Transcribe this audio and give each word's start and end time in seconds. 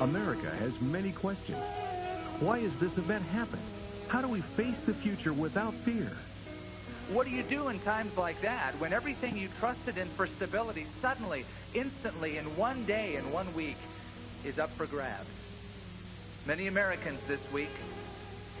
America 0.00 0.48
has 0.50 0.80
many 0.80 1.12
questions. 1.12 1.58
Why 2.40 2.60
has 2.60 2.74
this 2.76 2.96
event 2.96 3.24
happening? 3.24 3.75
How 4.08 4.20
do 4.20 4.28
we 4.28 4.40
face 4.40 4.78
the 4.86 4.94
future 4.94 5.32
without 5.32 5.74
fear? 5.74 6.10
What 7.12 7.26
do 7.26 7.32
you 7.32 7.42
do 7.42 7.68
in 7.68 7.78
times 7.80 8.16
like 8.16 8.40
that 8.40 8.72
when 8.78 8.92
everything 8.92 9.36
you 9.36 9.48
trusted 9.58 9.96
in 9.96 10.08
for 10.08 10.26
stability 10.26 10.86
suddenly, 11.00 11.44
instantly, 11.74 12.36
in 12.36 12.44
one 12.56 12.84
day, 12.84 13.16
in 13.16 13.30
one 13.32 13.52
week, 13.54 13.76
is 14.44 14.58
up 14.58 14.70
for 14.70 14.86
grabs? 14.86 15.28
Many 16.46 16.66
Americans 16.66 17.20
this 17.26 17.40
week, 17.52 17.70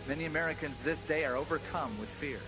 many 0.08 0.26
Americans 0.26 0.76
this 0.84 0.98
day 1.06 1.24
are 1.24 1.36
overcome 1.36 1.96
with 1.98 2.08
fear. 2.08 2.40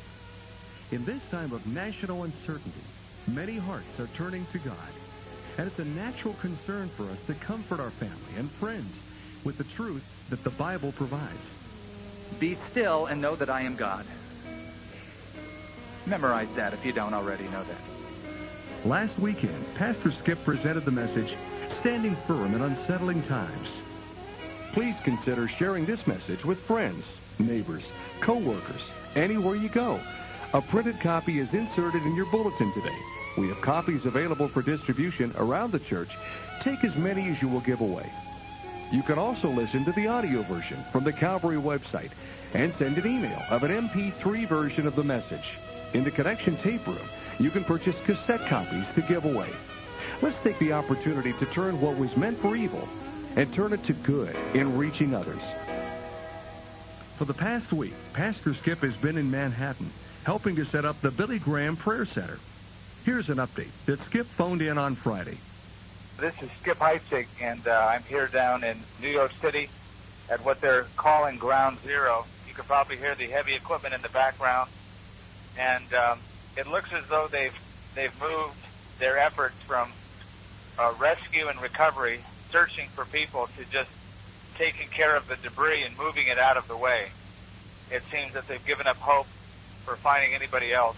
In 0.90 1.04
this 1.04 1.22
time 1.30 1.52
of 1.52 1.66
national 1.66 2.24
uncertainty, 2.24 2.80
many 3.28 3.56
hearts 3.56 3.98
are 4.00 4.08
turning 4.08 4.46
to 4.52 4.58
God. 4.58 4.76
And 5.56 5.66
it's 5.66 5.78
a 5.78 5.84
natural 5.84 6.34
concern 6.34 6.88
for 6.88 7.04
us 7.04 7.18
to 7.26 7.34
comfort 7.34 7.80
our 7.80 7.90
family 7.90 8.38
and 8.38 8.48
friends 8.48 8.94
with 9.44 9.58
the 9.58 9.64
truth 9.64 10.04
that 10.30 10.44
the 10.44 10.50
Bible 10.50 10.92
provides. 10.92 11.57
Be 12.38 12.56
still 12.70 13.06
and 13.06 13.20
know 13.20 13.34
that 13.36 13.50
I 13.50 13.62
am 13.62 13.76
God. 13.76 14.04
Memorize 16.06 16.48
that 16.54 16.72
if 16.72 16.84
you 16.86 16.92
don't 16.92 17.14
already 17.14 17.44
know 17.44 17.64
that. 17.64 18.86
Last 18.88 19.18
weekend, 19.18 19.74
Pastor 19.74 20.12
Skip 20.12 20.42
presented 20.44 20.84
the 20.84 20.90
message, 20.90 21.34
Standing 21.80 22.16
Firm 22.26 22.54
in 22.54 22.62
Unsettling 22.62 23.22
Times. 23.24 23.68
Please 24.72 24.94
consider 25.02 25.48
sharing 25.48 25.84
this 25.84 26.06
message 26.06 26.44
with 26.44 26.60
friends, 26.60 27.04
neighbors, 27.38 27.82
co-workers, 28.20 28.82
anywhere 29.16 29.56
you 29.56 29.68
go. 29.68 30.00
A 30.54 30.62
printed 30.62 31.00
copy 31.00 31.40
is 31.40 31.52
inserted 31.52 32.02
in 32.04 32.14
your 32.14 32.30
bulletin 32.30 32.72
today. 32.72 32.96
We 33.36 33.48
have 33.48 33.60
copies 33.60 34.06
available 34.06 34.48
for 34.48 34.62
distribution 34.62 35.32
around 35.36 35.72
the 35.72 35.78
church. 35.78 36.10
Take 36.62 36.84
as 36.84 36.96
many 36.96 37.28
as 37.28 37.42
you 37.42 37.48
will 37.48 37.60
give 37.60 37.80
away. 37.80 38.10
You 38.90 39.02
can 39.02 39.18
also 39.18 39.50
listen 39.50 39.84
to 39.84 39.92
the 39.92 40.06
audio 40.06 40.40
version 40.42 40.78
from 40.90 41.04
the 41.04 41.12
Calvary 41.12 41.58
website 41.58 42.10
and 42.54 42.72
send 42.74 42.96
an 42.96 43.06
email 43.06 43.42
of 43.50 43.62
an 43.62 43.88
MP3 43.88 44.46
version 44.46 44.86
of 44.86 44.96
the 44.96 45.04
message. 45.04 45.58
In 45.92 46.04
the 46.04 46.10
Connection 46.10 46.56
tape 46.56 46.86
room, 46.86 46.96
you 47.38 47.50
can 47.50 47.64
purchase 47.64 47.96
cassette 48.04 48.46
copies 48.46 48.86
to 48.94 49.02
give 49.02 49.26
away. 49.26 49.50
Let's 50.22 50.42
take 50.42 50.58
the 50.58 50.72
opportunity 50.72 51.34
to 51.34 51.46
turn 51.46 51.80
what 51.82 51.98
was 51.98 52.16
meant 52.16 52.38
for 52.38 52.56
evil 52.56 52.88
and 53.36 53.52
turn 53.52 53.74
it 53.74 53.84
to 53.84 53.92
good 53.92 54.34
in 54.54 54.78
reaching 54.78 55.14
others. 55.14 55.42
For 57.16 57.26
the 57.26 57.34
past 57.34 57.72
week, 57.72 57.94
Pastor 58.14 58.54
Skip 58.54 58.78
has 58.78 58.96
been 58.96 59.18
in 59.18 59.30
Manhattan 59.30 59.90
helping 60.24 60.56
to 60.56 60.64
set 60.64 60.86
up 60.86 60.98
the 61.02 61.10
Billy 61.10 61.38
Graham 61.38 61.76
Prayer 61.76 62.06
Center. 62.06 62.38
Here's 63.04 63.28
an 63.28 63.36
update 63.36 63.70
that 63.86 64.02
Skip 64.04 64.26
phoned 64.26 64.62
in 64.62 64.78
on 64.78 64.94
Friday. 64.94 65.38
This 66.18 66.34
is 66.42 66.50
Skip 66.60 66.78
Heitzig, 66.80 67.28
and 67.40 67.64
uh, 67.68 67.90
I'm 67.90 68.02
here 68.02 68.26
down 68.26 68.64
in 68.64 68.76
New 69.00 69.08
York 69.08 69.30
City 69.40 69.70
at 70.28 70.44
what 70.44 70.60
they're 70.60 70.86
calling 70.96 71.38
Ground 71.38 71.78
Zero. 71.84 72.24
You 72.48 72.54
can 72.54 72.64
probably 72.64 72.96
hear 72.96 73.14
the 73.14 73.26
heavy 73.26 73.54
equipment 73.54 73.94
in 73.94 74.02
the 74.02 74.08
background, 74.08 74.68
and 75.56 75.84
um, 75.94 76.18
it 76.56 76.66
looks 76.66 76.92
as 76.92 77.06
though 77.06 77.28
they've 77.30 77.56
they've 77.94 78.12
moved 78.20 78.58
their 78.98 79.16
efforts 79.16 79.54
from 79.62 79.92
uh, 80.76 80.92
rescue 80.98 81.46
and 81.46 81.62
recovery, 81.62 82.18
searching 82.50 82.88
for 82.88 83.04
people, 83.04 83.48
to 83.56 83.64
just 83.70 83.90
taking 84.56 84.88
care 84.88 85.16
of 85.16 85.28
the 85.28 85.36
debris 85.36 85.84
and 85.84 85.96
moving 85.96 86.26
it 86.26 86.38
out 86.38 86.56
of 86.56 86.66
the 86.66 86.76
way. 86.76 87.10
It 87.92 88.02
seems 88.10 88.34
that 88.34 88.48
they've 88.48 88.66
given 88.66 88.88
up 88.88 88.96
hope 88.96 89.28
for 89.84 89.94
finding 89.94 90.34
anybody 90.34 90.72
else 90.72 90.96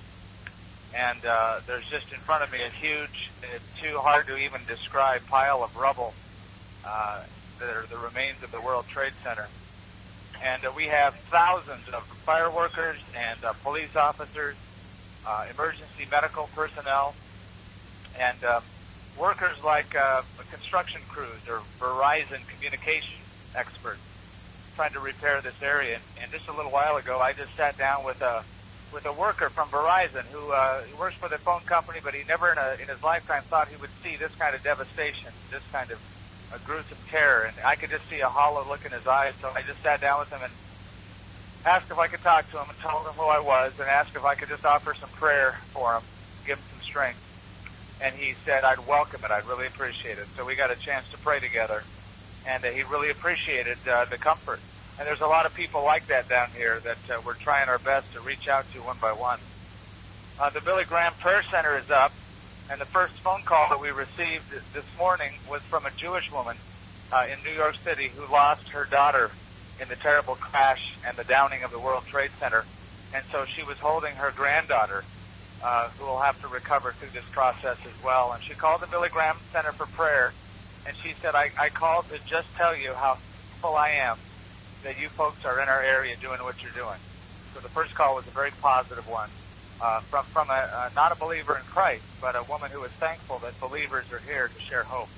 and 0.97 1.25
uh, 1.25 1.61
there's 1.67 1.89
just 1.89 2.12
in 2.12 2.19
front 2.19 2.43
of 2.43 2.53
me 2.53 2.59
a 2.62 2.69
huge, 2.69 3.31
uh, 3.43 3.59
too 3.81 3.99
hard 3.99 4.27
to 4.27 4.37
even 4.37 4.61
describe 4.67 5.25
pile 5.27 5.62
of 5.62 5.77
rubble 5.77 6.15
uh, 6.87 7.23
that 7.59 7.69
are 7.69 7.87
the 7.87 7.99
remains 7.99 8.43
of 8.43 8.51
the 8.51 8.61
World 8.61 8.87
Trade 8.89 9.12
Center. 9.23 9.47
And 10.43 10.65
uh, 10.65 10.73
we 10.75 10.84
have 10.84 11.15
thousands 11.15 11.89
of 11.89 12.03
fire 12.25 12.50
workers 12.50 12.99
and 13.17 13.45
uh, 13.45 13.53
police 13.62 13.95
officers, 13.95 14.56
uh, 15.27 15.47
emergency 15.53 16.06
medical 16.11 16.49
personnel, 16.55 17.15
and 18.19 18.43
uh, 18.43 18.61
workers 19.19 19.62
like 19.62 19.95
uh, 19.95 20.23
construction 20.50 21.00
crews 21.09 21.49
or 21.49 21.61
Verizon 21.79 22.41
communication 22.49 23.21
experts 23.55 24.00
trying 24.77 24.93
to 24.93 25.00
repair 25.00 25.41
this 25.43 25.61
area. 25.62 25.97
And, 25.97 26.05
and 26.23 26.33
just 26.33 26.49
a 26.49 26.53
little 26.53 26.73
while 26.73 26.97
ago, 26.97 27.21
I 27.21 27.33
just 27.33 27.55
sat 27.55 27.77
down 27.77 28.05
with 28.05 28.21
a 28.23 28.43
with 28.93 29.06
a 29.06 29.12
worker 29.12 29.49
from 29.51 29.69
Verizon 29.69 30.23
who 30.33 30.51
uh, 30.53 30.81
works 30.99 31.15
for 31.17 31.28
the 31.28 31.39
phone 31.39 31.61
company, 31.62 32.01
but 32.03 32.15
he 32.15 32.23
never 32.28 32.53
in, 32.53 32.59
a, 32.59 32.77
in 32.83 32.89
his 32.89 33.03
lifetime 33.03 33.43
thought 33.49 33.69
he 33.69 33.77
would 33.81 33.91
see 34.03 34.17
this 34.17 34.34
kind 34.39 34.55
of 34.55 34.62
devastation, 34.62 35.31
this 35.51 35.62
kind 35.73 35.91
of 35.91 35.99
a 36.55 36.59
gruesome 36.67 36.99
terror. 37.11 37.45
And 37.45 37.55
I 37.65 37.77
could 37.77 37.91
just 37.91 38.09
see 38.09 38.21
a 38.21 38.29
hollow 38.29 38.67
look 38.69 38.84
in 38.84 38.93
his 38.93 39.06
eyes. 39.06 39.34
So 39.41 39.50
I 39.55 39.62
just 39.62 39.83
sat 39.83 40.00
down 40.00 40.19
with 40.19 40.31
him 40.31 40.41
and 40.43 40.53
asked 41.65 41.91
if 41.91 41.99
I 41.99 42.09
could 42.09 42.23
talk 42.23 42.50
to 42.50 42.59
him 42.59 42.67
and 42.69 42.79
told 42.81 43.06
him 43.06 43.12
who 43.12 43.27
I 43.27 43.41
was 43.41 43.73
and 43.79 43.89
asked 43.89 44.17
if 44.17 44.25
I 44.25 44.34
could 44.34 44.49
just 44.49 44.65
offer 44.65 44.95
some 44.95 45.11
prayer 45.11 45.55
for 45.73 45.95
him, 45.95 46.03
give 46.47 46.59
him 46.59 46.65
some 46.73 46.83
strength. 46.83 47.21
And 48.03 48.15
he 48.15 48.34
said 48.45 48.65
I'd 48.65 48.87
welcome 48.89 49.21
it. 49.25 49.31
I'd 49.31 49.47
really 49.47 49.67
appreciate 49.67 50.19
it. 50.19 50.27
So 50.37 50.45
we 50.45 50.56
got 50.56 50.71
a 50.71 50.77
chance 50.77 51.09
to 51.11 51.19
pray 51.19 51.39
together, 51.39 51.83
and 52.49 52.65
uh, 52.65 52.69
he 52.69 52.83
really 52.84 53.11
appreciated 53.11 53.77
uh, 53.87 54.06
the 54.06 54.17
comfort 54.17 54.59
and 54.99 55.06
there's 55.06 55.21
a 55.21 55.27
lot 55.27 55.47
of 55.47 55.55
people 55.55 55.84
like 55.84 56.06
that 56.09 56.28
down 56.28 56.49
here 56.56 56.81
that 56.81 56.99
uh, 57.11 57.21
we're 57.25 57.34
trying 57.34 57.69
our 57.69 57.78
best 57.78 58.12
to 58.12 58.21
reach 58.21 58.49
out 58.49 58.71
to 58.73 58.78
one 58.81 58.97
by 59.01 59.12
one. 59.12 59.39
Uh, 60.39 60.51
the 60.51 60.61
Billy 60.61 60.84
Graham 60.84 61.12
Prayer 61.21 61.43
Center 61.51 61.77
is 61.78 61.91
up, 61.91 62.12
and 62.71 62.81
the 62.81 62.87
first 62.87 63.15
phone 63.15 63.43
call 63.43 63.69
that 63.71 63.81
we 63.81 63.91
received 63.91 64.50
this 64.73 64.84
morning 64.99 65.33
was 65.50 65.62
from 65.62 65.87
a 65.87 65.91
Jewish 65.97 66.31
woman 66.33 66.56
uh, 67.12 67.27
in 67.31 67.39
New 67.45 67.56
York 67.56 67.77
City 67.84 68.11
who 68.17 68.31
lost 68.33 68.69
her 68.71 68.87
daughter 68.91 69.31
in 69.81 69.89
the 69.89 69.97
terrible 69.97 70.34
crash 70.34 70.95
and 71.06 71.17
the 71.17 71.25
downing 71.25 71.62
of 71.62 71.71
the 71.71 71.79
World 71.79 72.05
Trade 72.06 72.31
Center. 72.39 72.65
And 73.15 73.25
so 73.33 73.45
she 73.45 73.62
was 73.62 73.79
holding 73.79 74.15
her 74.17 74.33
granddaughter, 74.37 75.05
uh, 75.62 75.89
who 75.99 76.06
will 76.06 76.21
have 76.21 76.41
to 76.43 76.49
recover 76.49 76.93
through 76.93 77.11
this 77.12 77.29
process 77.33 77.77
as 77.84 78.05
well. 78.05 78.33
And 78.33 78.43
she 78.43 78.55
called 78.55 78.83
the 78.83 78.87
Billy 78.87 79.09
Graham 79.09 79.37
Center 79.53 79.73
for 79.73 79.87
prayer, 79.87 80.33
and 80.87 80.97
she 80.97 81.15
said, 81.21 81.34
I, 81.34 81.50
I 81.59 81.71
called 81.71 82.09
to 82.11 82.19
just 82.27 82.55
tell 82.56 82.77
you 82.77 82.93
how 82.95 83.15
thankful 83.15 83.77
I 83.77 83.91
am 83.91 84.17
that 84.85 85.01
you 85.01 85.09
folks 85.11 85.45
are 85.45 85.61
in 85.61 85.69
our 85.69 85.83
area 85.83 86.17
doing 86.21 86.41
what 86.43 86.63
you're 86.63 86.73
doing. 86.73 86.99
So 87.55 87.61
the 87.61 87.69
first 87.69 87.95
call 87.95 88.15
was 88.15 88.27
a 88.27 88.31
very 88.31 88.53
positive 88.63 89.07
one 89.09 89.29
uh, 89.81 90.01
from 90.11 90.25
from 90.27 90.51
a, 90.51 90.91
a 90.91 90.95
not 90.95 91.13
a 91.13 91.17
believer 91.17 91.57
in 91.57 91.65
Christ, 91.65 92.05
but 92.21 92.37
a 92.37 92.45
woman 92.49 92.71
who 92.73 92.81
was 92.81 92.91
thankful 93.01 93.39
that 93.41 93.59
believers 93.61 94.07
are 94.13 94.23
here 94.27 94.49
to 94.49 94.61
share 94.61 94.85
hope. 94.85 95.11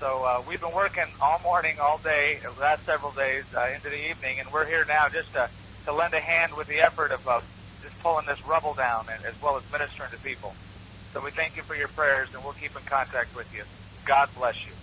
So 0.00 0.24
uh, 0.24 0.42
we've 0.46 0.60
been 0.60 0.74
working 0.74 1.06
all 1.20 1.40
morning, 1.42 1.76
all 1.80 1.98
day, 1.98 2.38
the 2.42 2.60
last 2.60 2.84
several 2.86 3.12
days 3.12 3.44
uh, 3.56 3.66
into 3.74 3.90
the 3.90 4.10
evening, 4.10 4.38
and 4.38 4.48
we're 4.52 4.66
here 4.66 4.84
now 4.86 5.08
just 5.08 5.32
to, 5.34 5.50
to 5.86 5.92
lend 5.92 6.14
a 6.14 6.20
hand 6.20 6.54
with 6.56 6.68
the 6.68 6.80
effort 6.80 7.10
of 7.10 7.26
uh, 7.26 7.40
just 7.82 7.98
pulling 8.00 8.26
this 8.26 8.38
rubble 8.46 8.74
down, 8.74 9.06
and, 9.12 9.24
as 9.26 9.34
well 9.42 9.56
as 9.56 9.64
ministering 9.72 10.10
to 10.12 10.18
people. 10.18 10.54
So 11.12 11.24
we 11.24 11.32
thank 11.32 11.56
you 11.56 11.64
for 11.64 11.74
your 11.74 11.88
prayers, 11.88 12.28
and 12.34 12.44
we'll 12.44 12.54
keep 12.54 12.76
in 12.76 12.82
contact 12.86 13.34
with 13.34 13.52
you. 13.52 13.64
God 14.06 14.28
bless 14.36 14.54
you. 14.66 14.77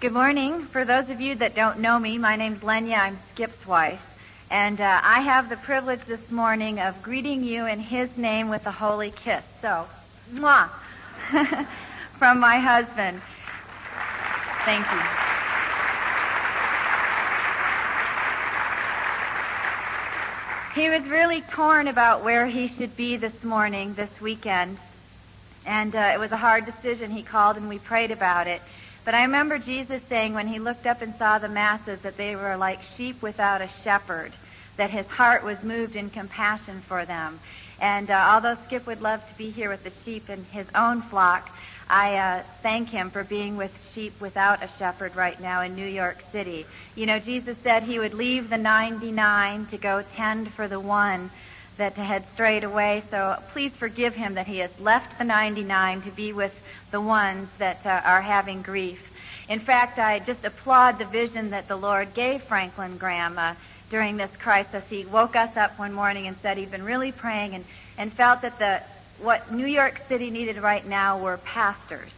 Good 0.00 0.12
morning. 0.14 0.62
For 0.62 0.86
those 0.86 1.10
of 1.10 1.20
you 1.20 1.34
that 1.34 1.54
don't 1.54 1.80
know 1.80 1.98
me, 1.98 2.16
my 2.16 2.34
name's 2.34 2.60
Lenya. 2.60 2.96
I'm 2.96 3.18
Skip's 3.34 3.66
wife. 3.66 4.00
And 4.50 4.80
uh, 4.80 5.00
I 5.04 5.20
have 5.20 5.50
the 5.50 5.58
privilege 5.58 6.00
this 6.06 6.30
morning 6.30 6.80
of 6.80 7.02
greeting 7.02 7.44
you 7.44 7.66
in 7.66 7.80
his 7.80 8.16
name 8.16 8.48
with 8.48 8.64
a 8.64 8.70
holy 8.70 9.10
kiss. 9.10 9.44
So, 9.60 9.86
mwah, 10.32 10.70
from 12.18 12.40
my 12.40 12.56
husband. 12.56 13.20
Thank 14.64 14.90
you. 14.90 15.02
He 20.82 20.88
was 20.88 21.06
really 21.10 21.42
torn 21.42 21.88
about 21.88 22.24
where 22.24 22.46
he 22.46 22.68
should 22.68 22.96
be 22.96 23.16
this 23.16 23.44
morning, 23.44 23.92
this 23.92 24.18
weekend. 24.18 24.78
And 25.66 25.94
uh, 25.94 26.12
it 26.14 26.18
was 26.18 26.32
a 26.32 26.38
hard 26.38 26.64
decision. 26.64 27.10
He 27.10 27.22
called 27.22 27.58
and 27.58 27.68
we 27.68 27.78
prayed 27.78 28.10
about 28.10 28.46
it. 28.46 28.62
But 29.10 29.16
I 29.16 29.22
remember 29.22 29.58
Jesus 29.58 30.02
saying 30.08 30.34
when 30.34 30.46
he 30.46 30.60
looked 30.60 30.86
up 30.86 31.02
and 31.02 31.12
saw 31.18 31.40
the 31.40 31.48
masses 31.48 31.98
that 32.04 32.16
they 32.16 32.36
were 32.36 32.56
like 32.56 32.80
sheep 32.96 33.20
without 33.22 33.60
a 33.60 33.68
shepherd, 33.82 34.36
that 34.76 34.88
his 34.88 35.04
heart 35.06 35.42
was 35.42 35.60
moved 35.64 35.96
in 35.96 36.10
compassion 36.10 36.80
for 36.86 37.04
them. 37.04 37.40
And 37.80 38.08
uh, 38.08 38.28
although 38.30 38.56
Skip 38.66 38.86
would 38.86 39.02
love 39.02 39.26
to 39.28 39.34
be 39.34 39.50
here 39.50 39.68
with 39.68 39.82
the 39.82 39.90
sheep 40.04 40.30
in 40.30 40.44
his 40.44 40.68
own 40.76 41.02
flock, 41.02 41.50
I 41.88 42.18
uh, 42.18 42.42
thank 42.62 42.88
him 42.88 43.10
for 43.10 43.24
being 43.24 43.56
with 43.56 43.72
sheep 43.92 44.20
without 44.20 44.62
a 44.62 44.70
shepherd 44.78 45.16
right 45.16 45.40
now 45.40 45.62
in 45.62 45.74
New 45.74 45.88
York 45.88 46.22
City. 46.30 46.64
You 46.94 47.06
know, 47.06 47.18
Jesus 47.18 47.56
said 47.64 47.82
he 47.82 47.98
would 47.98 48.14
leave 48.14 48.48
the 48.48 48.58
99 48.58 49.66
to 49.72 49.76
go 49.76 50.04
tend 50.14 50.54
for 50.54 50.68
the 50.68 50.78
one 50.78 51.32
that 51.78 51.96
had 51.96 52.26
strayed 52.34 52.62
away. 52.62 53.02
So 53.10 53.42
please 53.52 53.72
forgive 53.76 54.14
him 54.14 54.34
that 54.34 54.46
he 54.46 54.58
has 54.58 54.70
left 54.78 55.18
the 55.18 55.24
99 55.24 56.02
to 56.02 56.12
be 56.12 56.32
with 56.32 56.52
the 56.90 57.00
ones 57.00 57.48
that 57.58 57.84
uh, 57.84 58.00
are 58.04 58.22
having 58.22 58.62
grief. 58.62 59.06
In 59.48 59.60
fact, 59.60 59.98
I 59.98 60.20
just 60.20 60.44
applaud 60.44 60.98
the 60.98 61.04
vision 61.04 61.50
that 61.50 61.68
the 61.68 61.76
Lord 61.76 62.14
gave 62.14 62.42
Franklin 62.42 62.98
Graham 62.98 63.38
uh, 63.38 63.54
during 63.90 64.16
this 64.16 64.30
crisis. 64.36 64.84
He 64.88 65.04
woke 65.04 65.34
us 65.34 65.56
up 65.56 65.78
one 65.78 65.92
morning 65.92 66.26
and 66.26 66.36
said 66.38 66.56
he'd 66.56 66.70
been 66.70 66.84
really 66.84 67.12
praying 67.12 67.54
and, 67.54 67.64
and 67.98 68.12
felt 68.12 68.42
that 68.42 68.58
the 68.58 68.80
what 69.20 69.52
New 69.52 69.66
York 69.66 70.00
City 70.08 70.30
needed 70.30 70.56
right 70.58 70.86
now 70.86 71.18
were 71.18 71.36
pastors. 71.38 72.10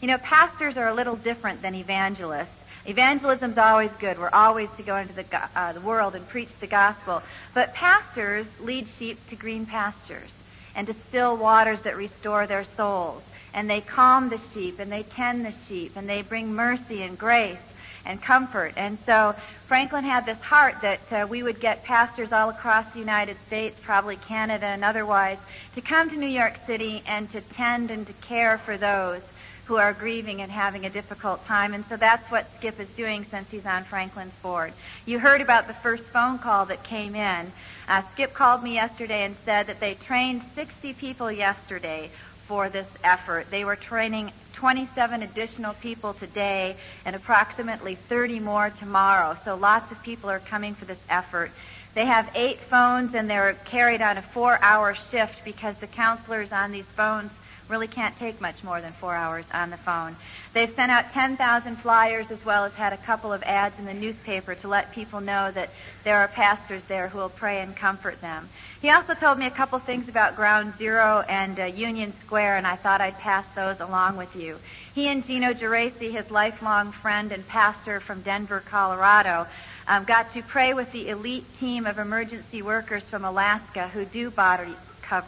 You 0.00 0.08
know, 0.08 0.18
pastors 0.18 0.76
are 0.76 0.88
a 0.88 0.94
little 0.94 1.16
different 1.16 1.62
than 1.62 1.74
evangelists. 1.74 2.54
Evangelism's 2.86 3.58
always 3.58 3.90
good. 3.98 4.18
We're 4.18 4.30
always 4.32 4.68
to 4.76 4.82
go 4.82 4.96
into 4.96 5.12
the, 5.12 5.24
uh, 5.54 5.72
the 5.72 5.80
world 5.80 6.14
and 6.14 6.26
preach 6.26 6.48
the 6.60 6.66
gospel. 6.66 7.22
But 7.54 7.74
pastors 7.74 8.46
lead 8.60 8.88
sheep 8.98 9.18
to 9.28 9.36
green 9.36 9.66
pastures 9.66 10.30
and 10.74 10.86
to 10.86 10.94
still 11.08 11.36
waters 11.36 11.80
that 11.80 11.96
restore 11.96 12.46
their 12.46 12.64
souls. 12.76 13.22
And 13.54 13.68
they 13.68 13.80
calm 13.80 14.28
the 14.28 14.40
sheep 14.52 14.78
and 14.78 14.90
they 14.90 15.02
tend 15.02 15.44
the 15.44 15.54
sheep 15.68 15.92
and 15.96 16.08
they 16.08 16.22
bring 16.22 16.54
mercy 16.54 17.02
and 17.02 17.18
grace 17.18 17.58
and 18.04 18.20
comfort. 18.20 18.72
And 18.76 18.98
so 19.06 19.34
Franklin 19.66 20.04
had 20.04 20.26
this 20.26 20.40
heart 20.40 20.76
that 20.82 21.12
uh, 21.12 21.26
we 21.28 21.42
would 21.42 21.60
get 21.60 21.84
pastors 21.84 22.32
all 22.32 22.48
across 22.48 22.90
the 22.92 22.98
United 22.98 23.36
States, 23.46 23.78
probably 23.82 24.16
Canada 24.16 24.66
and 24.66 24.84
otherwise, 24.84 25.38
to 25.74 25.80
come 25.80 26.08
to 26.10 26.16
New 26.16 26.26
York 26.26 26.58
City 26.66 27.02
and 27.06 27.30
to 27.32 27.40
tend 27.40 27.90
and 27.90 28.06
to 28.06 28.12
care 28.14 28.58
for 28.58 28.76
those 28.76 29.22
who 29.66 29.76
are 29.76 29.92
grieving 29.92 30.40
and 30.40 30.50
having 30.50 30.86
a 30.86 30.90
difficult 30.90 31.44
time. 31.44 31.74
And 31.74 31.84
so 31.90 31.98
that's 31.98 32.30
what 32.30 32.50
Skip 32.56 32.80
is 32.80 32.88
doing 32.96 33.26
since 33.30 33.50
he's 33.50 33.66
on 33.66 33.84
Franklin's 33.84 34.32
board. 34.36 34.72
You 35.04 35.18
heard 35.18 35.42
about 35.42 35.66
the 35.66 35.74
first 35.74 36.04
phone 36.04 36.38
call 36.38 36.64
that 36.66 36.82
came 36.82 37.14
in. 37.14 37.52
Uh, 37.86 38.02
Skip 38.12 38.32
called 38.32 38.62
me 38.62 38.74
yesterday 38.74 39.24
and 39.24 39.36
said 39.44 39.66
that 39.66 39.78
they 39.78 39.94
trained 39.94 40.42
60 40.54 40.94
people 40.94 41.30
yesterday 41.30 42.10
for 42.48 42.70
this 42.70 42.88
effort. 43.04 43.46
They 43.50 43.64
were 43.64 43.76
training 43.76 44.32
27 44.54 45.22
additional 45.22 45.74
people 45.74 46.14
today 46.14 46.76
and 47.04 47.14
approximately 47.14 47.94
30 48.08 48.40
more 48.40 48.70
tomorrow. 48.70 49.36
So 49.44 49.54
lots 49.54 49.92
of 49.92 50.02
people 50.02 50.30
are 50.30 50.40
coming 50.40 50.74
for 50.74 50.86
this 50.86 50.98
effort. 51.10 51.52
They 51.94 52.06
have 52.06 52.30
eight 52.34 52.60
phones 52.70 53.14
and 53.14 53.28
they're 53.28 53.54
carried 53.66 54.02
on 54.02 54.16
a 54.16 54.22
four 54.22 54.58
hour 54.62 54.96
shift 55.10 55.44
because 55.44 55.76
the 55.80 55.86
counselors 55.86 56.50
on 56.50 56.72
these 56.72 56.86
phones 56.96 57.30
really 57.68 57.86
can't 57.86 58.18
take 58.18 58.40
much 58.40 58.62
more 58.64 58.80
than 58.80 58.92
four 58.92 59.14
hours 59.14 59.44
on 59.52 59.70
the 59.70 59.76
phone. 59.76 60.16
They've 60.54 60.74
sent 60.74 60.90
out 60.90 61.12
10,000 61.12 61.76
flyers 61.76 62.30
as 62.30 62.44
well 62.44 62.64
as 62.64 62.72
had 62.74 62.92
a 62.92 62.96
couple 62.96 63.32
of 63.32 63.42
ads 63.42 63.78
in 63.78 63.84
the 63.84 63.94
newspaper 63.94 64.54
to 64.56 64.68
let 64.68 64.92
people 64.92 65.20
know 65.20 65.50
that 65.50 65.70
there 66.04 66.16
are 66.16 66.28
pastors 66.28 66.82
there 66.88 67.08
who 67.08 67.18
will 67.18 67.28
pray 67.28 67.60
and 67.60 67.76
comfort 67.76 68.20
them. 68.20 68.48
He 68.80 68.90
also 68.90 69.14
told 69.14 69.38
me 69.38 69.46
a 69.46 69.50
couple 69.50 69.78
things 69.78 70.08
about 70.08 70.36
Ground 70.36 70.74
Zero 70.78 71.24
and 71.28 71.58
uh, 71.60 71.64
Union 71.64 72.12
Square, 72.20 72.56
and 72.56 72.66
I 72.66 72.76
thought 72.76 73.00
I'd 73.00 73.18
pass 73.18 73.44
those 73.54 73.80
along 73.80 74.16
with 74.16 74.34
you. 74.34 74.58
He 74.94 75.08
and 75.08 75.24
Gino 75.24 75.52
Geraci, 75.52 76.10
his 76.10 76.30
lifelong 76.30 76.92
friend 76.92 77.32
and 77.32 77.46
pastor 77.46 78.00
from 78.00 78.22
Denver, 78.22 78.62
Colorado, 78.66 79.46
um, 79.86 80.04
got 80.04 80.32
to 80.34 80.42
pray 80.42 80.74
with 80.74 80.92
the 80.92 81.08
elite 81.08 81.46
team 81.58 81.86
of 81.86 81.98
emergency 81.98 82.62
workers 82.62 83.02
from 83.04 83.24
Alaska 83.24 83.88
who 83.88 84.04
do 84.04 84.30
body 84.30 84.74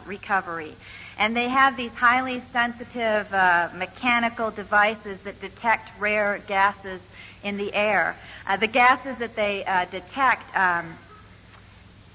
recovery. 0.05 0.73
And 1.17 1.35
they 1.35 1.49
have 1.49 1.77
these 1.77 1.91
highly 1.91 2.41
sensitive 2.51 3.31
uh, 3.33 3.69
mechanical 3.75 4.51
devices 4.51 5.19
that 5.21 5.39
detect 5.41 5.89
rare 5.99 6.41
gases 6.47 7.01
in 7.43 7.57
the 7.57 7.73
air. 7.73 8.17
Uh, 8.47 8.57
the 8.57 8.67
gases 8.67 9.17
that 9.19 9.35
they 9.35 9.63
uh, 9.65 9.85
detect 9.85 10.55
um, 10.57 10.97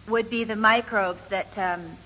would 0.08 0.30
be 0.30 0.44
the 0.44 0.56
microbes 0.56 1.20
that 1.30 1.56
um, 1.58 1.96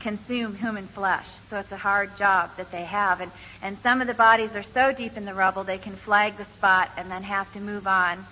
consume 0.00 0.54
human 0.54 0.86
flesh. 0.86 1.26
So 1.50 1.58
it's 1.58 1.72
a 1.72 1.76
hard 1.76 2.16
job 2.16 2.50
that 2.56 2.70
they 2.70 2.84
have. 2.84 3.20
And, 3.20 3.32
and 3.62 3.76
some 3.82 4.00
of 4.00 4.06
the 4.06 4.14
bodies 4.14 4.50
are 4.54 4.64
so 4.74 4.92
deep 4.92 5.16
in 5.16 5.24
the 5.24 5.34
rubble 5.34 5.64
they 5.64 5.78
can 5.78 5.96
flag 5.96 6.36
the 6.36 6.44
spot 6.56 6.90
and 6.96 7.10
then 7.10 7.22
have 7.22 7.52
to 7.54 7.60
move 7.60 7.86
on 7.86 8.26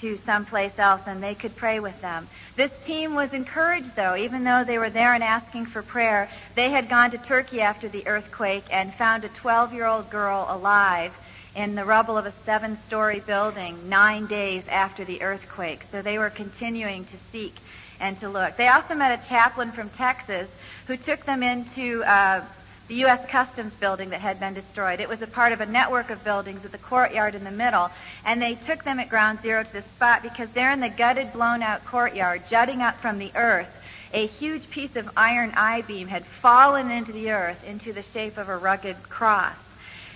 to 0.00 0.18
someplace 0.24 0.78
else 0.78 1.02
and 1.06 1.22
they 1.22 1.34
could 1.34 1.56
pray 1.56 1.80
with 1.80 2.00
them. 2.00 2.28
This 2.56 2.72
team 2.84 3.14
was 3.14 3.32
encouraged 3.32 3.96
though, 3.96 4.16
even 4.16 4.44
though 4.44 4.64
they 4.64 4.78
were 4.78 4.90
there 4.90 5.14
and 5.14 5.22
asking 5.22 5.66
for 5.66 5.82
prayer. 5.82 6.30
They 6.54 6.70
had 6.70 6.88
gone 6.88 7.10
to 7.12 7.18
Turkey 7.18 7.60
after 7.60 7.88
the 7.88 8.06
earthquake 8.06 8.64
and 8.70 8.94
found 8.94 9.24
a 9.24 9.28
12 9.28 9.72
year 9.72 9.86
old 9.86 10.10
girl 10.10 10.46
alive 10.48 11.12
in 11.54 11.74
the 11.74 11.84
rubble 11.84 12.18
of 12.18 12.26
a 12.26 12.32
seven 12.44 12.78
story 12.86 13.20
building 13.20 13.88
nine 13.88 14.26
days 14.26 14.64
after 14.68 15.04
the 15.04 15.22
earthquake. 15.22 15.84
So 15.92 16.02
they 16.02 16.18
were 16.18 16.30
continuing 16.30 17.04
to 17.04 17.16
seek 17.30 17.56
and 18.00 18.18
to 18.20 18.28
look. 18.28 18.56
They 18.56 18.68
also 18.68 18.94
met 18.94 19.18
a 19.18 19.28
chaplain 19.28 19.70
from 19.72 19.88
Texas 19.90 20.50
who 20.86 20.96
took 20.96 21.24
them 21.24 21.42
into 21.42 22.02
uh, 22.04 22.44
the 22.88 22.96
U.S. 22.96 23.28
Customs 23.30 23.72
building 23.74 24.10
that 24.10 24.20
had 24.20 24.38
been 24.38 24.54
destroyed. 24.54 25.00
It 25.00 25.08
was 25.08 25.22
a 25.22 25.26
part 25.26 25.52
of 25.52 25.60
a 25.60 25.66
network 25.66 26.10
of 26.10 26.22
buildings 26.22 26.62
with 26.62 26.74
a 26.74 26.78
courtyard 26.78 27.34
in 27.34 27.44
the 27.44 27.50
middle. 27.50 27.90
And 28.24 28.42
they 28.42 28.54
took 28.54 28.84
them 28.84 29.00
at 29.00 29.08
ground 29.08 29.40
zero 29.42 29.64
to 29.64 29.72
this 29.72 29.84
spot 29.96 30.22
because 30.22 30.50
there 30.50 30.70
in 30.70 30.80
the 30.80 30.90
gutted, 30.90 31.32
blown 31.32 31.62
out 31.62 31.84
courtyard, 31.86 32.42
jutting 32.50 32.82
up 32.82 33.00
from 33.00 33.18
the 33.18 33.32
earth, 33.34 33.68
a 34.12 34.26
huge 34.26 34.68
piece 34.70 34.94
of 34.96 35.10
iron 35.16 35.52
I-beam 35.56 36.08
had 36.08 36.24
fallen 36.24 36.90
into 36.90 37.12
the 37.12 37.30
earth 37.32 37.64
into 37.64 37.92
the 37.92 38.02
shape 38.02 38.36
of 38.36 38.48
a 38.48 38.56
rugged 38.56 39.02
cross. 39.08 39.56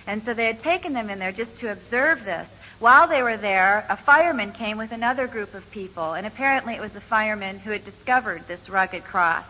And 0.07 0.23
so 0.23 0.33
they 0.33 0.45
had 0.45 0.63
taken 0.63 0.93
them 0.93 1.09
in 1.09 1.19
there 1.19 1.31
just 1.31 1.59
to 1.59 1.71
observe 1.71 2.23
this. 2.23 2.47
While 2.79 3.07
they 3.07 3.21
were 3.21 3.35
there, 3.35 3.85
a 3.89 3.97
fireman 3.97 4.53
came 4.53 4.77
with 4.77 4.93
another 4.93 5.27
group 5.27 5.53
of 5.53 5.69
people, 5.69 6.13
and 6.13 6.25
apparently 6.25 6.75
it 6.75 6.81
was 6.81 6.93
the 6.93 7.01
fireman 7.01 7.59
who 7.59 7.71
had 7.71 7.83
discovered 7.83 8.47
this 8.47 8.69
rugged 8.69 9.03
cross. 9.03 9.43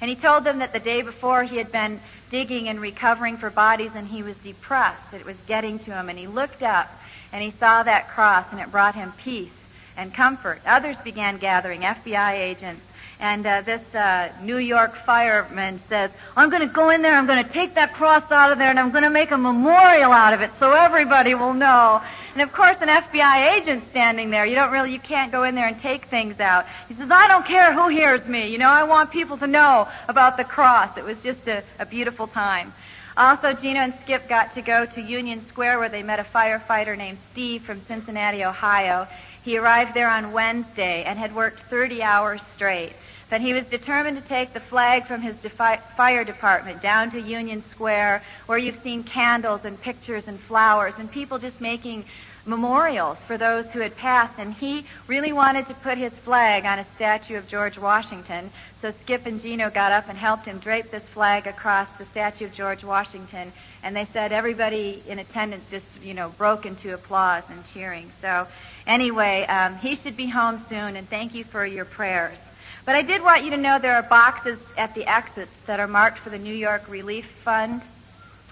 And 0.00 0.08
he 0.08 0.16
told 0.16 0.44
them 0.44 0.58
that 0.58 0.72
the 0.72 0.80
day 0.80 1.02
before 1.02 1.44
he 1.44 1.56
had 1.56 1.70
been 1.70 2.00
digging 2.30 2.68
and 2.68 2.80
recovering 2.80 3.36
for 3.36 3.50
bodies 3.50 3.90
and 3.94 4.06
he 4.06 4.22
was 4.22 4.36
depressed. 4.38 5.12
It 5.12 5.26
was 5.26 5.36
getting 5.46 5.78
to 5.80 5.92
him 5.92 6.08
and 6.08 6.18
he 6.18 6.26
looked 6.26 6.62
up 6.62 6.88
and 7.32 7.42
he 7.42 7.50
saw 7.50 7.82
that 7.82 8.08
cross 8.08 8.46
and 8.50 8.60
it 8.60 8.70
brought 8.70 8.94
him 8.94 9.12
peace 9.18 9.52
and 9.96 10.14
comfort. 10.14 10.62
Others 10.66 10.96
began 11.04 11.36
gathering, 11.36 11.82
FBI 11.82 12.32
agents. 12.32 12.82
And 13.20 13.46
uh, 13.46 13.60
this 13.60 13.94
uh, 13.94 14.32
New 14.42 14.56
York 14.56 14.96
fireman 15.04 15.78
says, 15.90 16.10
I'm 16.34 16.48
going 16.48 16.66
to 16.66 16.74
go 16.74 16.88
in 16.88 17.02
there, 17.02 17.14
I'm 17.14 17.26
going 17.26 17.44
to 17.44 17.52
take 17.52 17.74
that 17.74 17.92
cross 17.92 18.30
out 18.32 18.50
of 18.50 18.56
there, 18.56 18.70
and 18.70 18.78
I'm 18.78 18.92
going 18.92 19.04
to 19.04 19.10
make 19.10 19.30
a 19.30 19.36
memorial 19.36 20.10
out 20.10 20.32
of 20.32 20.40
it 20.40 20.50
so 20.58 20.72
everybody 20.72 21.34
will 21.34 21.52
know 21.52 22.00
and 22.32 22.42
of 22.42 22.52
course, 22.52 22.76
an 22.80 22.88
FBI 22.88 23.58
agent 23.58 23.88
standing 23.90 24.30
there. 24.30 24.46
You 24.46 24.54
don't 24.54 24.72
really, 24.72 24.92
you 24.92 25.00
can't 25.00 25.32
go 25.32 25.44
in 25.44 25.54
there 25.54 25.66
and 25.66 25.80
take 25.80 26.06
things 26.06 26.38
out. 26.40 26.66
He 26.88 26.94
says, 26.94 27.10
I 27.10 27.26
don't 27.28 27.44
care 27.44 27.72
who 27.72 27.88
hears 27.88 28.26
me. 28.26 28.48
You 28.48 28.58
know, 28.58 28.68
I 28.68 28.84
want 28.84 29.10
people 29.10 29.36
to 29.38 29.46
know 29.46 29.88
about 30.08 30.36
the 30.36 30.44
cross. 30.44 30.96
It 30.96 31.04
was 31.04 31.18
just 31.22 31.46
a, 31.48 31.62
a 31.78 31.86
beautiful 31.86 32.26
time. 32.26 32.72
Also, 33.16 33.52
Gino 33.52 33.80
and 33.80 33.94
Skip 34.02 34.28
got 34.28 34.54
to 34.54 34.62
go 34.62 34.86
to 34.86 35.00
Union 35.00 35.44
Square 35.46 35.78
where 35.80 35.88
they 35.88 36.02
met 36.02 36.20
a 36.20 36.24
firefighter 36.24 36.96
named 36.96 37.18
Steve 37.32 37.62
from 37.62 37.84
Cincinnati, 37.86 38.44
Ohio. 38.44 39.08
He 39.42 39.58
arrived 39.58 39.94
there 39.94 40.08
on 40.08 40.32
Wednesday 40.32 41.02
and 41.04 41.18
had 41.18 41.34
worked 41.34 41.60
30 41.62 42.02
hours 42.02 42.40
straight 42.54 42.92
that 43.30 43.40
he 43.40 43.52
was 43.52 43.64
determined 43.66 44.20
to 44.20 44.28
take 44.28 44.52
the 44.52 44.60
flag 44.60 45.06
from 45.06 45.22
his 45.22 45.36
defi- 45.36 45.80
fire 45.96 46.24
department 46.24 46.82
down 46.82 47.10
to 47.12 47.20
Union 47.20 47.64
Square, 47.70 48.22
where 48.46 48.58
you've 48.58 48.82
seen 48.82 49.04
candles 49.04 49.64
and 49.64 49.80
pictures 49.80 50.24
and 50.26 50.38
flowers 50.38 50.94
and 50.98 51.10
people 51.10 51.38
just 51.38 51.60
making 51.60 52.04
memorials 52.44 53.18
for 53.26 53.38
those 53.38 53.66
who 53.66 53.78
had 53.78 53.96
passed. 53.96 54.38
And 54.38 54.52
he 54.52 54.84
really 55.06 55.32
wanted 55.32 55.68
to 55.68 55.74
put 55.74 55.96
his 55.96 56.12
flag 56.12 56.64
on 56.64 56.80
a 56.80 56.86
statue 56.96 57.36
of 57.36 57.46
George 57.46 57.78
Washington. 57.78 58.50
So 58.82 58.92
Skip 59.02 59.26
and 59.26 59.40
Gino 59.40 59.70
got 59.70 59.92
up 59.92 60.08
and 60.08 60.18
helped 60.18 60.46
him 60.46 60.58
drape 60.58 60.90
this 60.90 61.04
flag 61.04 61.46
across 61.46 61.88
the 61.98 62.06
statue 62.06 62.46
of 62.46 62.52
George 62.54 62.82
Washington. 62.82 63.52
And 63.82 63.94
they 63.94 64.08
said 64.12 64.32
everybody 64.32 65.02
in 65.06 65.20
attendance 65.20 65.64
just, 65.70 65.86
you 66.02 66.14
know, 66.14 66.30
broke 66.30 66.66
into 66.66 66.94
applause 66.94 67.44
and 67.48 67.62
cheering. 67.72 68.10
So 68.20 68.48
anyway, 68.86 69.46
um, 69.46 69.76
he 69.76 69.94
should 69.96 70.16
be 70.16 70.26
home 70.26 70.64
soon. 70.68 70.96
And 70.96 71.08
thank 71.08 71.34
you 71.34 71.44
for 71.44 71.64
your 71.64 71.84
prayers. 71.84 72.38
But 72.84 72.96
I 72.96 73.02
did 73.02 73.22
want 73.22 73.44
you 73.44 73.50
to 73.50 73.56
know 73.56 73.78
there 73.78 73.96
are 73.96 74.02
boxes 74.02 74.58
at 74.76 74.94
the 74.94 75.06
exits 75.06 75.54
that 75.66 75.80
are 75.80 75.88
marked 75.88 76.18
for 76.18 76.30
the 76.30 76.38
New 76.38 76.54
York 76.54 76.88
Relief 76.88 77.26
Fund. 77.26 77.82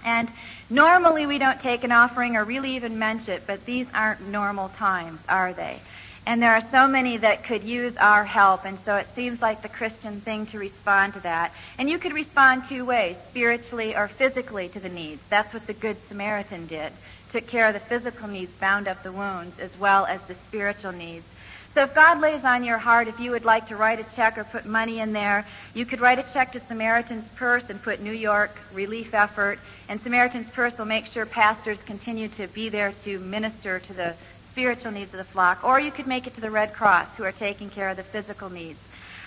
And 0.05 0.29
normally 0.69 1.25
we 1.25 1.39
don't 1.39 1.61
take 1.61 1.83
an 1.83 1.91
offering 1.91 2.35
or 2.35 2.45
really 2.45 2.75
even 2.75 2.99
mention 2.99 3.33
it, 3.33 3.43
but 3.47 3.65
these 3.65 3.87
aren't 3.93 4.27
normal 4.27 4.69
times, 4.69 5.19
are 5.27 5.53
they? 5.53 5.79
And 6.25 6.43
there 6.43 6.53
are 6.53 6.63
so 6.69 6.87
many 6.87 7.17
that 7.17 7.43
could 7.43 7.63
use 7.63 7.97
our 7.97 8.23
help, 8.23 8.63
and 8.63 8.77
so 8.85 8.97
it 8.97 9.07
seems 9.15 9.41
like 9.41 9.63
the 9.63 9.69
Christian 9.69 10.21
thing 10.21 10.45
to 10.47 10.59
respond 10.59 11.15
to 11.15 11.19
that. 11.21 11.51
And 11.77 11.89
you 11.89 11.97
could 11.97 12.13
respond 12.13 12.63
two 12.69 12.85
ways, 12.85 13.15
spiritually 13.29 13.95
or 13.95 14.07
physically 14.07 14.69
to 14.69 14.79
the 14.79 14.89
needs. 14.89 15.21
That's 15.29 15.51
what 15.53 15.65
the 15.65 15.73
Good 15.73 15.97
Samaritan 16.07 16.67
did. 16.67 16.93
Took 17.31 17.47
care 17.47 17.67
of 17.67 17.73
the 17.73 17.79
physical 17.79 18.27
needs, 18.27 18.51
bound 18.59 18.87
up 18.87 19.01
the 19.01 19.11
wounds, 19.11 19.59
as 19.59 19.75
well 19.79 20.05
as 20.05 20.21
the 20.21 20.35
spiritual 20.35 20.91
needs. 20.91 21.25
So 21.75 21.83
if 21.83 21.93
God 21.93 22.19
lays 22.19 22.43
on 22.43 22.63
your 22.63 22.79
heart, 22.79 23.07
if 23.07 23.19
you 23.19 23.31
would 23.31 23.45
like 23.45 23.67
to 23.67 23.75
write 23.75 23.99
a 23.99 24.15
check 24.15 24.37
or 24.37 24.43
put 24.43 24.65
money 24.65 24.99
in 24.99 25.13
there, 25.13 25.45
you 25.75 25.85
could 25.85 26.01
write 26.01 26.17
a 26.17 26.25
check 26.33 26.51
to 26.53 26.59
Samaritan's 26.59 27.27
Purse 27.35 27.69
and 27.69 27.81
put 27.81 28.01
New 28.01 28.11
York 28.11 28.57
Relief 28.73 29.13
Effort. 29.13 29.59
And 29.87 30.01
Samaritan's 30.01 30.49
Purse 30.49 30.77
will 30.77 30.85
make 30.85 31.05
sure 31.05 31.25
pastors 31.25 31.77
continue 31.85 32.27
to 32.29 32.47
be 32.47 32.69
there 32.69 32.93
to 33.03 33.19
minister 33.19 33.79
to 33.79 33.93
the 33.93 34.15
spiritual 34.51 34.91
needs 34.91 35.13
of 35.13 35.19
the 35.19 35.23
flock. 35.23 35.63
Or 35.63 35.79
you 35.79 35.91
could 35.91 36.07
make 36.07 36.25
it 36.25 36.35
to 36.35 36.41
the 36.41 36.51
Red 36.51 36.73
Cross, 36.73 37.07
who 37.17 37.23
are 37.23 37.31
taking 37.31 37.69
care 37.69 37.89
of 37.89 37.97
the 37.97 38.03
physical 38.03 38.49
needs. 38.49 38.79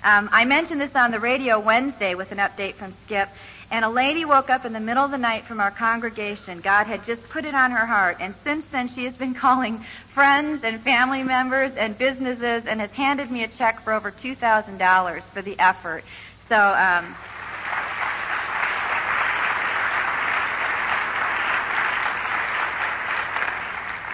Um, 0.04 0.28
I 0.32 0.44
mentioned 0.44 0.80
this 0.80 0.96
on 0.96 1.12
the 1.12 1.20
radio 1.20 1.60
Wednesday 1.60 2.16
with 2.16 2.32
an 2.32 2.38
update 2.38 2.74
from 2.74 2.92
Skip, 3.04 3.28
and 3.72 3.86
a 3.86 3.88
lady 3.88 4.26
woke 4.26 4.50
up 4.50 4.66
in 4.66 4.74
the 4.74 4.80
middle 4.80 5.02
of 5.02 5.10
the 5.10 5.18
night 5.18 5.46
from 5.46 5.58
our 5.58 5.70
congregation. 5.70 6.60
God 6.60 6.86
had 6.86 7.06
just 7.06 7.26
put 7.30 7.46
it 7.46 7.54
on 7.54 7.70
her 7.70 7.86
heart. 7.86 8.18
And 8.20 8.34
since 8.44 8.68
then, 8.68 8.86
she 8.86 9.06
has 9.06 9.14
been 9.14 9.32
calling 9.46 9.82
friends 10.12 10.62
and 10.62 10.78
family 10.78 11.22
members 11.22 11.74
and 11.76 11.96
businesses 11.96 12.66
and 12.66 12.80
has 12.82 12.90
handed 12.90 13.30
me 13.30 13.44
a 13.44 13.48
check 13.48 13.80
for 13.80 13.94
over 13.94 14.12
$2,000 14.12 15.22
for 15.22 15.40
the 15.40 15.58
effort. 15.58 16.04
So, 16.50 16.56
um, 16.58 17.16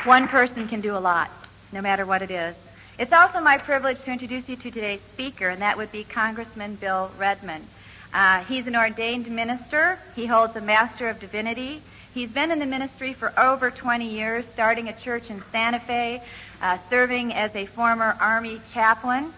one 0.05 0.29
person 0.29 0.69
can 0.69 0.81
do 0.81 0.97
a 0.97 1.01
lot, 1.01 1.33
no 1.73 1.83
matter 1.83 2.07
what 2.07 2.23
it 2.23 2.31
is. 2.31 2.55
It's 2.97 3.13
also 3.13 3.41
my 3.41 3.59
privilege 3.59 4.01
to 4.03 4.13
introduce 4.13 4.49
you 4.49 4.55
to 4.55 4.71
today's 4.71 5.01
speaker, 5.13 5.49
and 5.49 5.61
that 5.63 5.77
would 5.77 5.91
be 5.91 6.05
Congressman 6.05 6.77
Bill 6.77 7.11
Redmond. 7.19 7.67
Uh, 8.13 8.43
he's 8.45 8.67
an 8.67 8.77
ordained 8.77 9.31
minister. 9.31 9.99
He 10.17 10.27
holds 10.27 10.57
a 10.57 10.61
Master 10.61 11.09
of 11.09 11.21
Divinity. 11.21 11.83
He's 12.15 12.31
been 12.31 12.51
in 12.51 12.59
the 12.59 12.67
ministry 12.67 13.13
for 13.13 13.39
over 13.39 13.71
20 13.71 14.09
years, 14.09 14.45
starting 14.53 14.89
a 14.89 14.93
church 14.93 15.31
in 15.31 15.43
Santa 15.53 15.79
Fe, 15.79 16.23
uh, 16.63 16.79
serving 16.89 17.35
as 17.35 17.55
a 17.55 17.67
former 17.67 18.17
Army 18.21 18.61
chaplain. 18.73 19.33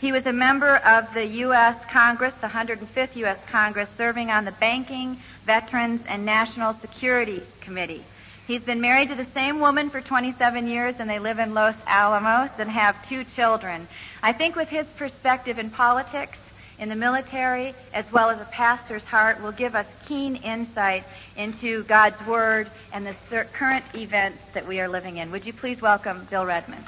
He 0.00 0.12
was 0.12 0.26
a 0.26 0.32
member 0.32 0.76
of 0.76 1.12
the 1.14 1.26
U.S. 1.26 1.76
Congress, 1.90 2.34
the 2.40 2.48
105th 2.48 3.16
U.S. 3.16 3.38
Congress, 3.48 3.88
serving 3.96 4.30
on 4.30 4.44
the 4.44 4.52
Banking, 4.52 5.18
Veterans, 5.44 6.02
and 6.06 6.24
National 6.24 6.74
Security 6.74 7.42
Committee. 7.60 8.04
He's 8.46 8.62
been 8.62 8.80
married 8.82 9.08
to 9.08 9.14
the 9.14 9.24
same 9.24 9.60
woman 9.60 9.88
for 9.88 10.02
27 10.02 10.66
years, 10.66 10.96
and 10.98 11.08
they 11.08 11.18
live 11.18 11.38
in 11.38 11.54
Los 11.54 11.74
Alamos 11.86 12.50
and 12.58 12.70
have 12.70 13.08
two 13.08 13.24
children. 13.24 13.88
I 14.22 14.32
think 14.32 14.54
with 14.54 14.68
his 14.68 14.86
perspective 14.86 15.58
in 15.58 15.70
politics, 15.70 16.36
in 16.78 16.88
the 16.88 16.96
military 16.96 17.74
as 17.92 18.04
well 18.12 18.30
as 18.30 18.40
a 18.40 18.46
pastor's 18.46 19.02
heart 19.02 19.40
will 19.42 19.52
give 19.52 19.74
us 19.74 19.86
keen 20.06 20.36
insight 20.36 21.04
into 21.36 21.84
God's 21.84 22.20
Word 22.26 22.70
and 22.92 23.06
the 23.06 23.14
current 23.52 23.84
events 23.94 24.38
that 24.54 24.66
we 24.66 24.80
are 24.80 24.88
living 24.88 25.18
in. 25.18 25.30
Would 25.30 25.46
you 25.46 25.52
please 25.52 25.80
welcome 25.80 26.26
Bill 26.30 26.46
Redmond? 26.46 26.84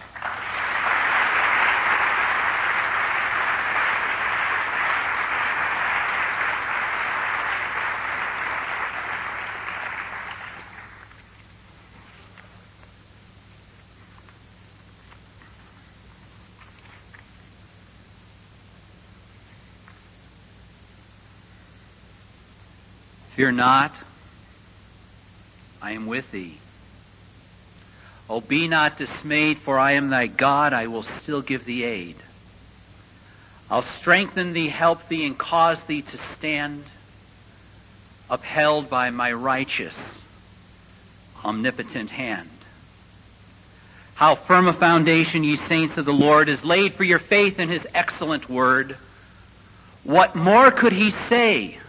Fear 23.36 23.52
not, 23.52 23.94
I 25.82 25.92
am 25.92 26.06
with 26.06 26.32
thee. 26.32 26.56
O 28.30 28.40
be 28.40 28.66
not 28.66 28.96
dismayed, 28.96 29.58
for 29.58 29.78
I 29.78 29.92
am 29.92 30.08
thy 30.08 30.26
God. 30.26 30.72
I 30.72 30.86
will 30.86 31.02
still 31.20 31.42
give 31.42 31.66
thee 31.66 31.84
aid. 31.84 32.16
I'll 33.70 33.84
strengthen 34.00 34.54
thee, 34.54 34.68
help 34.68 35.06
thee, 35.08 35.26
and 35.26 35.36
cause 35.36 35.76
thee 35.86 36.00
to 36.00 36.18
stand 36.38 36.84
upheld 38.30 38.88
by 38.88 39.10
my 39.10 39.34
righteous, 39.34 39.94
omnipotent 41.44 42.08
hand. 42.08 42.48
How 44.14 44.36
firm 44.36 44.66
a 44.66 44.72
foundation, 44.72 45.44
ye 45.44 45.58
saints 45.68 45.98
of 45.98 46.06
the 46.06 46.12
Lord, 46.14 46.48
is 46.48 46.64
laid 46.64 46.94
for 46.94 47.04
your 47.04 47.18
faith 47.18 47.58
in 47.60 47.68
his 47.68 47.86
excellent 47.92 48.48
word. 48.48 48.96
What 50.04 50.34
more 50.34 50.70
could 50.70 50.94
he 50.94 51.14
say? 51.28 51.80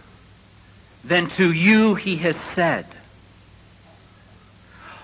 Than 1.04 1.30
to 1.30 1.52
you 1.52 1.94
he 1.94 2.16
has 2.16 2.36
said. 2.54 2.86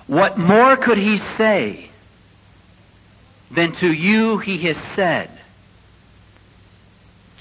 What 0.07 0.37
more 0.37 0.77
could 0.77 0.99
he 0.99 1.19
say 1.37 1.91
than 3.51 3.73
to 3.77 3.93
you 3.93 4.39
he 4.39 4.59
has 4.59 4.77
said? 4.95 5.31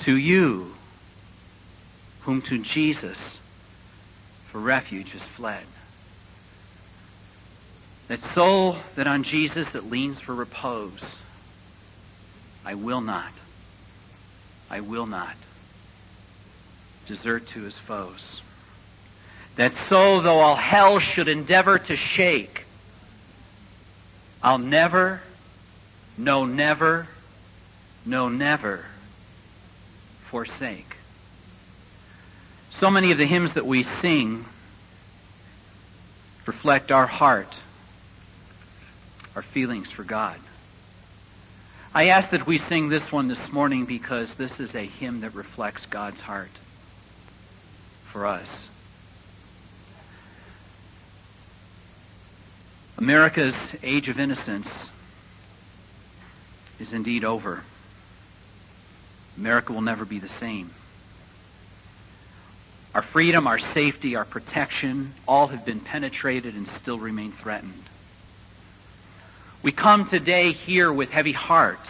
To 0.03 0.15
you, 0.15 0.73
whom 2.21 2.41
to 2.43 2.57
Jesus 2.59 3.17
for 4.47 4.59
refuge 4.59 5.11
has 5.11 5.21
fled. 5.21 5.65
That 8.07 8.19
soul 8.33 8.77
that 8.95 9.07
on 9.07 9.23
Jesus 9.23 9.69
that 9.71 9.89
leans 9.89 10.19
for 10.19 10.35
repose, 10.35 11.01
I 12.65 12.75
will 12.75 13.01
not, 13.01 13.31
I 14.69 14.81
will 14.81 15.05
not 15.05 15.35
desert 17.07 17.47
to 17.47 17.61
his 17.61 17.77
foes 17.77 18.42
that 19.55 19.73
so 19.89 20.21
though 20.21 20.39
all 20.39 20.55
hell 20.55 20.99
should 20.99 21.27
endeavor 21.27 21.77
to 21.77 21.95
shake, 21.95 22.65
I'll 24.41 24.57
never, 24.57 25.21
no 26.17 26.45
never, 26.45 27.07
no 28.05 28.29
never 28.29 28.85
forsake. 30.25 30.97
So 32.79 32.89
many 32.89 33.11
of 33.11 33.17
the 33.17 33.25
hymns 33.25 33.53
that 33.53 33.65
we 33.65 33.85
sing 34.01 34.45
reflect 36.45 36.91
our 36.91 37.07
heart, 37.07 37.53
our 39.35 39.41
feelings 39.41 39.89
for 39.89 40.03
God. 40.03 40.39
I 41.95 42.07
ask 42.07 42.31
that 42.31 42.47
we 42.47 42.57
sing 42.57 42.89
this 42.89 43.11
one 43.11 43.27
this 43.27 43.51
morning 43.51 43.85
because 43.85 44.33
this 44.33 44.59
is 44.59 44.73
a 44.73 44.83
hymn 44.83 45.21
that 45.21 45.35
reflects 45.35 45.85
God's 45.85 46.19
heart 46.19 46.49
for 48.05 48.25
us. 48.25 48.47
America's 53.03 53.53
age 53.83 54.07
of 54.07 54.17
innocence 54.17 54.69
is 56.79 56.93
indeed 56.93 57.25
over. 57.25 57.61
America 59.37 59.73
will 59.73 59.81
never 59.81 60.05
be 60.05 60.19
the 60.19 60.29
same. 60.39 60.69
Our 62.95 63.01
freedom, 63.01 63.45
our 63.45 63.59
safety, 63.59 64.15
our 64.15 64.23
protection, 64.23 65.11
all 65.27 65.47
have 65.47 65.65
been 65.65 65.81
penetrated 65.81 66.55
and 66.55 66.65
still 66.81 66.97
remain 66.97 67.33
threatened. 67.33 67.83
We 69.63 69.73
come 69.73 70.07
today 70.07 70.53
here 70.53 70.93
with 70.93 71.11
heavy 71.11 71.33
hearts, 71.33 71.89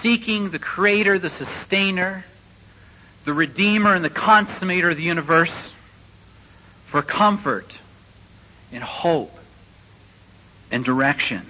seeking 0.00 0.52
the 0.52 0.58
Creator, 0.58 1.18
the 1.18 1.28
Sustainer, 1.28 2.24
the 3.26 3.34
Redeemer, 3.34 3.94
and 3.94 4.02
the 4.02 4.08
Consummator 4.08 4.90
of 4.92 4.96
the 4.96 5.02
universe 5.02 5.52
for 6.86 7.02
comfort 7.02 7.76
and 8.74 8.82
hope 8.82 9.32
and 10.70 10.84
direction. 10.84 11.42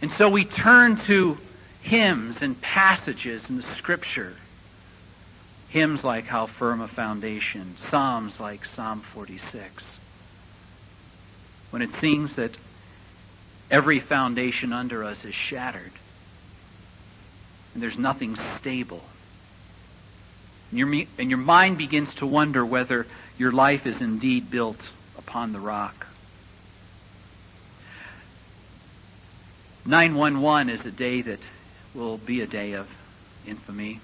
And 0.00 0.10
so 0.12 0.30
we 0.30 0.44
turn 0.44 0.96
to 1.06 1.36
hymns 1.82 2.40
and 2.40 2.58
passages 2.60 3.42
in 3.50 3.56
the 3.56 3.74
scripture. 3.76 4.34
Hymns 5.68 6.04
like 6.04 6.24
How 6.24 6.46
Firm 6.46 6.80
a 6.80 6.88
Foundation, 6.88 7.74
Psalms 7.90 8.40
like 8.40 8.64
Psalm 8.64 9.00
46. 9.00 9.98
When 11.70 11.82
it 11.82 11.92
seems 12.00 12.36
that 12.36 12.56
every 13.70 13.98
foundation 13.98 14.72
under 14.72 15.04
us 15.04 15.24
is 15.24 15.34
shattered 15.34 15.92
and 17.74 17.82
there's 17.82 17.98
nothing 17.98 18.36
stable. 18.58 19.02
And 20.70 20.78
your, 20.78 21.06
and 21.18 21.30
your 21.30 21.38
mind 21.38 21.78
begins 21.78 22.14
to 22.16 22.26
wonder 22.26 22.64
whether 22.64 23.06
your 23.38 23.52
life 23.52 23.86
is 23.86 24.00
indeed 24.00 24.50
built 24.50 24.80
upon 25.16 25.52
the 25.52 25.60
rock. 25.60 26.08
911 29.86 30.68
is 30.68 30.84
a 30.84 30.90
day 30.90 31.22
that 31.22 31.38
will 31.94 32.18
be 32.18 32.42
a 32.42 32.46
day 32.46 32.72
of 32.72 32.88
infamy. 33.46 34.00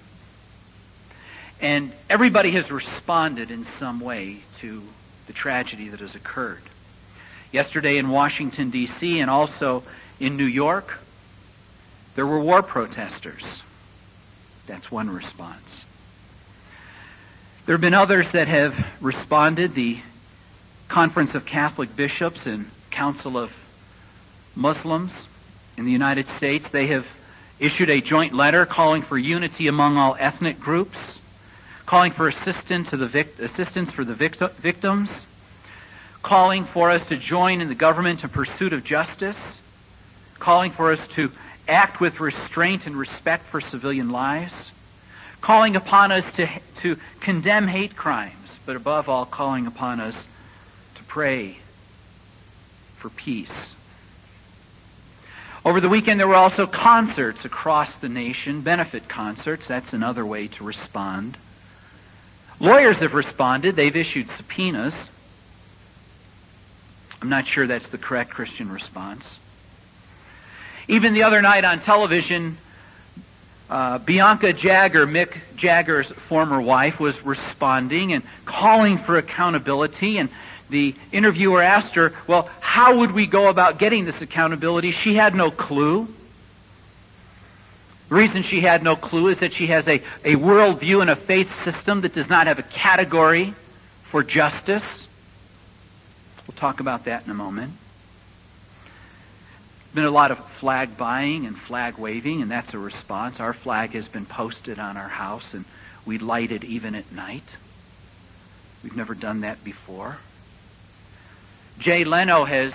And 1.61 1.91
everybody 2.09 2.51
has 2.51 2.71
responded 2.71 3.51
in 3.51 3.67
some 3.77 3.99
way 3.99 4.39
to 4.59 4.81
the 5.27 5.33
tragedy 5.33 5.89
that 5.89 5.99
has 5.99 6.15
occurred. 6.15 6.63
Yesterday 7.51 7.97
in 7.97 8.09
Washington, 8.09 8.69
D.C., 8.69 9.19
and 9.19 9.29
also 9.29 9.83
in 10.19 10.37
New 10.37 10.45
York, 10.45 10.99
there 12.15 12.25
were 12.25 12.39
war 12.39 12.63
protesters. 12.63 13.43
That's 14.67 14.89
one 14.91 15.09
response. 15.09 15.84
There 17.65 17.73
have 17.73 17.81
been 17.81 17.95
others 17.95 18.27
that 18.33 18.47
have 18.47 18.75
responded. 19.01 19.73
The 19.73 19.97
Conference 20.87 21.33
of 21.33 21.47
Catholic 21.47 21.95
Bishops 21.95 22.45
and 22.45 22.69
Council 22.91 23.39
of 23.39 23.51
Muslims 24.55 25.11
in 25.75 25.85
the 25.85 25.91
United 25.91 26.27
States, 26.37 26.69
they 26.69 26.85
have 26.87 27.07
issued 27.59 27.89
a 27.89 28.01
joint 28.01 28.33
letter 28.33 28.67
calling 28.67 29.01
for 29.01 29.17
unity 29.17 29.67
among 29.67 29.97
all 29.97 30.15
ethnic 30.19 30.59
groups, 30.59 30.97
calling 31.87 32.11
for 32.11 32.27
assistance, 32.27 32.91
to 32.91 32.97
the 32.97 33.07
vic- 33.07 33.39
assistance 33.39 33.89
for 33.89 34.03
the 34.03 34.13
vict- 34.13 34.43
victims, 34.59 35.09
calling 36.21 36.65
for 36.65 36.91
us 36.91 37.03
to 37.07 37.17
join 37.17 37.61
in 37.61 37.67
the 37.67 37.73
government 37.73 38.23
in 38.23 38.29
pursuit 38.29 38.73
of 38.73 38.83
justice, 38.83 39.37
calling 40.37 40.71
for 40.71 40.91
us 40.91 40.99
to 41.15 41.31
act 41.67 41.99
with 41.99 42.19
restraint 42.19 42.85
and 42.85 42.95
respect 42.95 43.45
for 43.47 43.59
civilian 43.59 44.11
lives, 44.11 44.53
calling 45.45 45.75
upon 45.75 46.11
us 46.11 46.25
to, 46.33 46.49
to 46.81 46.97
condemn 47.19 47.67
hate 47.67 47.95
crimes, 47.95 48.49
but 48.65 48.75
above 48.75 49.07
all, 49.07 49.27
calling 49.27 49.67
upon 49.67 49.99
us 49.99 50.15
to 50.95 51.03
pray 51.03 51.55
for 52.95 53.11
peace. 53.11 53.51
Over 55.63 55.79
the 55.79 55.87
weekend, 55.87 56.19
there 56.19 56.27
were 56.27 56.33
also 56.33 56.65
concerts 56.65 57.45
across 57.45 57.95
the 57.97 58.09
nation, 58.09 58.61
benefit 58.61 59.07
concerts. 59.07 59.67
That's 59.67 59.93
another 59.93 60.25
way 60.25 60.47
to 60.47 60.63
respond. 60.63 61.37
Lawyers 62.59 62.97
have 62.97 63.13
responded. 63.13 63.75
They've 63.75 63.95
issued 63.95 64.27
subpoenas. 64.37 64.95
I'm 67.21 67.29
not 67.29 67.45
sure 67.45 67.67
that's 67.67 67.89
the 67.89 67.99
correct 67.99 68.31
Christian 68.31 68.71
response. 68.71 69.23
Even 70.87 71.13
the 71.13 71.21
other 71.21 71.43
night 71.43 71.65
on 71.65 71.81
television, 71.81 72.57
uh, 73.69 73.97
Bianca 73.99 74.53
Jagger, 74.53 75.07
Mick 75.07 75.37
Jagger's 75.55 76.07
former 76.07 76.61
wife, 76.61 76.99
was 76.99 77.19
responding 77.25 78.13
and 78.13 78.23
calling 78.45 78.97
for 78.97 79.17
accountability. 79.17 80.17
And 80.17 80.29
the 80.69 80.95
interviewer 81.11 81.61
asked 81.61 81.95
her, 81.95 82.13
well, 82.27 82.49
how 82.59 82.99
would 82.99 83.11
we 83.11 83.25
go 83.25 83.47
about 83.49 83.79
getting 83.79 84.05
this 84.05 84.21
accountability? 84.21 84.91
She 84.91 85.15
had 85.15 85.35
no 85.35 85.49
clue. 85.51 86.07
The 88.09 88.15
reason 88.15 88.43
she 88.43 88.61
had 88.61 88.83
no 88.83 88.95
clue 88.95 89.29
is 89.29 89.39
that 89.39 89.53
she 89.53 89.67
has 89.67 89.87
a, 89.87 89.95
a 90.23 90.35
worldview 90.35 91.01
and 91.01 91.09
a 91.09 91.15
faith 91.15 91.49
system 91.63 92.01
that 92.01 92.13
does 92.13 92.29
not 92.29 92.45
have 92.45 92.59
a 92.59 92.63
category 92.63 93.55
for 94.03 94.23
justice. 94.23 94.83
We'll 96.47 96.55
talk 96.55 96.79
about 96.79 97.05
that 97.05 97.25
in 97.25 97.31
a 97.31 97.35
moment 97.35 97.73
been 99.95 100.03
a 100.03 100.11
lot 100.11 100.29
of 100.29 100.37
flag 100.55 100.97
buying 100.97 101.45
and 101.45 101.57
flag 101.57 101.97
waving, 101.97 102.41
and 102.41 102.51
that's 102.51 102.73
a 102.73 102.77
response. 102.77 103.39
Our 103.39 103.53
flag 103.53 103.91
has 103.91 104.07
been 104.07 104.25
posted 104.25 104.77
on 104.77 104.97
our 104.97 105.07
house, 105.07 105.45
and 105.53 105.63
we 106.05 106.17
light 106.17 106.51
it 106.51 106.65
even 106.65 106.95
at 106.95 107.09
night. 107.13 107.55
We've 108.83 108.95
never 108.95 109.15
done 109.15 109.41
that 109.41 109.63
before. 109.63 110.17
Jay 111.79 112.03
Leno 112.03 112.43
has 112.43 112.73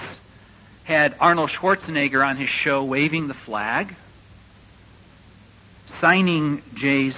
had 0.84 1.14
Arnold 1.20 1.50
Schwarzenegger 1.50 2.26
on 2.26 2.38
his 2.38 2.48
show 2.48 2.82
waving 2.82 3.28
the 3.28 3.34
flag, 3.34 3.94
signing 6.00 6.62
Jay's 6.74 7.14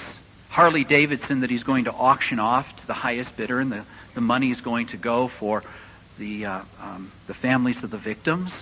Harley 0.51 0.85
Davidson 0.85 1.41
that 1.41 1.51
he's 1.51 1.63
going 1.63 1.85
to 1.85 1.93
auction 1.93 2.41
off 2.41 2.79
to 2.81 2.87
the 2.89 2.93
highest 2.93 3.37
bidder, 3.37 3.61
and 3.61 3.71
the, 3.71 3.85
the 4.15 4.21
money 4.21 4.51
is 4.51 4.61
going 4.61 4.89
to 4.89 4.97
go 4.97 5.29
for 5.29 5.63
the, 6.19 6.45
uh, 6.45 6.61
um, 6.81 7.13
the 7.29 7.35
families 7.35 7.83
of 7.85 7.91
the 7.91 7.99
victims 7.99 8.53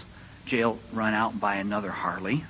jail, 0.50 0.78
run 0.92 1.14
out 1.14 1.38
by 1.38 1.56
another 1.56 1.90
Harley. 1.90 2.42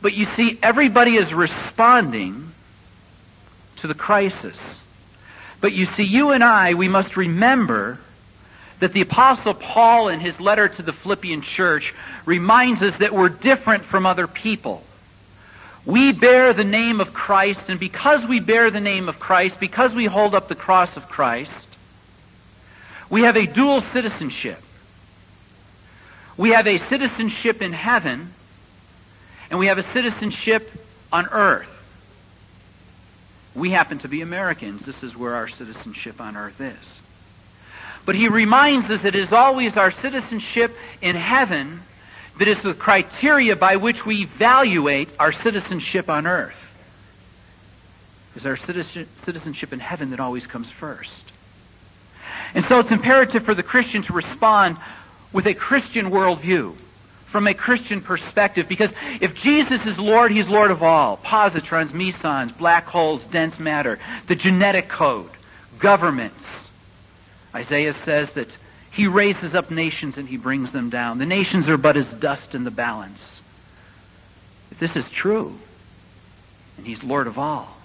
But 0.00 0.14
you 0.14 0.26
see, 0.34 0.58
everybody 0.62 1.16
is 1.16 1.32
responding 1.32 2.52
to 3.76 3.86
the 3.86 3.94
crisis. 3.94 4.56
But 5.60 5.72
you 5.72 5.86
see, 5.86 6.04
you 6.04 6.30
and 6.30 6.42
I, 6.42 6.74
we 6.74 6.88
must 6.88 7.16
remember 7.16 8.00
that 8.80 8.94
the 8.94 9.02
Apostle 9.02 9.54
Paul 9.54 10.08
in 10.08 10.20
his 10.20 10.40
letter 10.40 10.68
to 10.68 10.82
the 10.82 10.92
Philippian 10.92 11.42
church 11.42 11.94
reminds 12.24 12.80
us 12.82 12.96
that 12.98 13.12
we're 13.12 13.28
different 13.28 13.84
from 13.84 14.06
other 14.06 14.26
people. 14.26 14.82
We 15.84 16.12
bear 16.12 16.54
the 16.54 16.64
name 16.64 17.00
of 17.00 17.12
Christ, 17.12 17.60
and 17.68 17.78
because 17.78 18.24
we 18.24 18.40
bear 18.40 18.70
the 18.70 18.80
name 18.80 19.10
of 19.10 19.20
Christ, 19.20 19.60
because 19.60 19.92
we 19.92 20.06
hold 20.06 20.34
up 20.34 20.48
the 20.48 20.54
cross 20.54 20.96
of 20.96 21.10
Christ, 21.10 21.50
we 23.10 23.22
have 23.22 23.36
a 23.36 23.46
dual 23.46 23.82
citizenship. 23.92 24.62
We 26.36 26.50
have 26.50 26.66
a 26.66 26.78
citizenship 26.88 27.62
in 27.62 27.72
heaven, 27.72 28.32
and 29.50 29.58
we 29.58 29.66
have 29.66 29.78
a 29.78 29.92
citizenship 29.92 30.70
on 31.12 31.28
earth. 31.30 31.68
We 33.54 33.70
happen 33.70 34.00
to 34.00 34.08
be 34.08 34.20
Americans. 34.20 34.82
This 34.84 35.02
is 35.04 35.16
where 35.16 35.34
our 35.34 35.48
citizenship 35.48 36.20
on 36.20 36.36
earth 36.36 36.60
is. 36.60 36.76
But 38.04 38.16
he 38.16 38.28
reminds 38.28 38.90
us 38.90 39.02
that 39.02 39.14
it 39.14 39.22
is 39.22 39.32
always 39.32 39.76
our 39.76 39.92
citizenship 39.92 40.76
in 41.00 41.14
heaven 41.16 41.80
that 42.38 42.48
is 42.48 42.60
the 42.62 42.74
criteria 42.74 43.54
by 43.54 43.76
which 43.76 44.04
we 44.04 44.22
evaluate 44.22 45.08
our 45.20 45.32
citizenship 45.32 46.10
on 46.10 46.26
earth. 46.26 46.56
Is 48.34 48.44
our 48.44 48.56
citizenship 48.56 49.72
in 49.72 49.78
heaven 49.78 50.10
that 50.10 50.18
always 50.18 50.48
comes 50.48 50.68
first. 50.68 51.30
And 52.54 52.64
so 52.66 52.80
it's 52.80 52.90
imperative 52.90 53.44
for 53.44 53.54
the 53.54 53.62
Christian 53.62 54.02
to 54.02 54.12
respond 54.12 54.76
with 55.34 55.46
a 55.48 55.52
Christian 55.52 56.10
worldview, 56.10 56.74
from 57.26 57.48
a 57.48 57.54
Christian 57.54 58.00
perspective, 58.00 58.68
because 58.68 58.92
if 59.20 59.34
Jesus 59.34 59.84
is 59.84 59.98
Lord, 59.98 60.30
He's 60.30 60.46
Lord 60.46 60.70
of 60.70 60.82
all. 60.82 61.16
Positrons, 61.18 61.92
mesons, 61.92 62.52
black 62.52 62.86
holes, 62.86 63.22
dense 63.24 63.58
matter, 63.58 63.98
the 64.28 64.36
genetic 64.36 64.88
code, 64.88 65.30
governments. 65.80 66.46
Isaiah 67.52 67.94
says 68.04 68.32
that 68.34 68.48
He 68.92 69.08
raises 69.08 69.56
up 69.56 69.72
nations 69.72 70.16
and 70.16 70.28
He 70.28 70.36
brings 70.36 70.70
them 70.70 70.88
down. 70.88 71.18
The 71.18 71.26
nations 71.26 71.68
are 71.68 71.76
but 71.76 71.96
as 71.96 72.06
dust 72.06 72.54
in 72.54 72.62
the 72.62 72.70
balance. 72.70 73.40
If 74.70 74.78
this 74.78 74.94
is 74.94 75.10
true, 75.10 75.58
and 76.78 76.86
He's 76.86 77.02
Lord 77.02 77.26
of 77.26 77.38
all, 77.38 77.76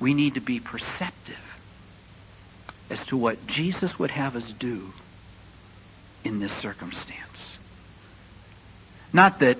we 0.00 0.14
need 0.14 0.34
to 0.34 0.40
be 0.40 0.58
perceptive 0.58 1.36
as 2.88 3.04
to 3.08 3.18
what 3.18 3.46
Jesus 3.46 3.98
would 3.98 4.12
have 4.12 4.34
us 4.34 4.50
do 4.58 4.94
in 6.28 6.38
this 6.40 6.52
circumstance. 6.52 7.58
Not 9.14 9.38
that 9.38 9.56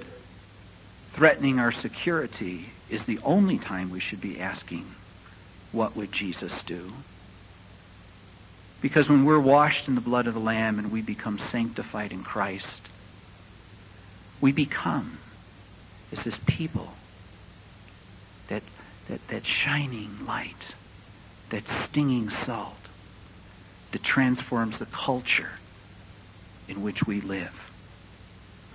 threatening 1.15 1.59
our 1.59 1.73
security 1.73 2.69
is 2.91 3.05
the 3.07 3.19
only 3.25 3.59
time 3.59 3.91
we 3.91 4.01
should 4.01 4.21
be 4.21 4.39
asking, 4.39 4.87
what 5.73 5.97
would 5.97 6.13
Jesus 6.13 6.53
do? 6.67 6.93
Because 8.83 9.09
when 9.09 9.25
we're 9.25 9.41
washed 9.41 9.89
in 9.89 9.95
the 9.95 10.01
blood 10.03 10.27
of 10.27 10.35
the 10.35 10.41
Lamb 10.41 10.79
and 10.79 10.93
we 10.93 11.01
become 11.01 11.39
sanctified 11.51 12.13
in 12.13 12.23
Christ, 12.23 12.83
we 14.41 14.53
become, 14.53 15.19
as 16.13 16.21
his 16.21 16.37
people, 16.47 16.93
that, 18.49 18.63
that, 19.09 19.27
that 19.29 19.47
shining 19.47 20.27
light, 20.27 20.75
that 21.49 21.65
stinging 21.89 22.31
salt 22.45 22.77
that 23.93 24.03
transforms 24.03 24.79
the 24.79 24.87
culture 24.87 25.58
in 26.69 26.83
which 26.83 27.07
we 27.07 27.21
live. 27.21 27.55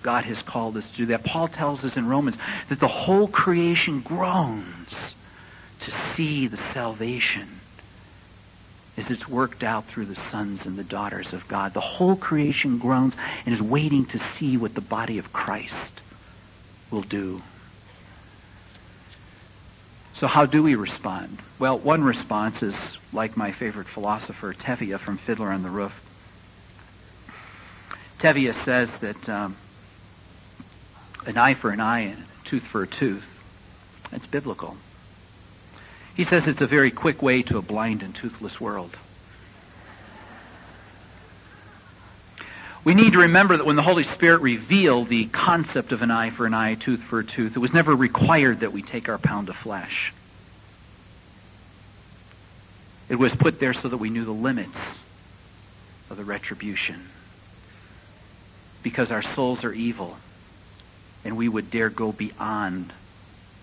God 0.01 0.25
has 0.25 0.41
called 0.41 0.77
us 0.77 0.89
to 0.91 0.97
do 0.97 1.05
that. 1.07 1.23
Paul 1.23 1.47
tells 1.47 1.83
us 1.83 1.95
in 1.95 2.07
Romans 2.07 2.37
that 2.69 2.79
the 2.79 2.87
whole 2.87 3.27
creation 3.27 4.01
groans 4.01 4.89
to 5.81 5.91
see 6.15 6.47
the 6.47 6.59
salvation 6.73 7.47
as 8.97 9.09
it's 9.09 9.27
worked 9.27 9.63
out 9.63 9.85
through 9.87 10.05
the 10.05 10.19
sons 10.29 10.65
and 10.65 10.77
the 10.77 10.83
daughters 10.83 11.33
of 11.33 11.47
God. 11.47 11.73
The 11.73 11.81
whole 11.81 12.15
creation 12.15 12.77
groans 12.77 13.15
and 13.45 13.55
is 13.55 13.61
waiting 13.61 14.05
to 14.07 14.21
see 14.37 14.57
what 14.57 14.75
the 14.75 14.81
body 14.81 15.17
of 15.17 15.33
Christ 15.33 16.01
will 16.91 17.01
do. 17.01 17.41
So 20.17 20.27
how 20.27 20.45
do 20.45 20.61
we 20.61 20.75
respond? 20.75 21.39
Well, 21.57 21.79
one 21.79 22.03
response 22.03 22.61
is 22.61 22.75
like 23.11 23.35
my 23.35 23.51
favorite 23.51 23.87
philosopher, 23.87 24.53
Tevye 24.53 24.99
from 24.99 25.17
Fiddler 25.17 25.49
on 25.49 25.63
the 25.63 25.69
Roof. 25.69 25.99
Tevye 28.23 28.55
says 28.63 28.89
that 29.01 29.27
um, 29.27 29.57
an 31.25 31.37
eye 31.37 31.55
for 31.55 31.71
an 31.71 31.81
eye 31.81 31.99
and 31.99 32.19
a 32.23 32.47
tooth 32.47 32.63
for 32.63 32.83
a 32.83 32.87
tooth, 32.87 33.25
that's 34.11 34.25
biblical. 34.27 34.77
He 36.15 36.23
says 36.23 36.47
it's 36.47 36.61
a 36.61 36.67
very 36.67 36.89
quick 36.89 37.21
way 37.21 37.43
to 37.43 37.57
a 37.57 37.61
blind 37.61 38.01
and 38.01 38.15
toothless 38.15 38.61
world. 38.61 38.95
We 42.85 42.93
need 42.93 43.11
to 43.11 43.19
remember 43.19 43.57
that 43.57 43.65
when 43.65 43.75
the 43.75 43.81
Holy 43.81 44.05
Spirit 44.05 44.39
revealed 44.39 45.09
the 45.09 45.25
concept 45.25 45.91
of 45.91 46.01
an 46.01 46.09
eye 46.09 46.29
for 46.29 46.45
an 46.45 46.53
eye, 46.53 46.75
tooth 46.75 47.03
for 47.03 47.19
a 47.19 47.25
tooth, 47.25 47.57
it 47.57 47.59
was 47.59 47.73
never 47.73 47.93
required 47.93 48.61
that 48.61 48.71
we 48.71 48.83
take 48.83 49.09
our 49.09 49.17
pound 49.17 49.49
of 49.49 49.57
flesh. 49.57 50.13
It 53.09 53.15
was 53.15 53.35
put 53.35 53.59
there 53.59 53.73
so 53.73 53.89
that 53.89 53.97
we 53.97 54.09
knew 54.09 54.23
the 54.23 54.31
limits 54.31 54.77
of 56.09 56.15
the 56.15 56.23
retribution 56.23 57.09
because 58.83 59.11
our 59.11 59.23
souls 59.23 59.63
are 59.63 59.73
evil 59.73 60.17
and 61.25 61.37
we 61.37 61.47
would 61.47 61.71
dare 61.71 61.89
go 61.89 62.11
beyond 62.11 62.91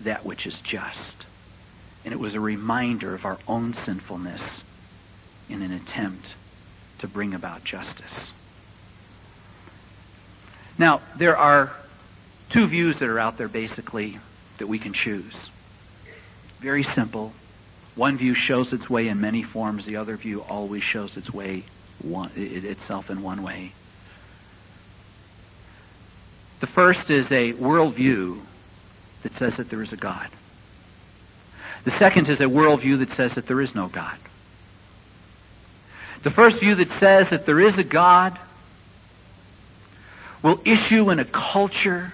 that 0.01 0.25
which 0.25 0.47
is 0.47 0.59
just. 0.61 1.25
And 2.03 2.13
it 2.13 2.19
was 2.19 2.33
a 2.33 2.39
reminder 2.39 3.13
of 3.13 3.25
our 3.25 3.37
own 3.47 3.75
sinfulness 3.85 4.41
in 5.47 5.61
an 5.61 5.71
attempt 5.71 6.25
to 6.99 7.07
bring 7.07 7.33
about 7.33 7.63
justice. 7.63 8.31
Now, 10.77 11.01
there 11.15 11.37
are 11.37 11.71
two 12.49 12.65
views 12.65 12.97
that 12.99 13.09
are 13.09 13.19
out 13.19 13.37
there 13.37 13.47
basically 13.47 14.17
that 14.57 14.67
we 14.67 14.79
can 14.79 14.93
choose. 14.93 15.35
Very 16.59 16.83
simple. 16.83 17.33
One 17.95 18.17
view 18.17 18.33
shows 18.33 18.73
its 18.73 18.89
way 18.89 19.07
in 19.07 19.21
many 19.21 19.43
forms. 19.43 19.85
The 19.85 19.97
other 19.97 20.15
view 20.17 20.41
always 20.41 20.83
shows 20.83 21.17
its 21.17 21.31
way 21.31 21.63
one, 21.99 22.31
itself 22.35 23.09
in 23.11 23.21
one 23.21 23.43
way. 23.43 23.73
The 26.61 26.67
first 26.67 27.09
is 27.09 27.25
a 27.31 27.53
worldview 27.53 28.39
that 29.23 29.33
says 29.33 29.57
that 29.57 29.69
there 29.69 29.81
is 29.81 29.91
a 29.91 29.97
God. 29.97 30.29
The 31.83 31.97
second 31.97 32.29
is 32.29 32.39
a 32.39 32.45
worldview 32.45 32.99
that 32.99 33.09
says 33.17 33.33
that 33.33 33.47
there 33.47 33.59
is 33.61 33.75
no 33.75 33.87
God. 33.87 34.17
The 36.23 36.29
first 36.29 36.59
view 36.59 36.75
that 36.75 36.89
says 36.99 37.29
that 37.31 37.47
there 37.47 37.59
is 37.59 37.77
a 37.79 37.83
God 37.83 38.37
will 40.43 40.61
issue 40.63 41.09
in 41.09 41.19
a 41.19 41.25
culture 41.25 42.13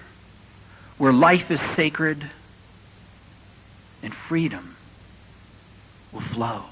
where 0.96 1.12
life 1.12 1.50
is 1.50 1.60
sacred 1.76 2.24
and 4.02 4.14
freedom 4.14 4.76
will 6.12 6.20
flow. 6.20 6.64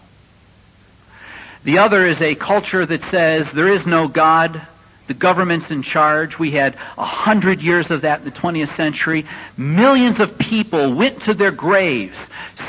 The 1.65 1.79
other 1.79 2.07
is 2.07 2.21
a 2.23 2.35
culture 2.35 2.87
that 2.87 3.03
says 3.11 3.47
there 3.53 3.69
is 3.69 3.85
no 3.85 4.09
God, 4.09 4.63
the 5.07 5.15
government's 5.15 5.71
in 5.71 5.83
charge. 5.83 6.39
We 6.39 6.51
had 6.51 6.77
a 6.99 7.05
hundred 7.05 7.63
years 7.63 7.91
of 7.91 8.03
that 8.03 8.21
in 8.21 8.25
the 8.25 8.33
20th 8.33 8.77
century. 8.77 9.27
Millions 9.57 10.21
of 10.21 10.39
people 10.39 10.95
went 10.95 11.23
to 11.23 11.35
their 11.35 11.51
graves 11.51 12.17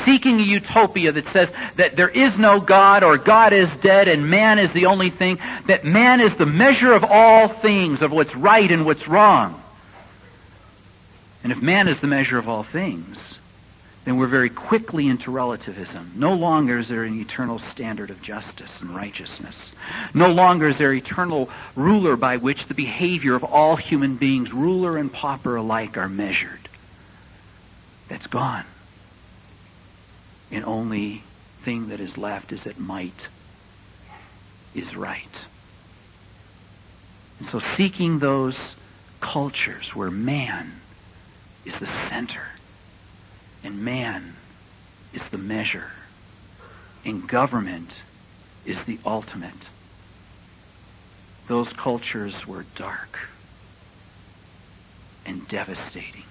seeking 0.04 0.38
a 0.40 0.42
utopia 0.42 1.12
that 1.12 1.26
says 1.32 1.48
that 1.76 1.96
there 1.96 2.08
is 2.08 2.36
no 2.38 2.60
God 2.60 3.02
or 3.02 3.16
God 3.16 3.52
is 3.52 3.68
dead 3.80 4.08
and 4.08 4.30
man 4.30 4.58
is 4.58 4.72
the 4.72 4.86
only 4.86 5.10
thing, 5.10 5.38
that 5.66 5.84
man 5.84 6.20
is 6.20 6.34
the 6.36 6.46
measure 6.46 6.92
of 6.92 7.04
all 7.04 7.48
things, 7.48 8.02
of 8.02 8.12
what's 8.12 8.34
right 8.34 8.70
and 8.70 8.84
what's 8.84 9.08
wrong. 9.08 9.60
And 11.42 11.52
if 11.52 11.62
man 11.62 11.88
is 11.88 12.00
the 12.00 12.06
measure 12.06 12.38
of 12.38 12.48
all 12.48 12.62
things, 12.62 13.16
then 14.08 14.16
we're 14.16 14.26
very 14.26 14.48
quickly 14.48 15.06
into 15.06 15.30
relativism. 15.30 16.12
No 16.16 16.32
longer 16.32 16.78
is 16.78 16.88
there 16.88 17.04
an 17.04 17.20
eternal 17.20 17.58
standard 17.58 18.08
of 18.08 18.22
justice 18.22 18.70
and 18.80 18.96
righteousness. 18.96 19.54
No 20.14 20.32
longer 20.32 20.70
is 20.70 20.78
there 20.78 20.94
eternal 20.94 21.50
ruler 21.76 22.16
by 22.16 22.38
which 22.38 22.64
the 22.66 22.74
behavior 22.74 23.34
of 23.34 23.44
all 23.44 23.76
human 23.76 24.16
beings, 24.16 24.50
ruler 24.50 24.96
and 24.96 25.12
pauper 25.12 25.56
alike, 25.56 25.98
are 25.98 26.08
measured. 26.08 26.70
That's 28.08 28.26
gone. 28.28 28.64
And 30.50 30.64
only 30.64 31.22
thing 31.60 31.88
that 31.88 32.00
is 32.00 32.16
left 32.16 32.50
is 32.50 32.62
that 32.62 32.80
might 32.80 33.28
is 34.74 34.96
right. 34.96 35.38
And 37.40 37.48
so 37.50 37.60
seeking 37.76 38.20
those 38.20 38.56
cultures 39.20 39.94
where 39.94 40.10
man 40.10 40.72
is 41.66 41.78
the 41.78 41.88
center 42.08 42.46
and 43.68 43.84
man 43.84 44.34
is 45.12 45.20
the 45.30 45.36
measure 45.36 45.90
and 47.04 47.28
government 47.28 47.92
is 48.64 48.82
the 48.84 48.98
ultimate. 49.04 49.68
Those 51.48 51.68
cultures 51.74 52.46
were 52.46 52.64
dark 52.76 53.18
and 55.26 55.46
devastating 55.48 56.24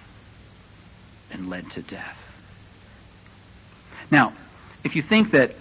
and 1.30 1.48
led 1.48 1.70
to 1.72 1.84
death. 1.84 2.18
Now, 4.10 4.34
if 4.84 4.96
you 4.96 5.04
think 5.04 5.30
that 5.30 5.54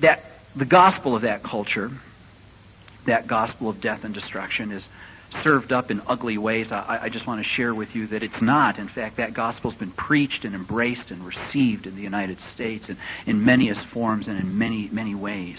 that 0.00 0.24
the 0.54 0.66
gospel 0.66 1.16
of 1.16 1.22
that 1.22 1.42
culture, 1.42 1.90
that 3.06 3.26
gospel 3.26 3.70
of 3.70 3.80
death 3.80 4.04
and 4.04 4.12
destruction 4.12 4.72
is 4.72 4.86
served 5.42 5.72
up 5.72 5.90
in 5.90 6.00
ugly 6.06 6.38
ways, 6.38 6.72
I, 6.72 7.00
I 7.02 7.08
just 7.08 7.26
want 7.26 7.40
to 7.40 7.48
share 7.48 7.74
with 7.74 7.94
you 7.94 8.06
that 8.08 8.22
it's 8.22 8.40
not. 8.40 8.78
In 8.78 8.88
fact, 8.88 9.16
that 9.16 9.34
gospel's 9.34 9.74
been 9.74 9.90
preached 9.90 10.44
and 10.44 10.54
embraced 10.54 11.10
and 11.10 11.24
received 11.24 11.86
in 11.86 11.96
the 11.96 12.02
United 12.02 12.40
States 12.40 12.88
in, 12.88 12.96
in 13.26 13.40
manyest 13.40 13.84
forms 13.84 14.28
and 14.28 14.38
in 14.38 14.58
many, 14.58 14.88
many 14.92 15.14
ways. 15.14 15.58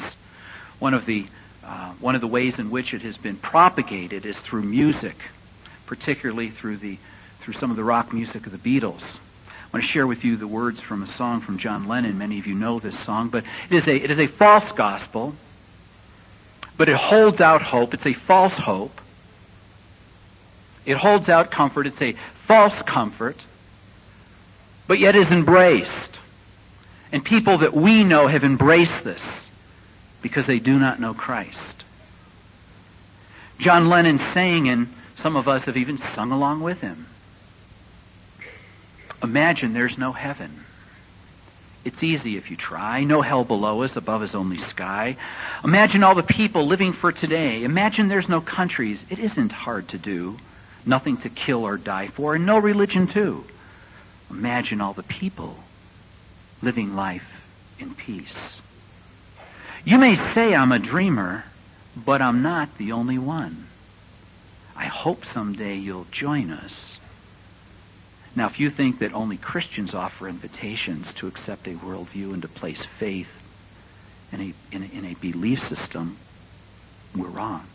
One 0.79 0.93
of 0.93 1.05
the 1.05 1.25
uh, 1.63 1.91
one 1.99 2.13
of 2.13 2.21
the 2.21 2.27
ways 2.27 2.59
in 2.59 2.69
which 2.69 2.93
it 2.93 3.01
has 3.01 3.17
been 3.17 3.37
propagated 3.37 4.25
is 4.25 4.37
through 4.37 4.61
music, 4.61 5.15
particularly 5.87 6.49
through 6.49 6.77
the 6.77 6.97
through 7.39 7.55
some 7.55 7.71
of 7.71 7.77
the 7.77 7.83
rock 7.83 8.13
music 8.13 8.45
of 8.45 8.51
the 8.51 8.57
Beatles. 8.57 9.01
I 9.01 9.77
want 9.77 9.83
to 9.83 9.91
share 9.91 10.07
with 10.07 10.23
you 10.23 10.35
the 10.37 10.47
words 10.47 10.79
from 10.79 11.03
a 11.03 11.07
song 11.13 11.41
from 11.41 11.57
John 11.57 11.87
Lennon. 11.87 12.17
Many 12.17 12.39
of 12.39 12.47
you 12.47 12.53
know 12.53 12.79
this 12.79 12.97
song, 12.99 13.29
but 13.29 13.43
it 13.69 13.75
is 13.75 13.87
a, 13.87 13.95
it 13.95 14.11
is 14.11 14.19
a 14.19 14.27
false 14.27 14.71
gospel, 14.71 15.35
but 16.77 16.87
it 16.87 16.95
holds 16.95 17.41
out 17.41 17.61
hope. 17.61 17.93
It's 17.93 18.05
a 18.05 18.13
false 18.13 18.53
hope. 18.53 19.01
It 20.85 20.97
holds 20.97 21.29
out 21.29 21.51
comfort. 21.51 21.87
It's 21.87 22.01
a 22.01 22.15
false 22.47 22.79
comfort, 22.83 23.37
but 24.87 24.99
yet 24.99 25.15
is 25.15 25.27
embraced. 25.27 25.91
And 27.11 27.23
people 27.23 27.59
that 27.59 27.73
we 27.73 28.03
know 28.03 28.27
have 28.27 28.43
embraced 28.43 29.03
this 29.03 29.21
because 30.21 30.45
they 30.45 30.59
do 30.59 30.77
not 30.77 30.99
know 30.99 31.13
Christ. 31.13 31.83
John 33.57 33.89
Lennon 33.89 34.19
sang, 34.33 34.67
and 34.67 34.93
some 35.21 35.35
of 35.35 35.47
us 35.47 35.63
have 35.63 35.77
even 35.77 35.99
sung 36.13 36.31
along 36.31 36.61
with 36.61 36.81
him. 36.81 37.07
Imagine 39.23 39.73
there's 39.73 39.97
no 39.97 40.11
heaven. 40.11 40.65
It's 41.85 42.01
easy 42.03 42.35
if 42.35 42.49
you 42.49 42.57
try. 42.57 43.03
No 43.03 43.21
hell 43.21 43.43
below 43.43 43.83
us, 43.83 43.95
above 43.95 44.23
is 44.23 44.35
only 44.35 44.57
sky. 44.57 45.17
Imagine 45.63 46.03
all 46.03 46.15
the 46.15 46.23
people 46.23 46.65
living 46.65 46.93
for 46.93 47.11
today. 47.11 47.63
Imagine 47.63 48.07
there's 48.07 48.27
no 48.27 48.41
countries. 48.41 48.99
It 49.09 49.19
isn't 49.19 49.51
hard 49.51 49.87
to 49.89 49.97
do. 49.97 50.37
Nothing 50.85 51.17
to 51.17 51.29
kill 51.29 51.65
or 51.65 51.77
die 51.77 52.07
for, 52.07 52.35
and 52.35 52.45
no 52.45 52.59
religion 52.59 53.07
too. 53.07 53.45
Imagine 54.29 54.81
all 54.81 54.93
the 54.93 55.03
people 55.03 55.57
living 56.61 56.95
life 56.95 57.43
in 57.79 57.93
peace. 57.93 58.59
You 59.83 59.97
may 59.97 60.15
say 60.33 60.55
I'm 60.55 60.71
a 60.71 60.79
dreamer, 60.79 61.45
but 61.95 62.21
I'm 62.21 62.41
not 62.41 62.77
the 62.77 62.91
only 62.91 63.17
one. 63.17 63.67
I 64.75 64.85
hope 64.85 65.23
someday 65.33 65.75
you'll 65.75 66.07
join 66.11 66.51
us 66.51 66.95
now, 68.35 68.47
if 68.47 68.59
you 68.59 68.69
think 68.69 68.99
that 68.99 69.13
only 69.13 69.37
Christians 69.37 69.93
offer 69.93 70.27
invitations 70.27 71.07
to 71.15 71.27
accept 71.27 71.67
a 71.67 71.75
worldview 71.75 72.33
and 72.33 72.41
to 72.41 72.49
place 72.49 72.83
faith 72.83 73.29
in 74.33 74.41
a, 74.41 74.75
in 74.75 74.83
a, 74.83 74.85
in 74.87 75.05
a 75.05 75.13
belief 75.15 75.67
system, 75.69 76.17
we're 77.15 77.27
wrong. 77.27 77.65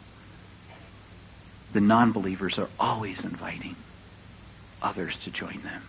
The 1.73 1.81
non-believers 1.81 2.59
are 2.59 2.69
always 2.79 3.21
inviting 3.21 3.77
others 4.83 5.17
to 5.25 5.31
join 5.31 5.61
them. 5.63 5.83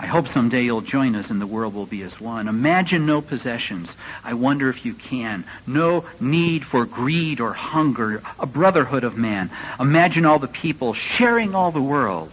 I 0.00 0.06
hope 0.06 0.32
someday 0.32 0.62
you'll 0.62 0.80
join 0.80 1.16
us 1.16 1.28
and 1.28 1.40
the 1.40 1.46
world 1.46 1.74
will 1.74 1.86
be 1.86 2.02
as 2.02 2.20
one. 2.20 2.46
Imagine 2.46 3.04
no 3.04 3.20
possessions. 3.20 3.88
I 4.22 4.34
wonder 4.34 4.70
if 4.70 4.84
you 4.84 4.94
can. 4.94 5.44
No 5.66 6.04
need 6.20 6.64
for 6.64 6.86
greed 6.86 7.40
or 7.40 7.52
hunger. 7.52 8.22
A 8.38 8.46
brotherhood 8.46 9.02
of 9.02 9.16
man. 9.16 9.50
Imagine 9.80 10.24
all 10.24 10.38
the 10.38 10.46
people 10.46 10.94
sharing 10.94 11.56
all 11.56 11.72
the 11.72 11.82
world. 11.82 12.30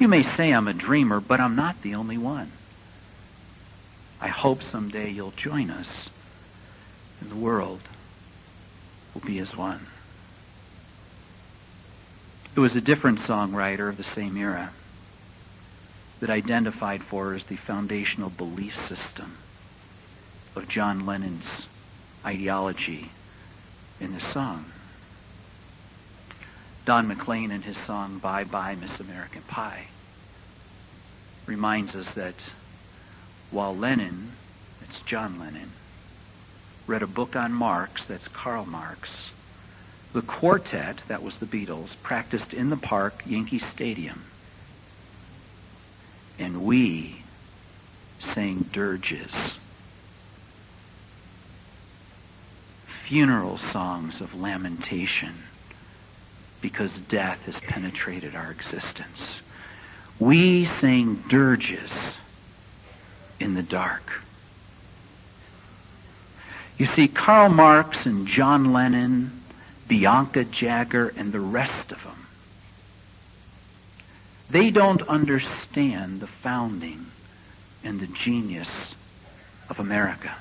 You 0.00 0.08
may 0.08 0.22
say 0.36 0.50
I'm 0.50 0.66
a 0.66 0.72
dreamer, 0.72 1.20
but 1.20 1.40
I'm 1.40 1.56
not 1.56 1.82
the 1.82 1.96
only 1.96 2.16
one. 2.16 2.50
I 4.18 4.28
hope 4.28 4.62
someday 4.62 5.10
you'll 5.10 5.32
join 5.32 5.68
us 5.68 6.08
and 7.20 7.30
the 7.30 7.36
world 7.36 7.80
will 9.12 9.20
be 9.20 9.38
as 9.40 9.54
one. 9.54 9.86
It 12.54 12.60
was 12.60 12.76
a 12.76 12.82
different 12.82 13.20
songwriter 13.20 13.88
of 13.88 13.96
the 13.96 14.04
same 14.04 14.36
era 14.36 14.70
that 16.20 16.28
identified 16.28 17.02
for 17.02 17.32
as 17.32 17.44
the 17.44 17.56
foundational 17.56 18.28
belief 18.28 18.76
system 18.88 19.38
of 20.54 20.68
John 20.68 21.06
Lennon's 21.06 21.66
ideology 22.24 23.10
in 24.00 24.12
the 24.12 24.20
song. 24.20 24.66
Don 26.84 27.08
McLean 27.08 27.50
in 27.50 27.62
his 27.62 27.76
song 27.86 28.18
Bye 28.18 28.44
Bye 28.44 28.74
Miss 28.74 29.00
American 29.00 29.42
Pie 29.42 29.86
reminds 31.46 31.94
us 31.94 32.12
that 32.14 32.34
while 33.50 33.74
Lennon, 33.74 34.32
it's 34.82 35.00
John 35.02 35.38
Lennon, 35.38 35.70
read 36.86 37.02
a 37.02 37.06
book 37.06 37.34
on 37.34 37.52
Marx, 37.52 38.04
that's 38.06 38.28
Karl 38.28 38.66
Marx, 38.66 39.28
the 40.12 40.22
quartet, 40.22 40.98
that 41.08 41.22
was 41.22 41.38
the 41.38 41.46
Beatles, 41.46 41.90
practiced 42.02 42.52
in 42.52 42.70
the 42.70 42.76
park, 42.76 43.22
Yankee 43.26 43.58
Stadium. 43.58 44.24
And 46.38 46.64
we 46.64 47.22
sang 48.34 48.68
dirges, 48.72 49.30
funeral 53.04 53.58
songs 53.58 54.20
of 54.20 54.34
lamentation 54.34 55.34
because 56.60 56.92
death 57.08 57.42
has 57.44 57.56
penetrated 57.56 58.34
our 58.34 58.50
existence. 58.50 59.40
We 60.18 60.66
sang 60.80 61.16
dirges 61.28 61.90
in 63.40 63.54
the 63.54 63.62
dark. 63.62 64.12
You 66.78 66.86
see, 66.86 67.08
Karl 67.08 67.48
Marx 67.48 68.06
and 68.06 68.26
John 68.26 68.72
Lennon, 68.72 69.41
Bianca 69.92 70.44
Jagger, 70.44 71.12
and 71.18 71.32
the 71.32 71.38
rest 71.38 71.92
of 71.92 72.02
them. 72.02 72.26
They 74.48 74.70
don't 74.70 75.02
understand 75.02 76.20
the 76.20 76.26
founding 76.26 77.04
and 77.84 78.00
the 78.00 78.06
genius 78.06 78.70
of 79.68 79.80
America. 79.80 80.34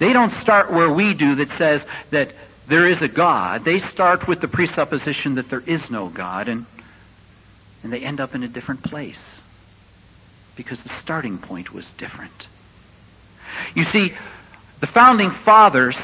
They 0.00 0.12
don't 0.12 0.32
start 0.40 0.72
where 0.72 0.90
we 0.90 1.14
do 1.14 1.36
that 1.36 1.48
says 1.58 1.80
that 2.10 2.32
there 2.66 2.88
is 2.88 3.02
a 3.02 3.08
God. 3.08 3.64
They 3.64 3.78
start 3.78 4.26
with 4.26 4.40
the 4.40 4.48
presupposition 4.48 5.36
that 5.36 5.48
there 5.48 5.62
is 5.64 5.88
no 5.88 6.08
God, 6.08 6.48
and, 6.48 6.66
and 7.84 7.92
they 7.92 8.00
end 8.00 8.18
up 8.18 8.34
in 8.34 8.42
a 8.42 8.48
different 8.48 8.82
place 8.82 9.22
because 10.56 10.80
the 10.80 10.90
starting 11.00 11.38
point 11.38 11.72
was 11.72 11.88
different. 11.98 12.48
You 13.76 13.84
see, 13.84 14.12
the 14.80 14.88
founding 14.88 15.30
fathers, 15.30 15.96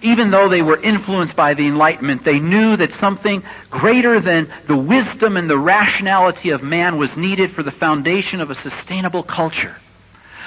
even 0.00 0.30
though 0.30 0.48
they 0.48 0.62
were 0.62 0.80
influenced 0.80 1.34
by 1.34 1.54
the 1.54 1.66
Enlightenment, 1.66 2.24
they 2.24 2.38
knew 2.38 2.76
that 2.76 2.92
something 2.94 3.42
greater 3.70 4.20
than 4.20 4.52
the 4.66 4.76
wisdom 4.76 5.36
and 5.36 5.50
the 5.50 5.58
rationality 5.58 6.50
of 6.50 6.62
man 6.62 6.98
was 6.98 7.16
needed 7.16 7.52
for 7.52 7.62
the 7.62 7.72
foundation 7.72 8.40
of 8.40 8.50
a 8.50 8.54
sustainable 8.54 9.22
culture. 9.22 9.76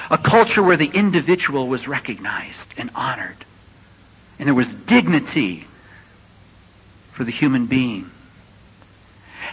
A 0.09 0.17
culture 0.17 0.63
where 0.63 0.77
the 0.77 0.91
individual 0.93 1.67
was 1.67 1.87
recognized 1.87 2.57
and 2.77 2.89
honored. 2.95 3.37
And 4.39 4.47
there 4.47 4.53
was 4.55 4.67
dignity 4.67 5.65
for 7.11 7.23
the 7.23 7.31
human 7.31 7.65
being. 7.65 8.09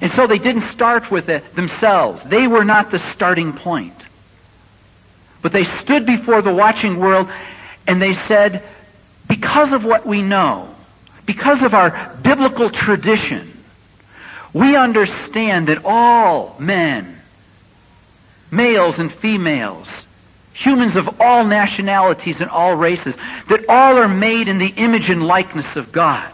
And 0.00 0.12
so 0.12 0.26
they 0.26 0.38
didn't 0.38 0.70
start 0.70 1.11
with 1.11 1.28
it 1.28 1.54
themselves. 1.56 2.22
They 2.24 2.46
were 2.46 2.64
not 2.64 2.90
the 2.90 3.00
starting 3.12 3.52
point. 3.52 3.94
But 5.42 5.52
they 5.52 5.64
stood 5.82 6.06
before 6.06 6.42
the 6.42 6.54
watching 6.54 6.98
world 6.98 7.28
and 7.87 8.00
they 8.00 8.14
said, 8.26 8.62
because 9.28 9.72
of 9.72 9.84
what 9.84 10.06
we 10.06 10.22
know, 10.22 10.74
because 11.26 11.62
of 11.62 11.74
our 11.74 12.16
biblical 12.22 12.70
tradition, 12.70 13.52
we 14.52 14.74
understand 14.74 15.68
that 15.68 15.84
all 15.84 16.56
men, 16.58 17.20
males 18.50 18.98
and 18.98 19.12
females, 19.12 19.86
humans 20.54 20.96
of 20.96 21.20
all 21.20 21.44
nationalities 21.44 22.40
and 22.40 22.50
all 22.50 22.74
races, 22.74 23.14
that 23.48 23.68
all 23.68 23.98
are 23.98 24.08
made 24.08 24.48
in 24.48 24.58
the 24.58 24.72
image 24.76 25.10
and 25.10 25.26
likeness 25.26 25.76
of 25.76 25.92
God. 25.92 26.32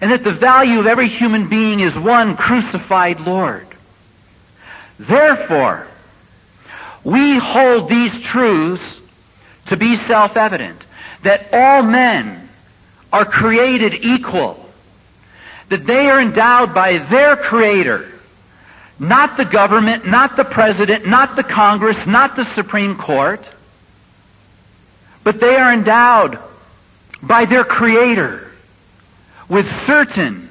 And 0.00 0.10
that 0.10 0.24
the 0.24 0.32
value 0.32 0.78
of 0.78 0.86
every 0.86 1.08
human 1.08 1.48
being 1.48 1.80
is 1.80 1.94
one 1.94 2.36
crucified 2.36 3.20
Lord. 3.20 3.66
Therefore, 4.98 5.86
we 7.02 7.38
hold 7.38 7.88
these 7.88 8.20
truths 8.20 9.00
to 9.68 9.76
be 9.76 9.96
self-evident. 9.96 10.82
That 11.26 11.48
all 11.52 11.82
men 11.82 12.48
are 13.12 13.24
created 13.24 13.94
equal. 13.94 14.64
That 15.68 15.84
they 15.84 16.08
are 16.08 16.20
endowed 16.20 16.72
by 16.72 16.98
their 16.98 17.36
Creator. 17.36 18.08
Not 18.98 19.36
the 19.36 19.44
government, 19.44 20.06
not 20.06 20.36
the 20.36 20.44
President, 20.44 21.04
not 21.06 21.34
the 21.34 21.42
Congress, 21.42 22.06
not 22.06 22.36
the 22.36 22.44
Supreme 22.54 22.96
Court. 22.96 23.44
But 25.24 25.40
they 25.40 25.56
are 25.56 25.72
endowed 25.72 26.38
by 27.20 27.44
their 27.44 27.64
Creator 27.64 28.48
with 29.48 29.66
certain 29.86 30.48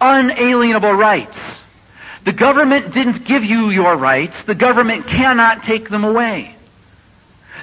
unalienable 0.00 0.94
rights 0.94 1.36
the 2.24 2.32
government 2.32 2.92
didn't 2.92 3.24
give 3.24 3.44
you 3.44 3.70
your 3.70 3.96
rights. 3.96 4.34
The 4.44 4.54
government 4.54 5.06
cannot 5.06 5.64
take 5.64 5.88
them 5.88 6.04
away. 6.04 6.54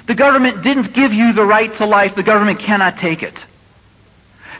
The 0.08 0.16
government 0.16 0.64
didn't 0.64 0.92
give 0.92 1.12
you 1.12 1.32
the 1.32 1.44
right 1.44 1.72
to 1.76 1.86
life. 1.86 2.16
The 2.16 2.24
government 2.24 2.58
cannot 2.58 2.98
take 2.98 3.22
it. 3.22 3.34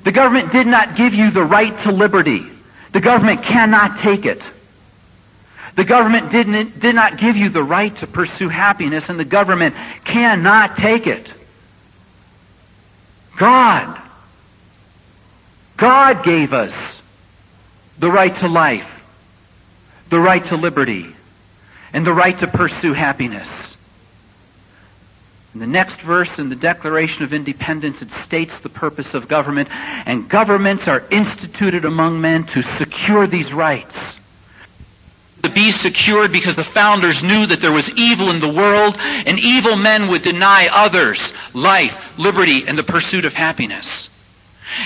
The 0.04 0.12
government 0.12 0.52
did 0.52 0.68
not 0.68 0.96
give 0.96 1.12
you 1.12 1.32
the 1.32 1.42
right 1.42 1.76
to 1.82 1.90
liberty. 1.90 2.46
The 2.92 3.00
government 3.00 3.42
cannot 3.42 3.98
take 3.98 4.24
it. 4.24 4.40
The 5.74 5.84
government 5.84 6.30
didn't, 6.30 6.78
did 6.78 6.94
not 6.94 7.18
give 7.18 7.36
you 7.36 7.48
the 7.48 7.64
right 7.64 7.94
to 7.96 8.06
pursue 8.06 8.48
happiness, 8.48 9.08
and 9.08 9.18
the 9.18 9.24
government 9.24 9.74
cannot 10.04 10.76
take 10.76 11.08
it. 11.08 11.28
God. 13.36 14.00
God 15.76 16.24
gave 16.24 16.52
us 16.52 16.72
the 17.98 18.10
right 18.10 18.36
to 18.36 18.48
life 18.48 18.88
the 20.10 20.18
right 20.18 20.44
to 20.46 20.56
liberty, 20.56 21.14
and 21.92 22.06
the 22.06 22.12
right 22.12 22.38
to 22.38 22.46
pursue 22.46 22.92
happiness. 22.92 23.48
In 25.54 25.60
the 25.60 25.66
next 25.66 26.00
verse 26.02 26.38
in 26.38 26.50
the 26.50 26.56
Declaration 26.56 27.24
of 27.24 27.32
Independence, 27.32 28.02
it 28.02 28.10
states 28.22 28.58
the 28.60 28.68
purpose 28.68 29.14
of 29.14 29.28
government, 29.28 29.68
and 29.70 30.28
governments 30.28 30.86
are 30.86 31.04
instituted 31.10 31.84
among 31.84 32.20
men 32.20 32.44
to 32.48 32.62
secure 32.76 33.26
these 33.26 33.52
rights. 33.52 33.96
To 35.42 35.48
be 35.48 35.70
secured 35.72 36.32
because 36.32 36.56
the 36.56 36.64
founders 36.64 37.22
knew 37.22 37.46
that 37.46 37.60
there 37.60 37.72
was 37.72 37.90
evil 37.92 38.30
in 38.30 38.40
the 38.40 38.48
world, 38.48 38.96
and 38.98 39.38
evil 39.38 39.76
men 39.76 40.08
would 40.08 40.22
deny 40.22 40.68
others 40.68 41.32
life, 41.54 41.96
liberty, 42.18 42.66
and 42.66 42.76
the 42.76 42.82
pursuit 42.82 43.24
of 43.24 43.32
happiness. 43.32 44.10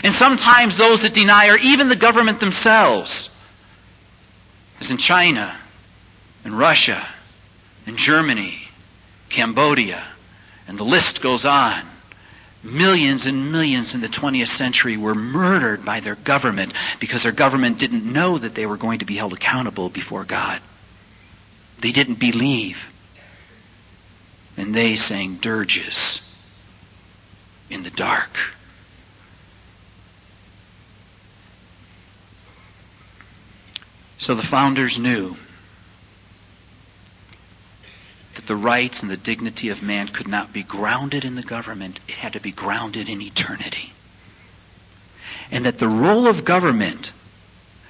And 0.05 0.15
sometimes 0.15 0.77
those 0.77 1.03
that 1.03 1.15
deny 1.15 1.49
are 1.49 1.59
even 1.59 1.89
the 1.89 1.97
government 1.97 2.39
themselves 2.39 3.31
as 4.81 4.91
in 4.91 4.97
China 4.97 5.57
and 6.45 6.57
Russia 6.59 7.07
and 7.87 7.97
Germany, 7.97 8.59
Cambodia, 9.29 10.03
and 10.73 10.79
the 10.79 10.85
list 10.85 11.21
goes 11.21 11.45
on. 11.45 11.85
Millions 12.63 13.27
and 13.27 13.53
millions 13.53 13.93
in 13.93 14.01
the 14.01 14.09
20th 14.09 14.49
century 14.49 14.97
were 14.97 15.15
murdered 15.15 15.85
by 15.85 16.01
their 16.01 16.15
government 16.15 16.73
because 16.99 17.25
their 17.25 17.31
government 17.31 17.79
didn't 17.79 18.11
know 18.11 18.39
that 18.39 18.55
they 18.55 18.65
were 18.65 18.79
going 18.79 19.01
to 19.01 19.05
be 19.05 19.17
held 19.17 19.35
accountable 19.35 19.91
before 19.91 20.25
God. 20.25 20.63
They 21.83 21.93
didn't 21.93 22.19
believe. 22.19 22.79
And 24.57 24.75
they 24.75 24.97
sang 24.97 25.35
dirges 25.35 26.23
in 27.69 27.83
the 27.83 27.91
dark. 27.91 28.35
So 34.17 34.35
the 34.35 34.43
founders 34.43 34.99
knew 34.99 35.37
that 38.35 38.47
the 38.47 38.57
rights 38.57 39.03
and 39.03 39.11
the 39.11 39.17
dignity 39.17 39.69
of 39.69 39.83
man 39.83 40.09
could 40.09 40.29
not 40.29 40.53
be 40.53 40.63
grounded 40.63 41.25
in 41.25 41.35
the 41.35 41.43
government, 41.43 42.01
it 42.09 42.15
had 42.15 42.33
to 42.33 42.41
be 42.41 42.53
grounded 42.53 43.09
in 43.09 43.21
eternity. 43.21 43.93
And 45.51 45.67
that 45.67 45.79
the 45.79 45.89
role 45.89 46.27
of 46.27 46.45
government, 46.45 47.13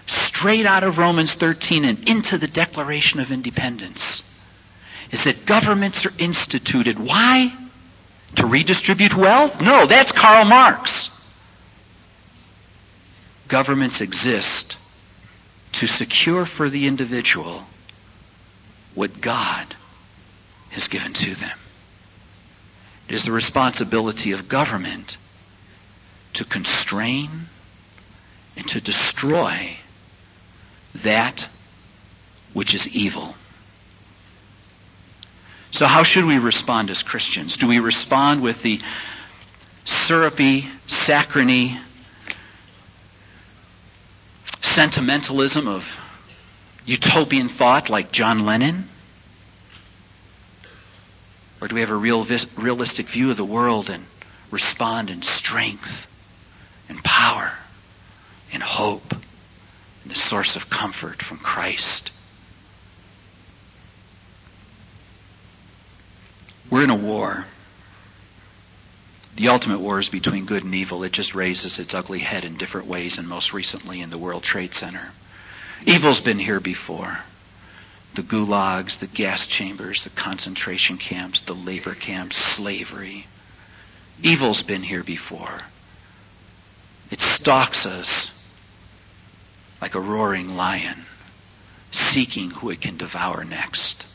straight 0.06 0.66
out 0.66 0.82
of 0.82 0.98
Romans 0.98 1.34
13 1.34 1.84
and 1.84 2.08
into 2.08 2.38
the 2.38 2.48
Declaration 2.48 3.20
of 3.20 3.30
Independence, 3.30 4.28
is 5.12 5.24
that 5.24 5.46
governments 5.46 6.04
are 6.04 6.12
instituted. 6.18 6.98
Why? 6.98 7.54
To 8.36 8.46
redistribute 8.46 9.14
wealth? 9.14 9.60
No, 9.60 9.86
that's 9.86 10.10
Karl 10.10 10.44
Marx. 10.44 11.10
Governments 13.46 14.00
exist 14.00 14.76
to 15.72 15.86
secure 15.86 16.46
for 16.46 16.68
the 16.68 16.86
individual 16.86 17.64
what 18.94 19.20
God 19.20 19.76
has 20.72 20.88
given 20.88 21.12
to 21.12 21.34
them. 21.34 21.58
It 23.08 23.14
is 23.14 23.24
the 23.24 23.32
responsibility 23.32 24.32
of 24.32 24.48
government 24.48 25.16
to 26.34 26.44
constrain 26.44 27.46
and 28.56 28.66
to 28.68 28.80
destroy 28.80 29.76
that 30.96 31.46
which 32.52 32.74
is 32.74 32.88
evil. 32.88 33.34
So 35.70 35.86
how 35.86 36.02
should 36.02 36.24
we 36.26 36.38
respond 36.38 36.90
as 36.90 37.02
Christians? 37.02 37.56
Do 37.56 37.66
we 37.66 37.78
respond 37.78 38.42
with 38.42 38.62
the 38.62 38.80
syrupy, 39.84 40.68
saccharine 40.86 41.80
sentimentalism 44.60 45.66
of 45.68 45.86
utopian 46.86 47.48
thought 47.48 47.90
like 47.90 48.12
John 48.12 48.44
Lennon? 48.46 48.88
Or 51.62 51.68
do 51.68 51.76
we 51.76 51.80
have 51.80 51.90
a 51.90 51.96
real, 51.96 52.26
realistic 52.56 53.08
view 53.08 53.30
of 53.30 53.36
the 53.36 53.44
world 53.44 53.88
and 53.88 54.04
respond 54.50 55.10
in 55.10 55.22
strength 55.22 56.08
and 56.88 57.02
power 57.04 57.52
and 58.52 58.60
hope 58.60 59.12
and 59.12 60.10
the 60.10 60.16
source 60.16 60.56
of 60.56 60.68
comfort 60.68 61.22
from 61.22 61.38
Christ? 61.38 62.10
We're 66.68 66.82
in 66.82 66.90
a 66.90 66.96
war. 66.96 67.46
The 69.36 69.46
ultimate 69.46 69.78
war 69.78 70.00
is 70.00 70.08
between 70.08 70.46
good 70.46 70.64
and 70.64 70.74
evil. 70.74 71.04
It 71.04 71.12
just 71.12 71.32
raises 71.32 71.78
its 71.78 71.94
ugly 71.94 72.18
head 72.18 72.44
in 72.44 72.56
different 72.56 72.88
ways, 72.88 73.18
and 73.18 73.28
most 73.28 73.52
recently 73.52 74.00
in 74.00 74.10
the 74.10 74.18
World 74.18 74.42
Trade 74.42 74.74
Center. 74.74 75.12
Evil's 75.86 76.20
been 76.20 76.40
here 76.40 76.58
before. 76.58 77.20
The 78.14 78.22
gulags, 78.22 78.98
the 78.98 79.06
gas 79.06 79.46
chambers, 79.46 80.04
the 80.04 80.10
concentration 80.10 80.98
camps, 80.98 81.40
the 81.40 81.54
labor 81.54 81.94
camps, 81.94 82.36
slavery. 82.36 83.26
Evil's 84.22 84.62
been 84.62 84.82
here 84.82 85.02
before. 85.02 85.62
It 87.10 87.20
stalks 87.20 87.86
us 87.86 88.30
like 89.80 89.94
a 89.94 90.00
roaring 90.00 90.56
lion, 90.56 91.04
seeking 91.90 92.50
who 92.50 92.70
it 92.70 92.80
can 92.80 92.96
devour 92.96 93.44
next. 93.44 94.06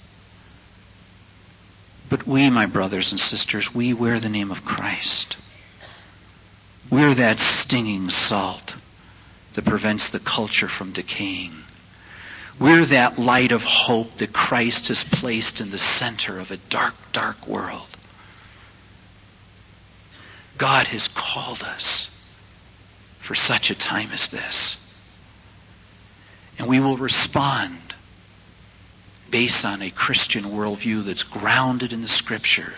But 2.10 2.26
we, 2.26 2.50
my 2.50 2.66
brothers 2.66 3.12
and 3.12 3.20
sisters, 3.20 3.74
we 3.74 3.94
wear 3.94 4.20
the 4.20 4.30
name 4.30 4.52
of 4.52 4.64
Christ. 4.64 5.36
We're 6.90 7.16
that 7.16 7.40
stinging 7.40 8.10
salt 8.10 8.76
that 9.56 9.66
prevents 9.66 10.10
the 10.10 10.20
culture 10.20 10.70
from 10.70 10.94
decaying. 10.94 11.64
We're 12.60 12.86
that 12.86 13.20
light 13.20 13.52
of 13.52 13.63
hope 13.63 14.17
that 14.17 14.34
Christ 14.34 14.88
has 14.88 15.04
placed 15.04 15.62
in 15.62 15.70
the 15.70 15.78
center 15.78 16.39
of 16.39 16.50
a 16.50 16.58
dark, 16.58 16.96
dark 17.13 17.48
world. 17.48 17.88
God 20.58 20.88
has 20.88 21.08
called 21.08 21.62
us 21.62 22.10
for 23.20 23.36
such 23.36 23.70
a 23.70 23.76
time 23.76 24.10
as 24.12 24.30
this. 24.30 24.78
And 26.58 26.67
we 26.67 26.80
will 26.80 26.98
respond 26.98 27.78
based 29.30 29.63
on 29.63 29.82
a 29.82 29.91
Christian 29.91 30.46
worldview 30.46 31.06
that's 31.06 31.24
grounded 31.24 31.93
in 31.93 32.02
the 32.02 32.08
Scripture 32.08 32.74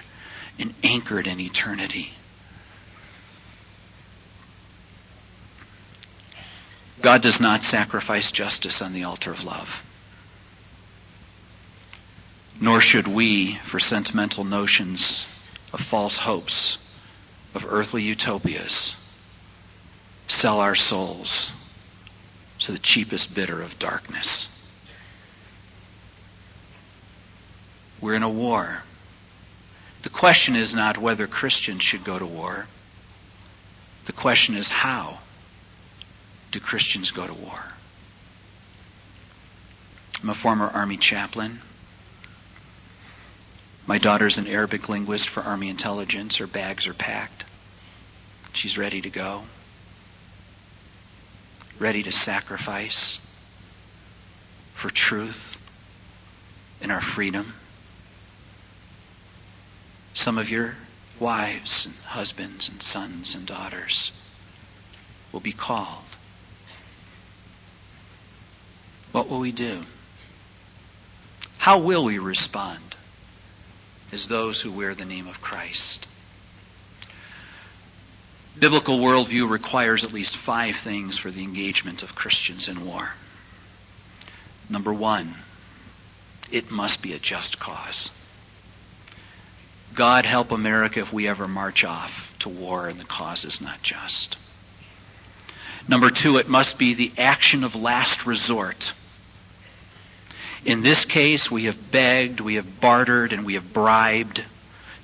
and 0.57 0.73
anchored 0.83 1.27
in 1.27 1.39
eternity. 1.39 2.11
God 7.01 7.21
does 7.21 7.39
not 7.39 7.63
sacrifice 7.63 8.31
justice 8.31 8.81
on 8.81 8.93
the 8.93 9.03
altar 9.03 9.31
of 9.31 9.43
love. 9.43 9.81
Nor 12.59 12.81
should 12.81 13.07
we, 13.07 13.55
for 13.65 13.79
sentimental 13.79 14.43
notions 14.43 15.25
of 15.71 15.79
false 15.79 16.17
hopes, 16.17 16.77
of 17.55 17.65
earthly 17.65 18.03
utopias, 18.03 18.95
sell 20.27 20.59
our 20.59 20.75
souls 20.75 21.49
to 22.59 22.73
the 22.73 22.79
cheapest 22.79 23.33
bidder 23.33 23.61
of 23.61 23.79
darkness. 23.79 24.47
We're 28.01 28.15
in 28.15 28.23
a 28.23 28.29
war. 28.29 28.83
The 30.03 30.09
question 30.09 30.55
is 30.55 30.73
not 30.73 30.97
whether 30.97 31.27
Christians 31.27 31.83
should 31.83 32.03
go 32.03 32.19
to 32.19 32.25
war. 32.25 32.67
The 34.05 34.13
question 34.13 34.55
is 34.55 34.69
how 34.69 35.19
do 36.51 36.59
Christians 36.59 37.11
go 37.11 37.27
to 37.27 37.33
war? 37.33 37.63
I'm 40.21 40.29
a 40.29 40.35
former 40.35 40.67
Army 40.67 40.97
chaplain. 40.97 41.59
My 43.87 43.97
daughter's 43.97 44.37
an 44.37 44.47
Arabic 44.47 44.89
linguist 44.89 45.29
for 45.29 45.41
Army 45.41 45.69
intelligence. 45.69 46.37
Her 46.37 46.47
bags 46.47 46.87
are 46.87 46.93
packed. 46.93 47.45
She's 48.53 48.77
ready 48.77 49.01
to 49.01 49.09
go. 49.09 49.43
Ready 51.79 52.03
to 52.03 52.11
sacrifice 52.11 53.19
for 54.75 54.89
truth 54.89 55.55
and 56.81 56.91
our 56.91 57.01
freedom. 57.01 57.53
Some 60.13 60.37
of 60.37 60.49
your 60.49 60.75
wives 61.19 61.85
and 61.85 61.95
husbands 61.95 62.67
and 62.67 62.81
sons 62.83 63.35
and 63.35 63.45
daughters 63.45 64.11
will 65.31 65.39
be 65.39 65.51
called. 65.51 66.08
What 69.11 69.29
will 69.29 69.39
we 69.39 69.51
do? 69.51 69.85
How 71.57 71.79
will 71.79 72.05
we 72.05 72.19
respond 72.19 72.95
as 74.11 74.27
those 74.27 74.61
who 74.61 74.71
wear 74.71 74.95
the 74.95 75.05
name 75.05 75.27
of 75.27 75.41
Christ? 75.41 76.07
Biblical 78.57 78.99
worldview 78.99 79.49
requires 79.49 80.03
at 80.03 80.13
least 80.13 80.35
five 80.35 80.75
things 80.77 81.17
for 81.17 81.31
the 81.31 81.43
engagement 81.43 82.03
of 82.03 82.15
Christians 82.15 82.67
in 82.67 82.85
war. 82.85 83.11
Number 84.69 84.93
one, 84.93 85.35
it 86.51 86.69
must 86.69 87.01
be 87.01 87.13
a 87.13 87.19
just 87.19 87.59
cause. 87.59 88.11
God 89.95 90.25
help 90.25 90.51
America 90.51 90.99
if 90.99 91.11
we 91.11 91.27
ever 91.27 91.47
march 91.47 91.83
off 91.83 92.33
to 92.39 92.49
war 92.49 92.87
and 92.87 92.99
the 92.99 93.05
cause 93.05 93.43
is 93.43 93.59
not 93.59 93.81
just. 93.81 94.37
Number 95.87 96.09
two, 96.09 96.37
it 96.37 96.47
must 96.47 96.77
be 96.77 96.93
the 96.93 97.11
action 97.17 97.63
of 97.63 97.75
last 97.75 98.25
resort. 98.25 98.93
In 100.65 100.81
this 100.81 101.05
case, 101.05 101.49
we 101.49 101.65
have 101.65 101.91
begged, 101.91 102.39
we 102.39 102.55
have 102.55 102.81
bartered, 102.81 103.31
and 103.31 103.45
we 103.45 103.53
have 103.53 103.73
bribed 103.73 104.43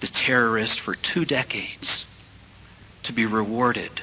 the 0.01 0.07
terrorist 0.07 0.79
for 0.79 0.95
two 0.95 1.25
decades 1.25 2.05
to 3.03 3.13
be 3.13 3.25
rewarded 3.25 4.01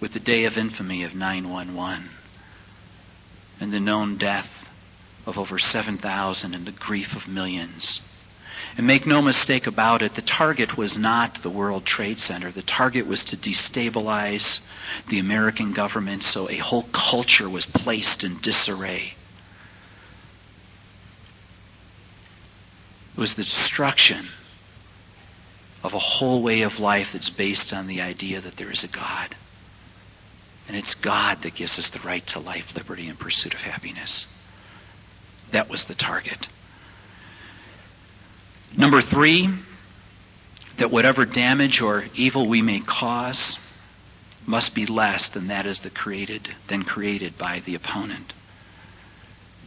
with 0.00 0.12
the 0.12 0.20
day 0.20 0.44
of 0.44 0.56
infamy 0.56 1.02
of 1.02 1.14
911 1.14 2.10
and 3.60 3.72
the 3.72 3.80
known 3.80 4.16
death 4.16 4.68
of 5.26 5.36
over 5.36 5.58
7,000 5.58 6.54
and 6.54 6.66
the 6.66 6.72
grief 6.72 7.16
of 7.16 7.26
millions. 7.26 8.00
And 8.76 8.86
make 8.86 9.06
no 9.06 9.20
mistake 9.20 9.66
about 9.66 10.02
it, 10.02 10.14
the 10.14 10.22
target 10.22 10.76
was 10.76 10.96
not 10.96 11.42
the 11.42 11.50
World 11.50 11.84
Trade 11.84 12.20
Center. 12.20 12.52
The 12.52 12.62
target 12.62 13.06
was 13.06 13.24
to 13.24 13.36
destabilize 13.36 14.60
the 15.08 15.18
American 15.18 15.72
government 15.72 16.22
so 16.22 16.48
a 16.48 16.56
whole 16.56 16.84
culture 16.92 17.48
was 17.48 17.66
placed 17.66 18.22
in 18.22 18.38
disarray. 18.38 19.14
It 23.18 23.20
was 23.20 23.34
the 23.34 23.42
destruction 23.42 24.28
of 25.82 25.92
a 25.92 25.98
whole 25.98 26.40
way 26.40 26.62
of 26.62 26.78
life 26.78 27.08
that's 27.12 27.30
based 27.30 27.72
on 27.72 27.88
the 27.88 28.00
idea 28.00 28.40
that 28.40 28.54
there 28.54 28.70
is 28.70 28.84
a 28.84 28.86
God. 28.86 29.34
And 30.68 30.76
it's 30.76 30.94
God 30.94 31.42
that 31.42 31.56
gives 31.56 31.80
us 31.80 31.90
the 31.90 31.98
right 31.98 32.24
to 32.28 32.38
life, 32.38 32.76
liberty, 32.76 33.08
and 33.08 33.18
pursuit 33.18 33.54
of 33.54 33.60
happiness. 33.60 34.28
That 35.50 35.68
was 35.68 35.86
the 35.86 35.96
target. 35.96 36.46
Number 38.76 39.02
three, 39.02 39.48
that 40.76 40.92
whatever 40.92 41.24
damage 41.24 41.80
or 41.80 42.04
evil 42.14 42.46
we 42.46 42.62
may 42.62 42.78
cause 42.78 43.58
must 44.46 44.76
be 44.76 44.86
less 44.86 45.28
than 45.28 45.48
that 45.48 45.66
is 45.66 45.80
the 45.80 45.90
created 45.90 46.50
than 46.68 46.84
created 46.84 47.36
by 47.36 47.58
the 47.66 47.74
opponent. 47.74 48.32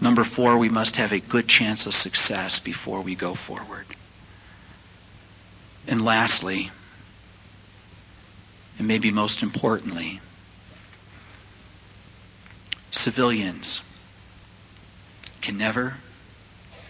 Number 0.02 0.24
four, 0.24 0.58
we 0.58 0.68
must 0.68 0.96
have 0.96 1.12
a 1.12 1.20
good 1.20 1.48
chance 1.48 1.86
of 1.86 1.94
success 1.94 2.58
before 2.58 3.02
we 3.02 3.14
go 3.14 3.36
forward. 3.36 3.86
And 5.88 6.04
lastly, 6.04 6.72
and 8.80 8.88
maybe 8.88 9.12
most 9.12 9.44
importantly, 9.44 10.20
civilians 12.92 13.82
can 15.42 15.58
never, 15.58 15.96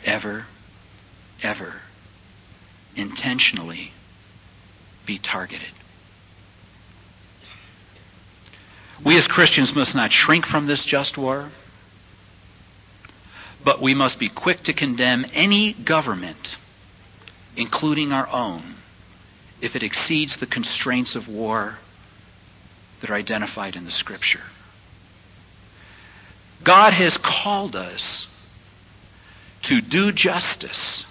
ever, 0.05 0.45
ever 1.43 1.73
intentionally 2.95 3.91
be 5.05 5.17
targeted. 5.17 5.67
We 9.03 9.17
as 9.17 9.27
Christians 9.27 9.75
must 9.75 9.95
not 9.95 10.13
shrink 10.13 10.45
from 10.45 10.65
this 10.65 10.85
just 10.85 11.17
war, 11.17 11.49
but 13.63 13.81
we 13.81 13.93
must 13.93 14.19
be 14.19 14.29
quick 14.29 14.63
to 14.63 14.73
condemn 14.73 15.25
any 15.33 15.73
government, 15.73 16.55
including 17.55 18.11
our 18.11 18.27
own, 18.29 18.75
if 19.61 19.75
it 19.75 19.83
exceeds 19.83 20.37
the 20.37 20.45
constraints 20.45 21.15
of 21.15 21.27
war 21.27 21.77
that 22.99 23.09
are 23.09 23.15
identified 23.15 23.75
in 23.75 23.85
the 23.85 23.91
Scripture. 23.91 24.41
God 26.63 26.93
has 26.93 27.17
called 27.17 27.75
us 27.75 28.27
to 29.63 29.81
do 29.81 30.11
justice 30.11 31.05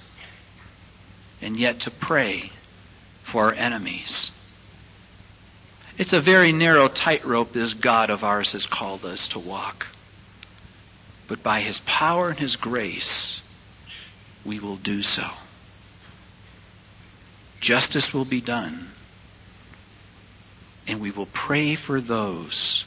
and 1.43 1.57
yet 1.57 1.81
to 1.81 1.91
pray 1.91 2.51
for 3.23 3.45
our 3.45 3.53
enemies. 3.53 4.31
It's 5.99 6.13
a 6.13 6.21
very 6.21 6.53
narrow 6.53 6.89
tightrope 6.89 7.53
this 7.53 7.75
God 7.75 8.11
of 8.11 8.25
ours 8.25 8.53
has 8.53 8.67
called 8.67 9.05
us 9.05 9.29
to 9.29 9.39
walk. 9.39 9.87
But 11.31 11.45
by 11.45 11.61
His 11.61 11.79
power 11.87 12.31
and 12.31 12.41
His 12.41 12.57
grace, 12.57 13.41
we 14.45 14.59
will 14.59 14.75
do 14.75 15.05
so. 15.05 15.29
Justice 17.61 18.13
will 18.13 18.25
be 18.25 18.41
done. 18.41 18.91
And 20.89 21.01
we 21.01 21.13
will 21.13 21.27
pray 21.27 21.77
for 21.77 22.01
those, 22.01 22.85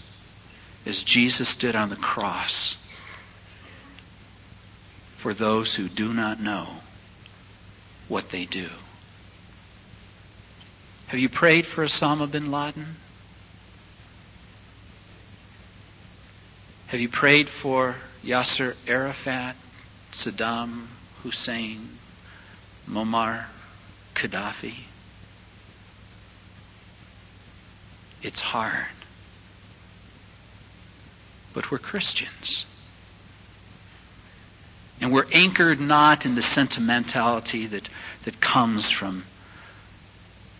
as 0.85 1.03
Jesus 1.03 1.55
did 1.55 1.73
on 1.73 1.87
the 1.87 1.95
cross, 1.95 2.75
for 5.15 5.33
those 5.33 5.75
who 5.75 5.87
do 5.87 6.13
not 6.13 6.41
know 6.41 6.67
what 8.09 8.31
they 8.31 8.43
do. 8.43 8.67
Have 11.07 11.19
you 11.21 11.29
prayed 11.29 11.65
for 11.65 11.85
Osama 11.85 12.29
bin 12.29 12.51
Laden? 12.51 12.97
Have 16.87 16.99
you 16.99 17.07
prayed 17.07 17.47
for 17.47 17.95
Yasser 18.23 18.75
Arafat, 18.87 19.55
Saddam 20.11 20.87
Hussein, 21.23 21.97
Muammar 22.89 23.45
Gaddafi? 24.15 24.75
It's 28.21 28.39
hard. 28.39 28.87
but 31.53 31.69
we're 31.71 31.77
Christians. 31.77 32.65
And 34.99 35.11
we're 35.11 35.27
anchored 35.31 35.79
not 35.79 36.25
in 36.25 36.35
the 36.35 36.41
sentimentality 36.41 37.67
that, 37.67 37.89
that 38.25 38.39
comes 38.41 38.89
from, 38.89 39.25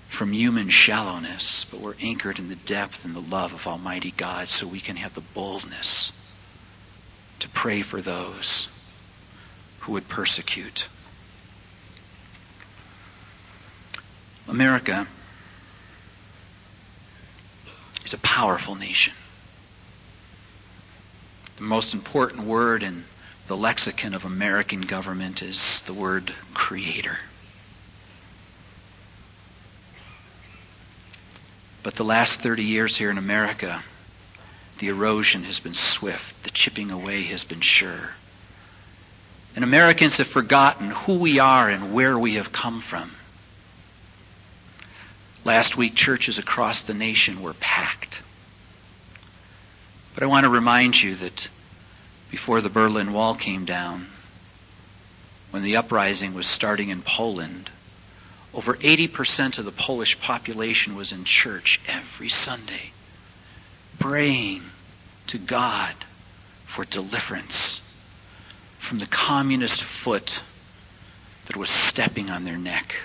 from 0.10 0.34
human 0.34 0.70
shallowness, 0.70 1.66
but 1.66 1.80
we're 1.80 1.96
anchored 2.00 2.40
in 2.40 2.50
the 2.50 2.56
depth 2.56 3.06
and 3.06 3.16
the 3.16 3.22
love 3.22 3.54
of 3.54 3.66
Almighty 3.66 4.12
God 4.16 4.50
so 4.50 4.68
we 4.68 4.80
can 4.80 4.98
have 4.98 5.14
the 5.14 5.22
boldness 5.22 6.12
to 7.44 7.50
pray 7.50 7.82
for 7.82 8.02
those 8.02 8.70
who 9.82 9.92
would 9.92 10.08
persecute. 10.08 10.86
America 14.48 15.06
is 18.06 18.14
a 18.14 18.18
powerful 18.20 18.76
nation. 18.76 19.12
The 21.58 21.64
most 21.64 21.94
important 21.94 22.46
word 22.46 22.82
in 22.82 23.04
the 23.48 23.58
lexicon 23.58 24.14
of 24.14 24.24
American 24.24 24.80
government 24.80 25.42
is 25.42 25.82
the 25.86 25.94
word 25.94 26.34
creator. 26.54 27.18
But 31.84 31.96
the 31.96 32.06
last 32.06 32.40
30 32.40 32.64
years 32.64 32.96
here 32.96 33.12
in 33.12 33.18
America, 33.18 33.84
the 34.80 34.90
erosion 34.90 35.44
has 35.44 35.60
been 35.60 35.74
swift. 35.74 36.44
The 36.44 36.50
chipping 36.50 36.92
away 36.92 37.24
has 37.24 37.44
been 37.44 37.62
sure. 37.62 38.12
And 39.56 39.64
Americans 39.64 40.18
have 40.18 40.28
forgotten 40.28 40.90
who 40.90 41.16
we 41.16 41.40
are 41.40 41.70
and 41.70 41.94
where 41.94 42.18
we 42.18 42.36
have 42.36 42.52
come 42.52 42.82
from. 42.82 43.12
Last 45.46 45.78
week, 45.78 45.96
churches 45.96 46.38
across 46.38 46.84
the 46.84 46.94
nation 46.94 47.42
were 47.42 47.54
packed. 47.54 48.22
But 50.14 50.24
I 50.24 50.28
want 50.28 50.46
to 50.46 50.50
remind 50.50 51.02
you 51.02 51.16
that 51.16 51.50
before 52.32 52.62
the 52.62 52.70
Berlin 52.70 53.14
Wall 53.14 53.36
came 53.36 53.66
down, 53.66 54.08
when 55.52 55.64
the 55.64 55.76
uprising 55.76 56.34
was 56.34 56.48
starting 56.48 56.90
in 56.90 57.02
Poland, 57.02 57.70
over 58.54 58.76
80% 58.76 59.58
of 59.58 59.66
the 59.66 59.72
Polish 59.72 60.20
population 60.20 60.96
was 60.96 61.12
in 61.12 61.26
church 61.26 61.80
every 61.88 62.30
Sunday, 62.30 62.92
praying 64.04 64.62
to 65.28 65.38
God 65.38 65.96
for 66.66 66.84
deliverance 66.84 67.80
from 68.78 69.00
the 69.00 69.06
communist 69.06 69.82
foot 69.82 70.42
that 71.46 71.56
was 71.56 71.70
stepping 71.70 72.30
on 72.30 72.44
their 72.44 72.58
neck. 72.58 72.96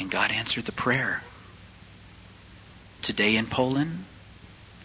And 0.00 0.10
God 0.10 0.32
answered 0.32 0.64
the 0.64 0.72
prayer. 0.72 1.22
Today 3.02 3.36
in 3.36 3.44
Poland, 3.44 4.06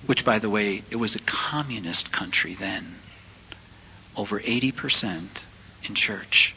which 0.06 0.26
by 0.26 0.38
the 0.38 0.50
way, 0.50 0.84
it 0.92 0.98
was 0.98 1.16
a 1.16 1.20
communist 1.20 2.12
country 2.12 2.56
then, 2.56 2.96
over 4.18 4.42
80% 4.42 5.28
in 5.86 5.96
church. 5.96 6.54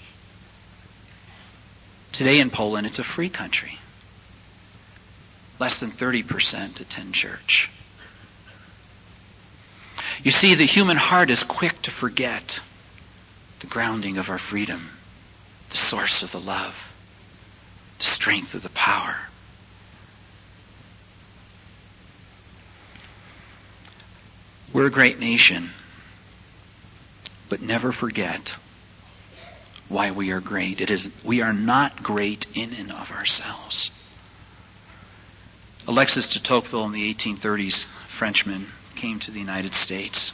Today 2.10 2.40
in 2.40 2.50
Poland, 2.50 2.88
it's 2.88 2.98
a 2.98 3.04
free 3.04 3.28
country. 3.28 3.79
Less 5.60 5.78
than 5.78 5.92
30% 5.92 6.80
attend 6.80 7.14
church. 7.14 7.70
You 10.24 10.32
see, 10.32 10.54
the 10.54 10.66
human 10.66 10.96
heart 10.96 11.30
is 11.30 11.44
quick 11.44 11.80
to 11.82 11.92
forget 11.92 12.58
the 13.60 13.68
grounding 13.68 14.18
of 14.18 14.28
our 14.28 14.38
freedom, 14.38 14.88
the 15.70 15.76
source 15.76 16.24
of 16.24 16.32
the 16.32 16.40
love 16.40 16.74
the 18.00 18.06
strength 18.06 18.54
of 18.54 18.62
the 18.62 18.70
power. 18.70 19.14
We're 24.72 24.86
a 24.86 24.90
great 24.90 25.20
nation, 25.20 25.70
but 27.50 27.60
never 27.60 27.92
forget 27.92 28.54
why 29.88 30.12
we 30.12 30.30
are 30.30 30.40
great. 30.40 30.80
It 30.80 30.90
is 30.90 31.10
we 31.24 31.42
are 31.42 31.52
not 31.52 32.02
great 32.02 32.46
in 32.54 32.72
and 32.72 32.90
of 32.90 33.10
ourselves. 33.10 33.90
Alexis 35.88 36.28
de 36.28 36.38
Tocqueville 36.38 36.84
in 36.84 36.92
the 36.92 37.14
1830s, 37.14 37.84
Frenchman, 38.08 38.66
came 38.96 39.18
to 39.20 39.30
the 39.30 39.40
United 39.40 39.74
States. 39.74 40.32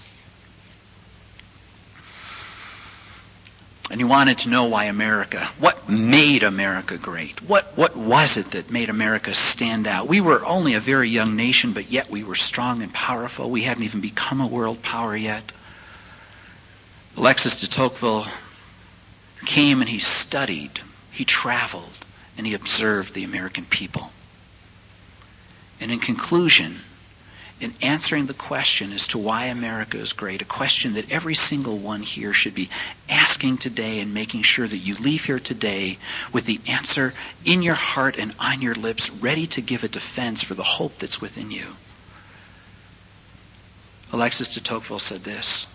And 3.88 4.00
he 4.00 4.04
wanted 4.04 4.38
to 4.38 4.48
know 4.48 4.64
why 4.64 4.86
America, 4.86 5.48
what 5.60 5.88
made 5.88 6.42
America 6.42 6.96
great? 6.96 7.40
What, 7.42 7.76
what 7.78 7.96
was 7.96 8.36
it 8.36 8.50
that 8.50 8.70
made 8.70 8.90
America 8.90 9.32
stand 9.32 9.86
out? 9.86 10.08
We 10.08 10.20
were 10.20 10.44
only 10.44 10.74
a 10.74 10.80
very 10.80 11.08
young 11.08 11.36
nation, 11.36 11.72
but 11.72 11.90
yet 11.90 12.10
we 12.10 12.24
were 12.24 12.34
strong 12.34 12.82
and 12.82 12.92
powerful. 12.92 13.48
We 13.48 13.62
hadn't 13.62 13.84
even 13.84 14.00
become 14.00 14.40
a 14.40 14.48
world 14.48 14.82
power 14.82 15.16
yet. 15.16 15.52
Alexis 17.16 17.60
de 17.60 17.68
Tocqueville 17.68 18.26
came 19.44 19.80
and 19.80 19.88
he 19.88 20.00
studied, 20.00 20.80
he 21.12 21.24
traveled, 21.24 22.04
and 22.36 22.44
he 22.44 22.54
observed 22.54 23.14
the 23.14 23.22
American 23.22 23.64
people. 23.64 24.10
And 25.80 25.90
in 25.90 26.00
conclusion, 26.00 26.80
in 27.58 27.72
answering 27.80 28.26
the 28.26 28.34
question 28.34 28.92
as 28.92 29.06
to 29.08 29.18
why 29.18 29.46
America 29.46 29.98
is 29.98 30.12
great, 30.12 30.42
a 30.42 30.46
question 30.46 30.94
that 30.94 31.10
every 31.10 31.34
single 31.34 31.78
one 31.78 32.02
here 32.02 32.34
should 32.34 32.54
be 32.54 32.68
asking 33.08 33.58
today 33.58 34.00
and 34.00 34.12
making 34.12 34.42
sure 34.42 34.68
that 34.68 34.76
you 34.76 34.94
leave 34.96 35.24
here 35.24 35.40
today 35.40 35.98
with 36.32 36.44
the 36.44 36.60
answer 36.66 37.14
in 37.44 37.62
your 37.62 37.74
heart 37.74 38.18
and 38.18 38.34
on 38.38 38.60
your 38.60 38.74
lips, 38.74 39.08
ready 39.08 39.46
to 39.46 39.62
give 39.62 39.84
a 39.84 39.88
defense 39.88 40.42
for 40.42 40.54
the 40.54 40.62
hope 40.62 40.98
that's 40.98 41.20
within 41.20 41.50
you. 41.50 41.66
Alexis 44.12 44.54
de 44.54 44.60
Tocqueville 44.60 44.98
said 44.98 45.24
this 45.24 45.66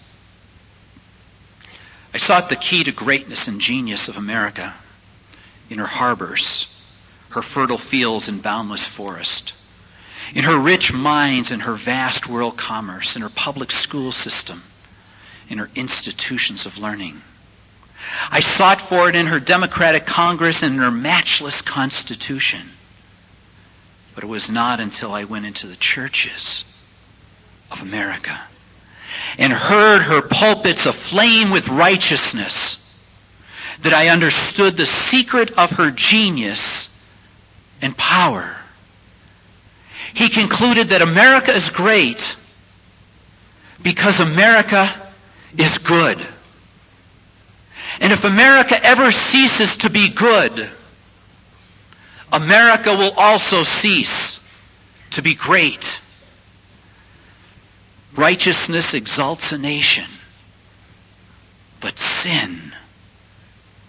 I 2.13 2.17
sought 2.17 2.49
the 2.49 2.55
key 2.55 2.83
to 2.83 2.91
greatness 2.91 3.47
and 3.47 3.59
genius 3.59 4.07
of 4.07 4.17
America 4.17 4.75
in 5.69 5.79
her 5.79 5.87
harbors, 5.87 6.67
her 7.29 7.41
fertile 7.41 7.77
fields 7.77 8.27
and 8.27 8.43
boundless 8.43 8.85
forest 8.85 9.53
in 10.33 10.43
her 10.43 10.57
rich 10.57 10.93
mines 10.93 11.51
and 11.51 11.61
her 11.63 11.75
vast 11.75 12.27
world 12.27 12.57
commerce, 12.57 13.15
in 13.15 13.21
her 13.21 13.29
public 13.29 13.71
school 13.71 14.11
system, 14.11 14.63
in 15.49 15.57
her 15.57 15.69
institutions 15.75 16.65
of 16.65 16.77
learning. 16.77 17.21
I 18.29 18.39
sought 18.39 18.81
for 18.81 19.09
it 19.09 19.15
in 19.15 19.27
her 19.27 19.39
democratic 19.39 20.05
Congress 20.05 20.63
and 20.63 20.75
in 20.75 20.81
her 20.81 20.91
matchless 20.91 21.61
Constitution. 21.61 22.69
But 24.15 24.23
it 24.23 24.27
was 24.27 24.49
not 24.49 24.79
until 24.79 25.13
I 25.13 25.23
went 25.23 25.45
into 25.45 25.67
the 25.67 25.75
churches 25.75 26.63
of 27.71 27.81
America 27.81 28.41
and 29.37 29.53
heard 29.53 30.01
her 30.01 30.21
pulpits 30.21 30.85
aflame 30.85 31.51
with 31.51 31.67
righteousness 31.67 32.77
that 33.81 33.93
I 33.93 34.09
understood 34.09 34.77
the 34.77 34.85
secret 34.85 35.51
of 35.51 35.71
her 35.71 35.91
genius 35.91 36.89
and 37.81 37.97
power 37.97 38.60
he 40.13 40.29
concluded 40.29 40.89
that 40.89 41.01
America 41.01 41.53
is 41.53 41.69
great 41.69 42.35
because 43.81 44.19
America 44.19 44.93
is 45.57 45.77
good. 45.79 46.25
And 47.99 48.13
if 48.13 48.23
America 48.23 48.83
ever 48.83 49.11
ceases 49.11 49.77
to 49.77 49.89
be 49.89 50.09
good, 50.09 50.69
America 52.31 52.95
will 52.95 53.11
also 53.11 53.63
cease 53.63 54.39
to 55.11 55.21
be 55.21 55.35
great. 55.35 55.99
Righteousness 58.15 58.93
exalts 58.93 59.51
a 59.51 59.57
nation, 59.57 60.09
but 61.79 61.97
sin 61.97 62.73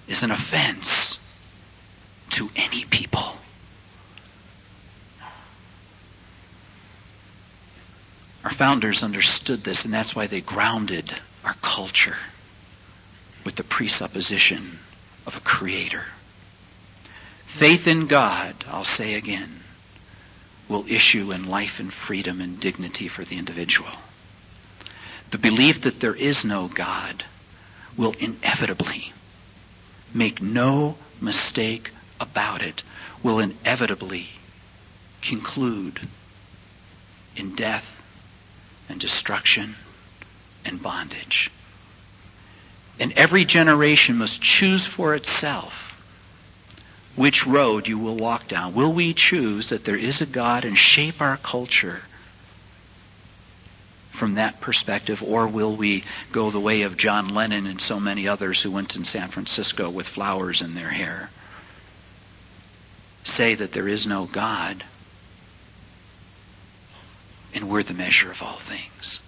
is 0.09 0.23
an 0.23 0.31
offense 0.31 1.19
to 2.31 2.51
any 2.55 2.85
people. 2.85 3.35
Our 8.45 8.53
founders 8.53 9.03
understood 9.03 9.63
this, 9.63 9.85
and 9.85 9.95
that's 9.95 10.17
why 10.17 10.27
they 10.27 10.41
grounded 10.41 11.15
our 11.45 11.55
culture 11.63 12.17
with 13.45 13.57
the 13.57 13.65
presupposition 13.65 14.79
of 15.27 15.37
a 15.37 15.41
creator. 15.41 16.05
Faith 17.47 17.87
in 17.87 18.07
God, 18.07 18.65
I'll 18.67 18.85
say 18.85 19.15
again, 19.15 19.61
will 20.69 20.87
issue 20.89 21.33
in 21.33 21.49
life 21.49 21.79
and 21.79 21.93
freedom 21.93 22.41
and 22.41 22.59
dignity 22.59 23.09
for 23.09 23.25
the 23.25 23.37
individual. 23.37 23.91
The 25.31 25.39
belief 25.39 25.83
that 25.83 26.01
there 26.01 26.15
is 26.15 26.45
no 26.45 26.69
God 26.69 27.25
will 27.97 28.13
inevitably, 28.19 29.13
make 30.15 30.43
no 30.43 30.97
mistake 31.21 31.91
about 32.19 32.63
it, 32.63 32.83
will 33.23 33.39
inevitably 33.39 34.29
conclude 35.21 36.01
in 37.37 37.55
death 37.55 37.92
and 38.93 39.01
destruction 39.01 39.75
and 40.65 40.81
bondage. 40.81 41.51
And 43.01 43.13
every 43.15 43.45
generation 43.45 44.19
must 44.19 44.41
choose 44.41 44.87
for 44.87 45.15
itself 45.15 45.73
which 47.17 47.47
road 47.47 47.89
you 47.89 47.99
will 47.99 48.17
walk 48.17 48.49
down. 48.49 48.75
Will 48.75 48.93
we 48.93 49.13
choose 49.13 49.71
that 49.71 49.85
there 49.85 49.97
is 49.97 50.21
a 50.21 50.27
God 50.27 50.65
and 50.65 50.79
shape 50.79 51.21
our 51.21 51.37
culture 51.39 52.03
from 54.13 54.35
that 54.35 54.61
perspective, 54.61 55.23
or 55.23 55.47
will 55.47 55.75
we 55.75 56.05
go 56.31 56.51
the 56.51 56.61
way 56.61 56.83
of 56.83 56.97
John 56.97 57.35
Lennon 57.35 57.67
and 57.67 57.81
so 57.81 57.99
many 57.99 58.29
others 58.29 58.63
who 58.63 58.71
went 58.71 58.95
in 58.95 59.05
San 59.05 59.29
Francisco 59.29 59.91
with 59.91 60.07
flowers 60.07 60.63
in 60.63 60.75
their 60.75 60.91
hair? 60.91 61.31
Say 63.25 63.55
that 63.55 63.73
there 63.73 63.89
is 63.89 64.07
no 64.07 64.27
God, 64.27 64.85
and 67.55 67.69
we're 67.69 67.83
the 67.83 67.95
measure 67.95 68.31
of 68.31 68.43
all 68.43 68.59
things. 68.59 69.21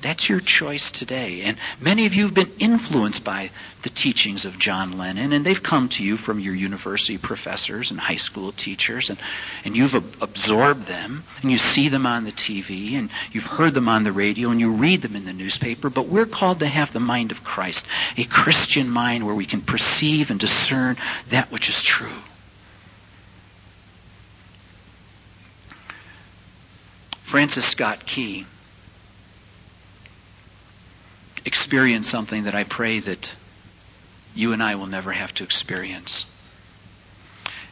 That's 0.00 0.28
your 0.28 0.38
choice 0.38 0.92
today. 0.92 1.42
And 1.42 1.58
many 1.80 2.06
of 2.06 2.14
you 2.14 2.26
have 2.26 2.34
been 2.34 2.52
influenced 2.60 3.24
by 3.24 3.50
the 3.82 3.90
teachings 3.90 4.44
of 4.44 4.56
John 4.56 4.96
Lennon, 4.96 5.32
and 5.32 5.44
they've 5.44 5.62
come 5.62 5.88
to 5.90 6.04
you 6.04 6.16
from 6.16 6.38
your 6.38 6.54
university 6.54 7.18
professors 7.18 7.90
and 7.90 7.98
high 7.98 8.16
school 8.16 8.52
teachers, 8.52 9.10
and, 9.10 9.18
and 9.64 9.76
you've 9.76 9.96
ab- 9.96 10.16
absorbed 10.20 10.86
them, 10.86 11.24
and 11.42 11.50
you 11.50 11.58
see 11.58 11.88
them 11.88 12.06
on 12.06 12.22
the 12.22 12.32
TV, 12.32 12.92
and 12.94 13.10
you've 13.32 13.44
heard 13.44 13.74
them 13.74 13.88
on 13.88 14.04
the 14.04 14.12
radio, 14.12 14.50
and 14.50 14.60
you 14.60 14.70
read 14.70 15.02
them 15.02 15.16
in 15.16 15.24
the 15.24 15.32
newspaper. 15.32 15.90
But 15.90 16.06
we're 16.06 16.26
called 16.26 16.60
to 16.60 16.68
have 16.68 16.92
the 16.92 17.00
mind 17.00 17.32
of 17.32 17.42
Christ, 17.42 17.84
a 18.16 18.24
Christian 18.24 18.88
mind 18.88 19.26
where 19.26 19.34
we 19.34 19.46
can 19.46 19.62
perceive 19.62 20.30
and 20.30 20.38
discern 20.38 20.96
that 21.30 21.50
which 21.50 21.68
is 21.68 21.82
true. 21.82 22.22
Francis 27.28 27.66
Scott 27.66 28.06
Key 28.06 28.46
experienced 31.44 32.08
something 32.08 32.44
that 32.44 32.54
I 32.54 32.64
pray 32.64 33.00
that 33.00 33.30
you 34.34 34.54
and 34.54 34.62
I 34.62 34.76
will 34.76 34.86
never 34.86 35.12
have 35.12 35.34
to 35.34 35.44
experience. 35.44 36.24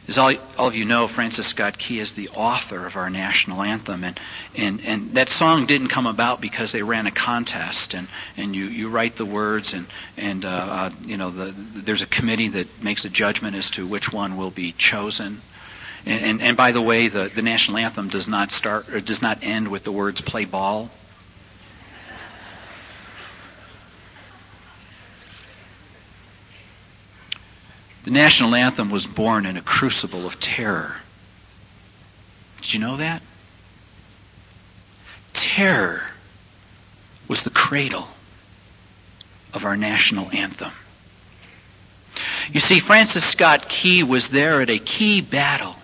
As 0.07 0.19
all, 0.19 0.31
all 0.59 0.67
of 0.67 0.75
you 0.75 0.85
know, 0.85 1.07
Francis 1.07 1.47
Scott 1.47 1.79
Key 1.79 1.99
is 1.99 2.13
the 2.13 2.29
author 2.29 2.85
of 2.85 2.95
our 2.95 3.09
national 3.09 3.63
anthem, 3.63 4.03
and, 4.03 4.19
and, 4.55 4.79
and 4.81 5.13
that 5.15 5.29
song 5.29 5.65
didn't 5.65 5.87
come 5.87 6.05
about 6.05 6.39
because 6.39 6.71
they 6.71 6.83
ran 6.83 7.07
a 7.07 7.11
contest, 7.11 7.95
and, 7.95 8.07
and 8.37 8.55
you, 8.55 8.65
you 8.65 8.89
write 8.89 9.15
the 9.15 9.25
words, 9.25 9.73
and, 9.73 9.87
and 10.17 10.45
uh, 10.45 10.49
uh, 10.49 10.89
you 11.03 11.17
know 11.17 11.31
the, 11.31 11.51
there's 11.73 12.03
a 12.03 12.05
committee 12.05 12.49
that 12.49 12.83
makes 12.83 13.05
a 13.05 13.09
judgment 13.09 13.55
as 13.55 13.71
to 13.71 13.87
which 13.87 14.13
one 14.13 14.37
will 14.37 14.51
be 14.51 14.71
chosen. 14.71 15.41
And, 16.07 16.25
and, 16.25 16.41
and 16.41 16.57
by 16.57 16.71
the 16.71 16.81
way, 16.81 17.09
the, 17.09 17.29
the 17.33 17.41
national 17.41 17.79
anthem 17.79 18.07
does 18.07 18.29
not 18.29 18.51
start 18.51 18.87
or 18.87 19.01
does 19.01 19.21
not 19.21 19.43
end 19.43 19.67
with 19.67 19.83
the 19.83 19.91
words 19.91 20.21
"play 20.21 20.45
ball." 20.45 20.89
The 28.05 28.11
national 28.11 28.55
anthem 28.55 28.89
was 28.89 29.05
born 29.05 29.45
in 29.45 29.57
a 29.57 29.61
crucible 29.61 30.25
of 30.25 30.39
terror. 30.39 30.95
Did 32.61 32.73
you 32.73 32.79
know 32.79 32.95
that? 32.95 33.21
Terror 35.33 36.03
was 37.27 37.43
the 37.43 37.49
cradle 37.49 38.07
of 39.53 39.65
our 39.65 39.75
national 39.75 40.29
anthem. 40.31 40.71
You 42.53 42.61
see, 42.61 42.79
Francis 42.79 43.25
Scott 43.25 43.67
Key 43.67 44.03
was 44.03 44.29
there 44.29 44.61
at 44.61 44.69
a 44.69 44.79
key 44.79 45.19
battle. 45.19 45.75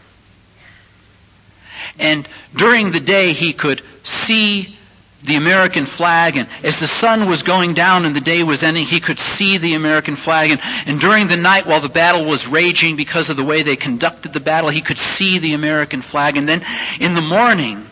And 1.99 2.27
during 2.55 2.91
the 2.91 2.99
day, 2.99 3.33
he 3.33 3.53
could 3.53 3.83
see 4.03 4.77
the 5.23 5.35
American 5.35 5.85
flag, 5.85 6.35
and 6.35 6.49
as 6.63 6.79
the 6.79 6.87
sun 6.87 7.29
was 7.29 7.43
going 7.43 7.73
down 7.73 8.05
and 8.05 8.15
the 8.15 8.21
day 8.21 8.43
was 8.43 8.61
ending, 8.61 8.85
he 8.85 8.99
could 8.99 9.19
see 9.19 9.57
the 9.57 9.73
American 9.73 10.17
flag, 10.17 10.51
and, 10.51 10.59
and 10.85 10.99
during 10.99 11.27
the 11.27 11.37
night 11.37 11.65
while 11.65 11.79
the 11.79 11.87
battle 11.87 12.25
was 12.25 12.45
raging 12.45 12.97
because 12.97 13.29
of 13.29 13.37
the 13.37 13.43
way 13.43 13.63
they 13.63 13.77
conducted 13.77 14.33
the 14.33 14.41
battle, 14.41 14.69
he 14.69 14.81
could 14.81 14.97
see 14.97 15.39
the 15.39 15.53
American 15.53 16.01
flag, 16.01 16.35
and 16.35 16.47
then 16.47 16.65
in 16.99 17.13
the 17.13 17.21
morning, 17.21 17.87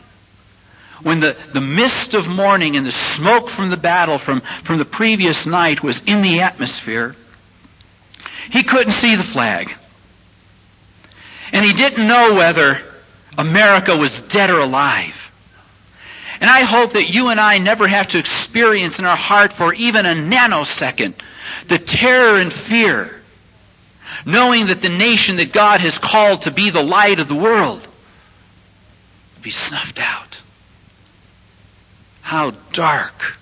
when 1.03 1.21
the, 1.21 1.37
the 1.53 1.61
mist 1.61 2.13
of 2.13 2.27
morning 2.27 2.75
and 2.75 2.85
the 2.85 2.91
smoke 2.91 3.49
from 3.49 3.69
the 3.69 3.77
battle 3.77 4.19
from, 4.19 4.41
from 4.63 4.77
the 4.77 4.85
previous 4.85 5.45
night 5.45 5.81
was 5.81 6.01
in 6.05 6.21
the 6.21 6.41
atmosphere, 6.41 7.15
he 8.51 8.61
couldn't 8.63 8.93
see 8.93 9.15
the 9.15 9.23
flag. 9.23 9.71
And 11.53 11.65
he 11.65 11.73
didn't 11.73 12.07
know 12.07 12.35
whether 12.35 12.81
America 13.37 13.95
was 13.95 14.21
dead 14.23 14.49
or 14.49 14.59
alive. 14.59 15.15
And 16.39 16.49
I 16.49 16.61
hope 16.61 16.93
that 16.93 17.09
you 17.09 17.29
and 17.29 17.39
I 17.39 17.59
never 17.59 17.87
have 17.87 18.07
to 18.09 18.17
experience 18.17 18.97
in 18.97 19.05
our 19.05 19.15
heart 19.15 19.53
for 19.53 19.73
even 19.73 20.05
a 20.05 20.13
nanosecond 20.13 21.13
the 21.67 21.79
terror 21.79 22.39
and 22.39 22.51
fear, 22.51 23.21
knowing 24.25 24.67
that 24.67 24.81
the 24.81 24.89
nation 24.89 25.37
that 25.37 25.51
God 25.51 25.81
has 25.81 25.97
called 25.97 26.43
to 26.43 26.51
be 26.51 26.69
the 26.69 26.83
light 26.83 27.19
of 27.19 27.27
the 27.27 27.35
world 27.35 27.81
will 27.81 29.43
be 29.43 29.51
snuffed 29.51 29.99
out. 29.99 30.37
How 32.21 32.51
dark, 32.73 33.35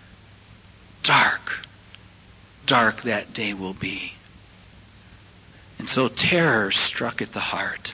dark, 1.04 1.66
dark 2.66 3.04
that 3.04 3.34
day 3.34 3.54
will 3.54 3.74
be. 3.74 4.14
And 5.78 5.88
so 5.88 6.10
terror 6.10 6.72
struck 6.72 7.22
at 7.22 7.32
the 7.32 7.40
heart 7.40 7.94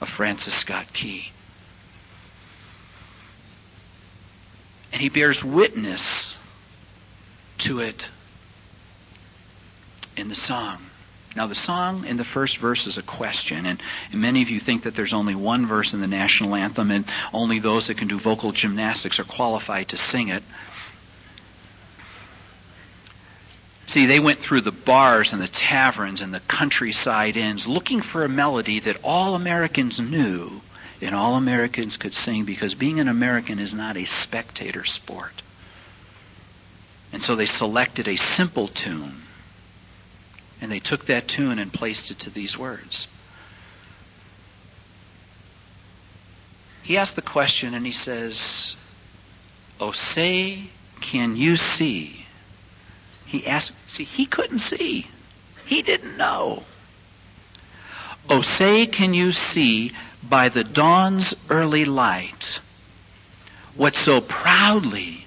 of 0.00 0.08
Francis 0.08 0.54
Scott 0.54 0.92
Key. 0.92 1.30
And 4.92 5.00
he 5.00 5.08
bears 5.08 5.44
witness 5.44 6.36
to 7.58 7.80
it 7.80 8.08
in 10.16 10.28
the 10.28 10.34
song. 10.34 10.82
Now, 11.36 11.46
the 11.46 11.54
song 11.54 12.06
in 12.06 12.16
the 12.16 12.24
first 12.24 12.58
verse 12.58 12.88
is 12.88 12.98
a 12.98 13.02
question, 13.02 13.64
and, 13.64 13.80
and, 14.10 14.20
many 14.20 14.42
of 14.42 14.50
you 14.50 14.58
think 14.58 14.82
that 14.82 14.96
there's 14.96 15.12
only 15.12 15.36
one 15.36 15.64
verse 15.64 15.94
in 15.94 16.00
the 16.00 16.08
national 16.08 16.56
anthem, 16.56 16.90
and 16.90 17.04
only 17.32 17.60
those 17.60 17.86
that 17.86 17.98
can 17.98 18.08
do 18.08 18.18
vocal 18.18 18.50
gymnastics 18.50 19.20
are 19.20 19.24
qualified 19.24 19.90
to 19.90 19.96
sing 19.96 20.28
it. 20.28 20.42
See, 23.90 24.06
they 24.06 24.20
went 24.20 24.38
through 24.38 24.60
the 24.60 24.70
bars 24.70 25.32
and 25.32 25.42
the 25.42 25.48
taverns 25.48 26.20
and 26.20 26.32
the 26.32 26.38
countryside 26.38 27.36
inns 27.36 27.66
looking 27.66 28.02
for 28.02 28.22
a 28.22 28.28
melody 28.28 28.78
that 28.78 28.98
all 29.02 29.34
Americans 29.34 29.98
knew 29.98 30.60
and 31.00 31.12
all 31.12 31.34
Americans 31.34 31.96
could 31.96 32.14
sing 32.14 32.44
because 32.44 32.74
being 32.74 33.00
an 33.00 33.08
American 33.08 33.58
is 33.58 33.74
not 33.74 33.96
a 33.96 34.04
spectator 34.04 34.84
sport. 34.84 35.42
And 37.12 37.20
so 37.20 37.34
they 37.34 37.46
selected 37.46 38.06
a 38.06 38.14
simple 38.14 38.68
tune. 38.68 39.22
And 40.60 40.70
they 40.70 40.78
took 40.78 41.06
that 41.06 41.26
tune 41.26 41.58
and 41.58 41.72
placed 41.72 42.12
it 42.12 42.20
to 42.20 42.30
these 42.30 42.56
words. 42.56 43.08
He 46.84 46.96
asked 46.96 47.16
the 47.16 47.22
question 47.22 47.74
and 47.74 47.84
he 47.84 47.90
says, 47.90 48.76
Oh, 49.80 49.90
say, 49.90 50.66
can 51.00 51.34
you 51.34 51.56
see? 51.56 52.26
He 53.26 53.46
asked, 53.46 53.72
see, 53.92 54.04
he 54.04 54.26
couldn't 54.26 54.60
see. 54.60 55.06
He 55.66 55.82
didn't 55.82 56.16
know. 56.16 56.64
Oh, 58.28 58.42
say, 58.42 58.86
can 58.86 59.14
you 59.14 59.32
see 59.32 59.92
by 60.22 60.48
the 60.48 60.64
dawn's 60.64 61.34
early 61.48 61.84
light 61.84 62.60
what 63.74 63.94
so 63.94 64.20
proudly 64.20 65.26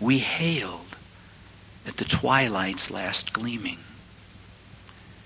we 0.00 0.18
hailed 0.18 0.96
at 1.86 1.96
the 1.96 2.04
twilight's 2.04 2.90
last 2.90 3.32
gleaming. 3.32 3.78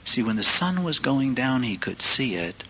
See, 0.05 0.23
when 0.23 0.37
the 0.37 0.43
sun 0.43 0.83
was 0.83 0.99
going 0.99 1.35
down, 1.35 1.63
he 1.63 1.77
could 1.77 2.03
see 2.03 2.35
it. 2.35 2.63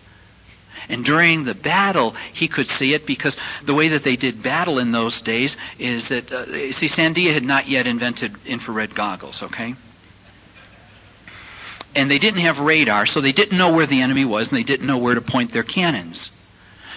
And 0.91 1.03
during 1.05 1.45
the 1.45 1.55
battle, 1.55 2.15
he 2.33 2.47
could 2.47 2.67
see 2.67 2.93
it 2.93 3.05
because 3.05 3.37
the 3.65 3.73
way 3.73 3.89
that 3.89 4.03
they 4.03 4.15
did 4.15 4.43
battle 4.43 4.77
in 4.77 4.91
those 4.91 5.21
days 5.21 5.55
is 5.79 6.09
that, 6.09 6.31
uh, 6.31 6.45
see, 6.73 6.89
Sandia 6.89 7.33
had 7.33 7.43
not 7.43 7.67
yet 7.67 7.87
invented 7.87 8.35
infrared 8.45 8.93
goggles, 8.93 9.41
okay? 9.41 9.75
and 11.95 12.09
they 12.09 12.19
didn't 12.19 12.41
have 12.41 12.59
radar, 12.59 13.05
so 13.05 13.21
they 13.21 13.31
didn't 13.31 13.57
know 13.57 13.73
where 13.73 13.85
the 13.85 14.01
enemy 14.01 14.25
was, 14.25 14.49
and 14.49 14.57
they 14.57 14.63
didn't 14.63 14.87
know 14.87 14.97
where 14.97 15.15
to 15.15 15.21
point 15.21 15.51
their 15.51 15.63
cannons. 15.63 16.31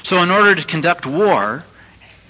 So 0.03 0.23
in 0.23 0.31
order 0.31 0.55
to 0.55 0.65
conduct 0.65 1.07
war, 1.07 1.65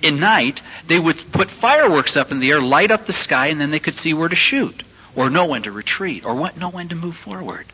in 0.01 0.21
night, 0.21 0.63
they 0.87 0.99
would 0.99 1.33
put 1.33 1.51
fireworks 1.51 2.17
up 2.17 2.31
in 2.31 2.41
the 2.41 2.51
air, 2.51 2.61
light 2.61 2.91
up 2.91 3.07
the 3.07 3.13
sky, 3.13 3.49
and 3.49 3.61
then 3.61 3.71
they 3.71 3.81
could 3.81 3.97
see 3.97 4.15
where 4.15 4.29
to 4.29 4.37
shoot, 4.37 4.83
or 5.15 5.31
know 5.31 5.47
when 5.47 5.63
to 5.63 5.73
retreat, 5.73 6.25
or 6.25 6.53
know 6.57 6.71
when 6.71 6.89
to 6.89 6.95
move 6.95 7.17
forward. 7.17 7.67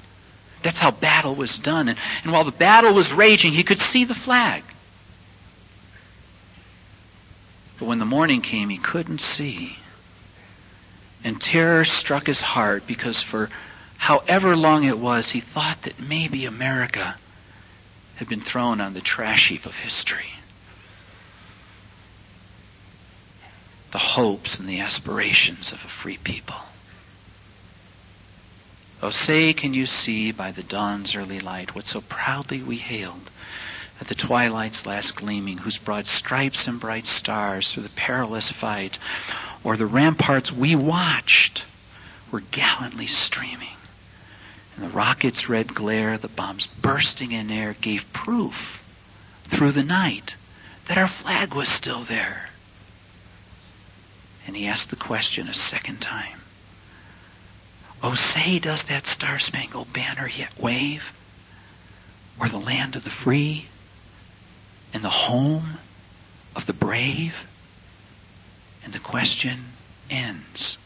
That's 0.62 0.78
how 0.78 0.90
battle 0.90 1.34
was 1.34 1.58
done. 1.58 1.88
And, 1.88 1.98
and 2.22 2.32
while 2.32 2.44
the 2.44 2.50
battle 2.50 2.92
was 2.92 3.12
raging, 3.12 3.52
he 3.52 3.62
could 3.62 3.78
see 3.78 4.04
the 4.04 4.14
flag. 4.14 4.62
But 7.78 7.86
when 7.86 7.98
the 7.98 8.04
morning 8.04 8.42
came, 8.42 8.68
he 8.68 8.76
couldn't 8.76 9.20
see. 9.20 9.76
And 11.24 11.40
terror 11.40 11.84
struck 11.84 12.26
his 12.26 12.40
heart 12.40 12.86
because 12.86 13.22
for 13.22 13.48
however 13.96 14.56
long 14.56 14.84
it 14.84 14.98
was, 14.98 15.30
he 15.30 15.40
thought 15.40 15.82
that 15.82 15.98
maybe 15.98 16.44
America 16.44 17.16
had 18.16 18.28
been 18.28 18.40
thrown 18.42 18.80
on 18.82 18.92
the 18.92 19.00
trash 19.00 19.48
heap 19.48 19.64
of 19.64 19.74
history. 19.74 20.32
The 23.92 23.98
hopes 23.98 24.58
and 24.58 24.68
the 24.68 24.80
aspirations 24.80 25.72
of 25.72 25.82
a 25.82 25.88
free 25.88 26.18
people. 26.18 26.56
Oh, 29.03 29.11
say, 29.11 29.55
can 29.55 29.72
you 29.72 29.86
see 29.86 30.30
by 30.30 30.53
the 30.53 30.62
dawn's 30.62 31.14
early 31.14 31.40
light 31.40 31.74
what 31.74 31.86
so 31.86 32.03
proudly 32.03 32.62
we 32.62 32.76
hailed 32.76 33.30
at 33.98 34.09
the 34.09 34.14
twilight's 34.14 34.84
last 34.84 35.14
gleaming, 35.14 35.59
whose 35.59 35.78
broad 35.78 36.07
stripes 36.07 36.66
and 36.66 36.80
bright 36.80 37.07
stars 37.07 37.72
through 37.72 37.82
the 37.82 37.88
perilous 37.90 38.51
fight, 38.51 38.98
or 39.64 39.76
the 39.76 39.86
ramparts 39.86 40.53
we 40.53 40.74
watched 40.74 41.64
were 42.30 42.40
gallantly 42.40 43.07
streaming. 43.07 43.76
And 44.76 44.84
the 44.84 44.96
rocket's 44.96 45.48
red 45.48 45.74
glare, 45.74 46.16
the 46.16 46.28
bombs 46.28 46.66
bursting 46.66 47.32
in 47.32 47.51
air, 47.51 47.74
gave 47.80 48.11
proof 48.12 48.82
through 49.44 49.72
the 49.72 49.82
night 49.82 50.34
that 50.88 50.98
our 50.98 51.09
flag 51.09 51.55
was 51.55 51.68
still 51.68 52.05
there. 52.05 52.51
And 54.46 54.57
he 54.57 54.66
asked 54.66 54.90
the 54.90 54.96
question 54.96 55.48
a 55.48 55.55
second 55.55 56.01
time. 56.01 56.39
Oh, 58.03 58.14
say, 58.14 58.59
does 58.59 58.84
that 58.84 59.07
star-spangled 59.07 59.92
banner 59.92 60.28
yet 60.28 60.59
wave? 60.59 61.12
Or 62.40 62.48
the 62.48 62.59
land 62.59 62.96
of 62.96 63.05
the 63.05 63.11
free 63.11 63.66
and 64.94 65.05
the 65.05 65.11
home 65.11 65.78
of 66.57 66.66
the 66.66 66.72
brave? 66.72 67.34
And 68.82 68.92
the 68.92 68.98
question 68.98 69.59
ends. 70.09 70.78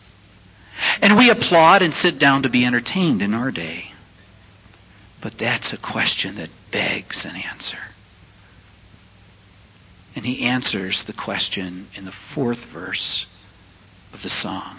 And 1.01 1.17
we 1.17 1.31
applaud 1.31 1.83
and 1.83 1.95
sit 1.95 2.19
down 2.19 2.43
to 2.43 2.49
be 2.49 2.65
entertained 2.65 3.23
in 3.23 3.33
our 3.33 3.53
day. 3.53 3.93
But 5.21 5.39
that's 5.39 5.73
a 5.73 5.79
question 5.79 6.35
that 6.37 6.51
begs 6.71 7.25
an 7.25 7.37
answer. 7.37 7.79
And 10.17 10.27
he 10.27 10.43
answers 10.43 11.05
the 11.05 11.13
question 11.13 11.87
in 11.95 12.05
the 12.05 12.13
fourth 12.13 12.59
verse 12.59 13.27
of 14.13 14.23
the 14.23 14.29
song. 14.29 14.79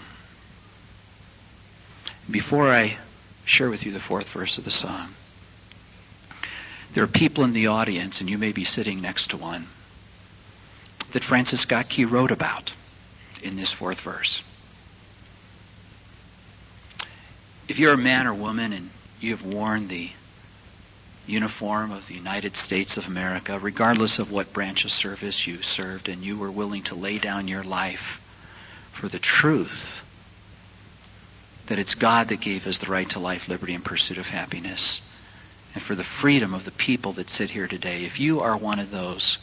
Before 2.30 2.72
I 2.72 2.98
share 3.44 3.70
with 3.70 3.84
you 3.84 3.92
the 3.92 4.00
fourth 4.00 4.28
verse 4.30 4.58
of 4.58 4.64
the 4.64 4.70
song, 4.70 5.14
there 6.92 7.04
are 7.04 7.08
people 7.08 7.44
in 7.44 7.52
the 7.52 7.68
audience, 7.68 8.20
and 8.20 8.28
you 8.28 8.36
may 8.36 8.50
be 8.50 8.64
sitting 8.64 9.00
next 9.00 9.30
to 9.30 9.36
one, 9.36 9.68
that 11.12 11.22
Francis 11.22 11.60
Scott 11.60 11.88
Key 11.88 12.04
wrote 12.04 12.32
about 12.32 12.72
in 13.42 13.56
this 13.56 13.70
fourth 13.70 14.00
verse. 14.00 14.42
If 17.68 17.78
you're 17.78 17.92
a 17.92 17.98
man 17.98 18.26
or 18.26 18.34
woman 18.34 18.72
and 18.72 18.90
you 19.20 19.30
have 19.30 19.44
worn 19.44 19.86
the 19.86 20.10
uniform 21.28 21.92
of 21.92 22.08
the 22.08 22.14
United 22.14 22.56
States 22.56 22.96
of 22.96 23.06
America, 23.06 23.58
regardless 23.58 24.18
of 24.18 24.32
what 24.32 24.52
branch 24.52 24.84
of 24.84 24.90
service 24.90 25.46
you 25.46 25.62
served, 25.62 26.08
and 26.08 26.24
you 26.24 26.36
were 26.36 26.50
willing 26.50 26.82
to 26.84 26.94
lay 26.96 27.18
down 27.18 27.46
your 27.46 27.64
life 27.64 28.20
for 28.92 29.08
the 29.08 29.18
truth 29.18 30.00
that 31.66 31.78
it's 31.78 31.94
God 31.94 32.28
that 32.28 32.40
gave 32.40 32.66
us 32.66 32.78
the 32.78 32.86
right 32.86 33.08
to 33.10 33.18
life, 33.18 33.48
liberty, 33.48 33.74
and 33.74 33.84
pursuit 33.84 34.18
of 34.18 34.26
happiness, 34.26 35.00
and 35.74 35.82
for 35.82 35.94
the 35.94 36.04
freedom 36.04 36.54
of 36.54 36.64
the 36.64 36.70
people 36.70 37.12
that 37.14 37.30
sit 37.30 37.50
here 37.50 37.68
today. 37.68 38.04
If 38.04 38.18
you 38.18 38.40
are 38.40 38.56
one 38.56 38.78
of 38.78 38.90
those, 38.90 39.38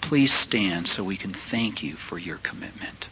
please 0.00 0.32
stand 0.32 0.88
so 0.88 1.04
we 1.04 1.16
can 1.16 1.34
thank 1.50 1.82
you 1.82 1.96
for 1.96 2.18
your 2.18 2.38
commitment. 2.38 3.08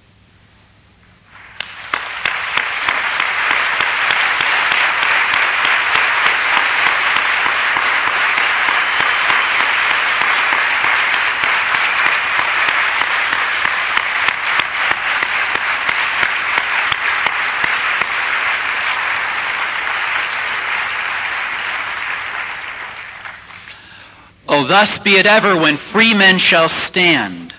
Oh, 24.56 24.68
thus 24.68 25.00
be 25.00 25.16
it 25.16 25.26
ever 25.26 25.56
when 25.56 25.78
free 25.78 26.14
men 26.14 26.38
shall 26.38 26.68
stand 26.68 27.52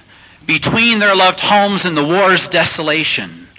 between 0.45 0.99
their 0.99 1.13
loved 1.13 1.41
homes 1.41 1.83
and 1.83 1.97
the 1.97 2.05
war's 2.05 2.47
desolation, 2.47 3.49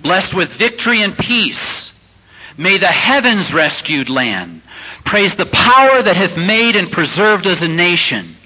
blessed 0.00 0.32
with 0.32 0.50
victory 0.50 1.02
and 1.02 1.18
peace. 1.18 1.90
May 2.56 2.78
the 2.78 2.86
heavens 2.86 3.52
rescued 3.52 4.08
land 4.08 4.62
praise 5.04 5.34
the 5.34 5.44
power 5.44 6.02
that 6.02 6.14
hath 6.14 6.36
made 6.36 6.76
and 6.76 6.92
preserved 6.92 7.48
us 7.48 7.60
a 7.62 7.66
nation. 7.66 8.36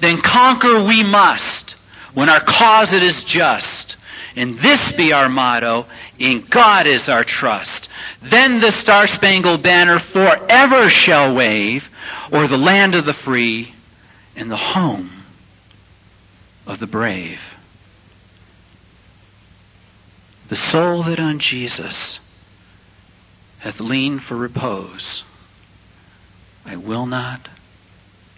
Then 0.00 0.20
conquer 0.20 0.84
we 0.84 1.02
must 1.02 1.70
when 2.12 2.28
our 2.28 2.40
cause 2.40 2.92
it 2.92 3.02
is 3.02 3.24
just. 3.24 3.96
And 4.36 4.58
this 4.58 4.92
be 4.92 5.14
our 5.14 5.30
motto, 5.30 5.86
in 6.18 6.44
God 6.50 6.86
is 6.86 7.08
our 7.08 7.24
trust. 7.24 7.88
Then 8.22 8.60
the 8.60 8.72
star-spangled 8.72 9.62
banner 9.62 9.98
forever 10.00 10.90
shall 10.90 11.34
wave, 11.34 11.88
o'er 12.30 12.46
the 12.46 12.58
land 12.58 12.94
of 12.94 13.06
the 13.06 13.14
free, 13.14 13.72
in 14.36 14.48
the 14.48 14.56
home 14.56 15.10
of 16.66 16.78
the 16.78 16.86
brave. 16.86 17.40
The 20.48 20.56
soul 20.56 21.02
that 21.04 21.18
on 21.18 21.38
Jesus 21.38 22.20
hath 23.58 23.80
leaned 23.80 24.22
for 24.22 24.36
repose, 24.36 25.24
I 26.64 26.76
will 26.76 27.06
not, 27.06 27.48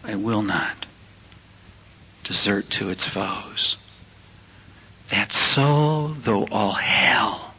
I 0.05 0.15
will 0.15 0.43
not 0.43 0.87
desert 2.25 2.69
to 2.71 2.91
its 2.91 3.07
foes. 3.07 3.77
That 5.11 5.33
soul, 5.33 6.09
though 6.09 6.47
all 6.47 6.75
hell 6.75 7.55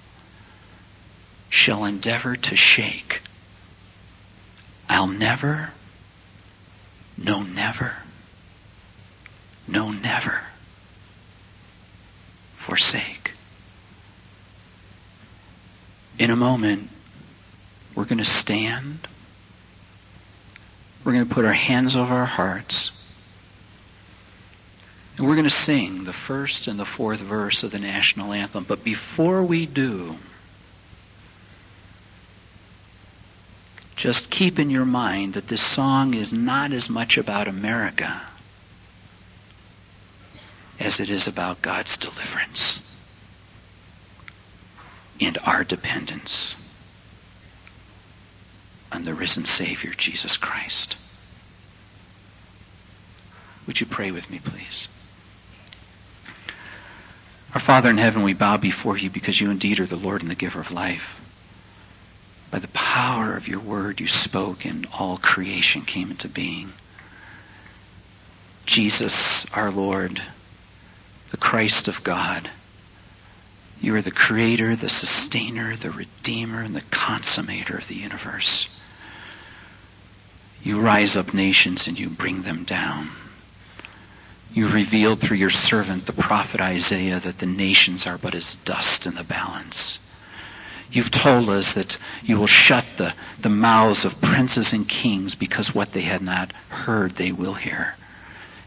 shall 1.49 1.85
endeavor 1.85 2.35
to 2.35 2.55
shake, 2.55 3.21
I'll 4.87 5.07
never, 5.07 5.71
no 7.17 7.41
never, 7.41 7.97
no, 9.71 9.91
never 9.91 10.41
forsake. 12.57 13.31
In 16.17 16.31
a 16.31 16.35
moment, 16.35 16.89
we're 17.95 18.05
going 18.05 18.19
to 18.19 18.25
stand. 18.25 19.07
We're 21.03 21.13
going 21.13 21.27
to 21.27 21.33
put 21.33 21.45
our 21.45 21.53
hands 21.53 21.95
over 21.95 22.13
our 22.13 22.25
hearts. 22.25 22.91
And 25.17 25.27
we're 25.27 25.35
going 25.35 25.45
to 25.45 25.49
sing 25.49 26.03
the 26.03 26.13
first 26.13 26.67
and 26.67 26.79
the 26.79 26.85
fourth 26.85 27.19
verse 27.19 27.63
of 27.63 27.71
the 27.71 27.79
national 27.79 28.33
anthem. 28.33 28.65
But 28.65 28.83
before 28.83 29.43
we 29.43 29.65
do, 29.65 30.15
just 33.95 34.29
keep 34.29 34.59
in 34.59 34.69
your 34.69 34.85
mind 34.85 35.33
that 35.33 35.47
this 35.47 35.61
song 35.61 36.13
is 36.13 36.31
not 36.31 36.71
as 36.71 36.89
much 36.89 37.17
about 37.17 37.47
America 37.47 38.21
as 40.79 40.99
it 40.99 41.09
is 41.09 41.27
about 41.27 41.61
God's 41.61 41.97
deliverance 41.97 42.79
and 45.19 45.37
our 45.43 45.63
dependence 45.63 46.55
on 48.91 49.03
the 49.03 49.13
risen 49.13 49.45
Savior, 49.45 49.93
Jesus 49.93 50.37
Christ. 50.37 50.95
Would 53.67 53.79
you 53.79 53.85
pray 53.85 54.11
with 54.11 54.29
me, 54.29 54.39
please? 54.39 54.87
Our 57.53 57.61
Father 57.61 57.89
in 57.89 57.97
heaven, 57.97 58.23
we 58.23 58.33
bow 58.33 58.57
before 58.57 58.97
you 58.97 59.09
because 59.09 59.41
you 59.41 59.51
indeed 59.51 59.79
are 59.79 59.85
the 59.85 59.95
Lord 59.95 60.21
and 60.21 60.31
the 60.31 60.35
giver 60.35 60.61
of 60.61 60.71
life. 60.71 61.19
By 62.51 62.59
the 62.59 62.67
power 62.69 63.35
of 63.35 63.47
your 63.47 63.59
word 63.59 63.99
you 63.99 64.07
spoke 64.07 64.65
and 64.65 64.87
all 64.93 65.17
creation 65.17 65.83
came 65.83 66.09
into 66.09 66.27
being. 66.27 66.71
Jesus, 68.65 69.45
our 69.53 69.71
Lord, 69.71 70.21
the 71.31 71.37
Christ 71.37 71.87
of 71.87 72.03
God. 72.03 72.49
You 73.81 73.95
are 73.95 74.01
the 74.01 74.11
creator, 74.11 74.75
the 74.75 74.89
sustainer, 74.89 75.75
the 75.75 75.91
redeemer, 75.91 76.61
and 76.61 76.75
the 76.75 76.81
consummator 76.81 77.77
of 77.77 77.87
the 77.87 77.95
universe. 77.95 78.67
You 80.61 80.81
rise 80.81 81.15
up 81.15 81.33
nations 81.33 81.87
and 81.87 81.97
you 81.97 82.09
bring 82.09 82.41
them 82.41 82.65
down. 82.65 83.11
You 84.51 84.67
revealed 84.67 85.19
through 85.19 85.37
your 85.37 85.51
servant, 85.51 86.05
the 86.05 86.13
prophet 86.13 86.59
Isaiah, 86.59 87.19
that 87.19 87.37
the 87.37 87.45
nations 87.45 88.05
are 88.05 88.17
but 88.17 88.35
as 88.35 88.55
dust 88.65 89.05
in 89.05 89.15
the 89.15 89.23
balance. 89.23 89.99
You've 90.91 91.11
told 91.11 91.49
us 91.49 91.73
that 91.73 91.97
you 92.23 92.37
will 92.37 92.47
shut 92.47 92.85
the, 92.97 93.13
the 93.39 93.49
mouths 93.49 94.05
of 94.05 94.19
princes 94.21 94.73
and 94.73 94.89
kings 94.89 95.35
because 95.35 95.73
what 95.73 95.93
they 95.93 96.01
had 96.01 96.21
not 96.21 96.51
heard 96.69 97.11
they 97.11 97.31
will 97.31 97.53
hear. 97.53 97.95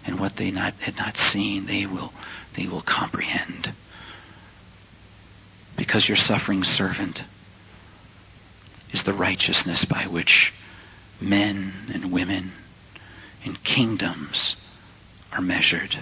And 0.04 0.18
what 0.18 0.36
they 0.36 0.50
not, 0.50 0.74
had 0.74 0.96
not 0.96 1.16
seen 1.16 1.66
they 1.66 1.86
will 1.86 2.12
they 2.54 2.66
will 2.66 2.82
comprehend. 2.82 3.72
Because 5.76 6.06
your 6.06 6.18
suffering 6.18 6.64
servant 6.64 7.22
is 8.92 9.02
the 9.04 9.14
righteousness 9.14 9.84
by 9.84 10.04
which 10.04 10.52
men 11.20 11.72
and 11.92 12.12
women 12.12 12.52
and 13.44 13.62
kingdoms 13.64 14.56
are 15.32 15.40
measured. 15.40 15.98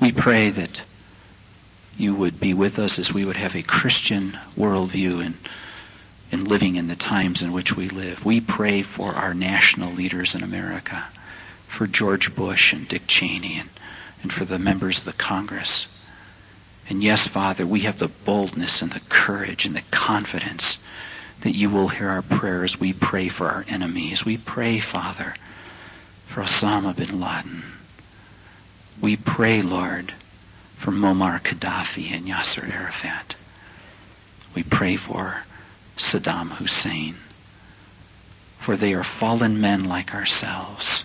We 0.00 0.12
pray 0.12 0.50
that 0.50 0.82
you 1.96 2.14
would 2.14 2.38
be 2.38 2.54
with 2.54 2.78
us 2.78 2.98
as 2.98 3.12
we 3.12 3.24
would 3.24 3.36
have 3.36 3.54
a 3.54 3.62
Christian 3.62 4.38
worldview 4.56 5.24
and 5.24 5.34
in 6.30 6.44
living 6.44 6.76
in 6.76 6.88
the 6.88 6.96
times 6.96 7.42
in 7.42 7.52
which 7.52 7.76
we 7.76 7.88
live. 7.90 8.24
We 8.24 8.40
pray 8.40 8.82
for 8.82 9.14
our 9.14 9.34
national 9.34 9.92
leaders 9.92 10.34
in 10.34 10.42
America 10.42 11.06
for 11.72 11.86
George 11.86 12.34
Bush 12.34 12.72
and 12.72 12.86
Dick 12.86 13.06
Cheney 13.06 13.58
and, 13.58 13.70
and 14.22 14.32
for 14.32 14.44
the 14.44 14.58
members 14.58 14.98
of 14.98 15.04
the 15.04 15.12
Congress. 15.12 15.86
And 16.88 17.02
yes, 17.02 17.26
Father, 17.26 17.66
we 17.66 17.80
have 17.80 17.98
the 17.98 18.08
boldness 18.08 18.82
and 18.82 18.92
the 18.92 19.00
courage 19.08 19.64
and 19.64 19.74
the 19.74 19.82
confidence 19.90 20.76
that 21.42 21.54
you 21.54 21.70
will 21.70 21.88
hear 21.88 22.08
our 22.08 22.22
prayers. 22.22 22.78
We 22.78 22.92
pray 22.92 23.28
for 23.28 23.48
our 23.48 23.64
enemies. 23.66 24.24
We 24.24 24.36
pray, 24.36 24.80
Father, 24.80 25.34
for 26.26 26.42
Osama 26.42 26.94
bin 26.94 27.20
Laden. 27.20 27.62
We 29.00 29.16
pray, 29.16 29.62
Lord, 29.62 30.12
for 30.76 30.92
Muammar 30.92 31.40
Gaddafi 31.42 32.12
and 32.12 32.26
Yasser 32.26 32.70
Arafat. 32.70 33.34
We 34.54 34.62
pray 34.62 34.96
for 34.96 35.44
Saddam 35.96 36.50
Hussein. 36.50 37.16
For 38.60 38.76
they 38.76 38.92
are 38.94 39.02
fallen 39.04 39.60
men 39.60 39.84
like 39.84 40.14
ourselves. 40.14 41.04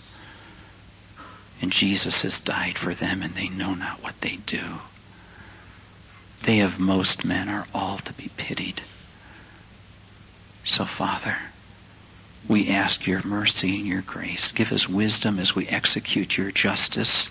And 1.61 1.71
Jesus 1.71 2.21
has 2.21 2.39
died 2.39 2.77
for 2.77 2.93
them, 2.93 3.21
and 3.21 3.33
they 3.33 3.49
know 3.49 3.73
not 3.73 4.03
what 4.03 4.19
they 4.21 4.37
do. 4.45 4.79
They 6.43 6.59
of 6.59 6.79
most 6.79 7.25
men 7.25 7.49
are 7.49 7.67
all 7.73 7.97
to 7.99 8.13
be 8.13 8.29
pitied. 8.37 8.81
So, 10.63 10.85
Father, 10.85 11.37
we 12.47 12.69
ask 12.69 13.07
your 13.07 13.23
mercy 13.23 13.75
and 13.77 13.87
your 13.87 14.01
grace. 14.01 14.51
Give 14.51 14.71
us 14.71 14.87
wisdom 14.87 15.39
as 15.39 15.55
we 15.55 15.67
execute 15.67 16.37
your 16.37 16.51
justice, 16.51 17.29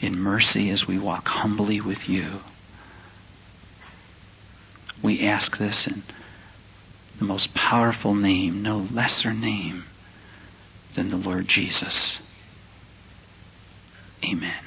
in 0.00 0.18
mercy 0.18 0.70
as 0.70 0.86
we 0.86 0.98
walk 0.98 1.28
humbly 1.28 1.80
with 1.80 2.08
you. 2.08 2.40
We 5.02 5.26
ask 5.26 5.58
this 5.58 5.86
in 5.86 6.02
the 7.18 7.24
most 7.24 7.54
powerful 7.54 8.14
name, 8.14 8.62
no 8.62 8.86
lesser 8.90 9.32
name 9.32 9.84
than 10.94 11.10
the 11.10 11.16
Lord 11.16 11.48
Jesus. 11.48 12.18
Amen. 14.24 14.65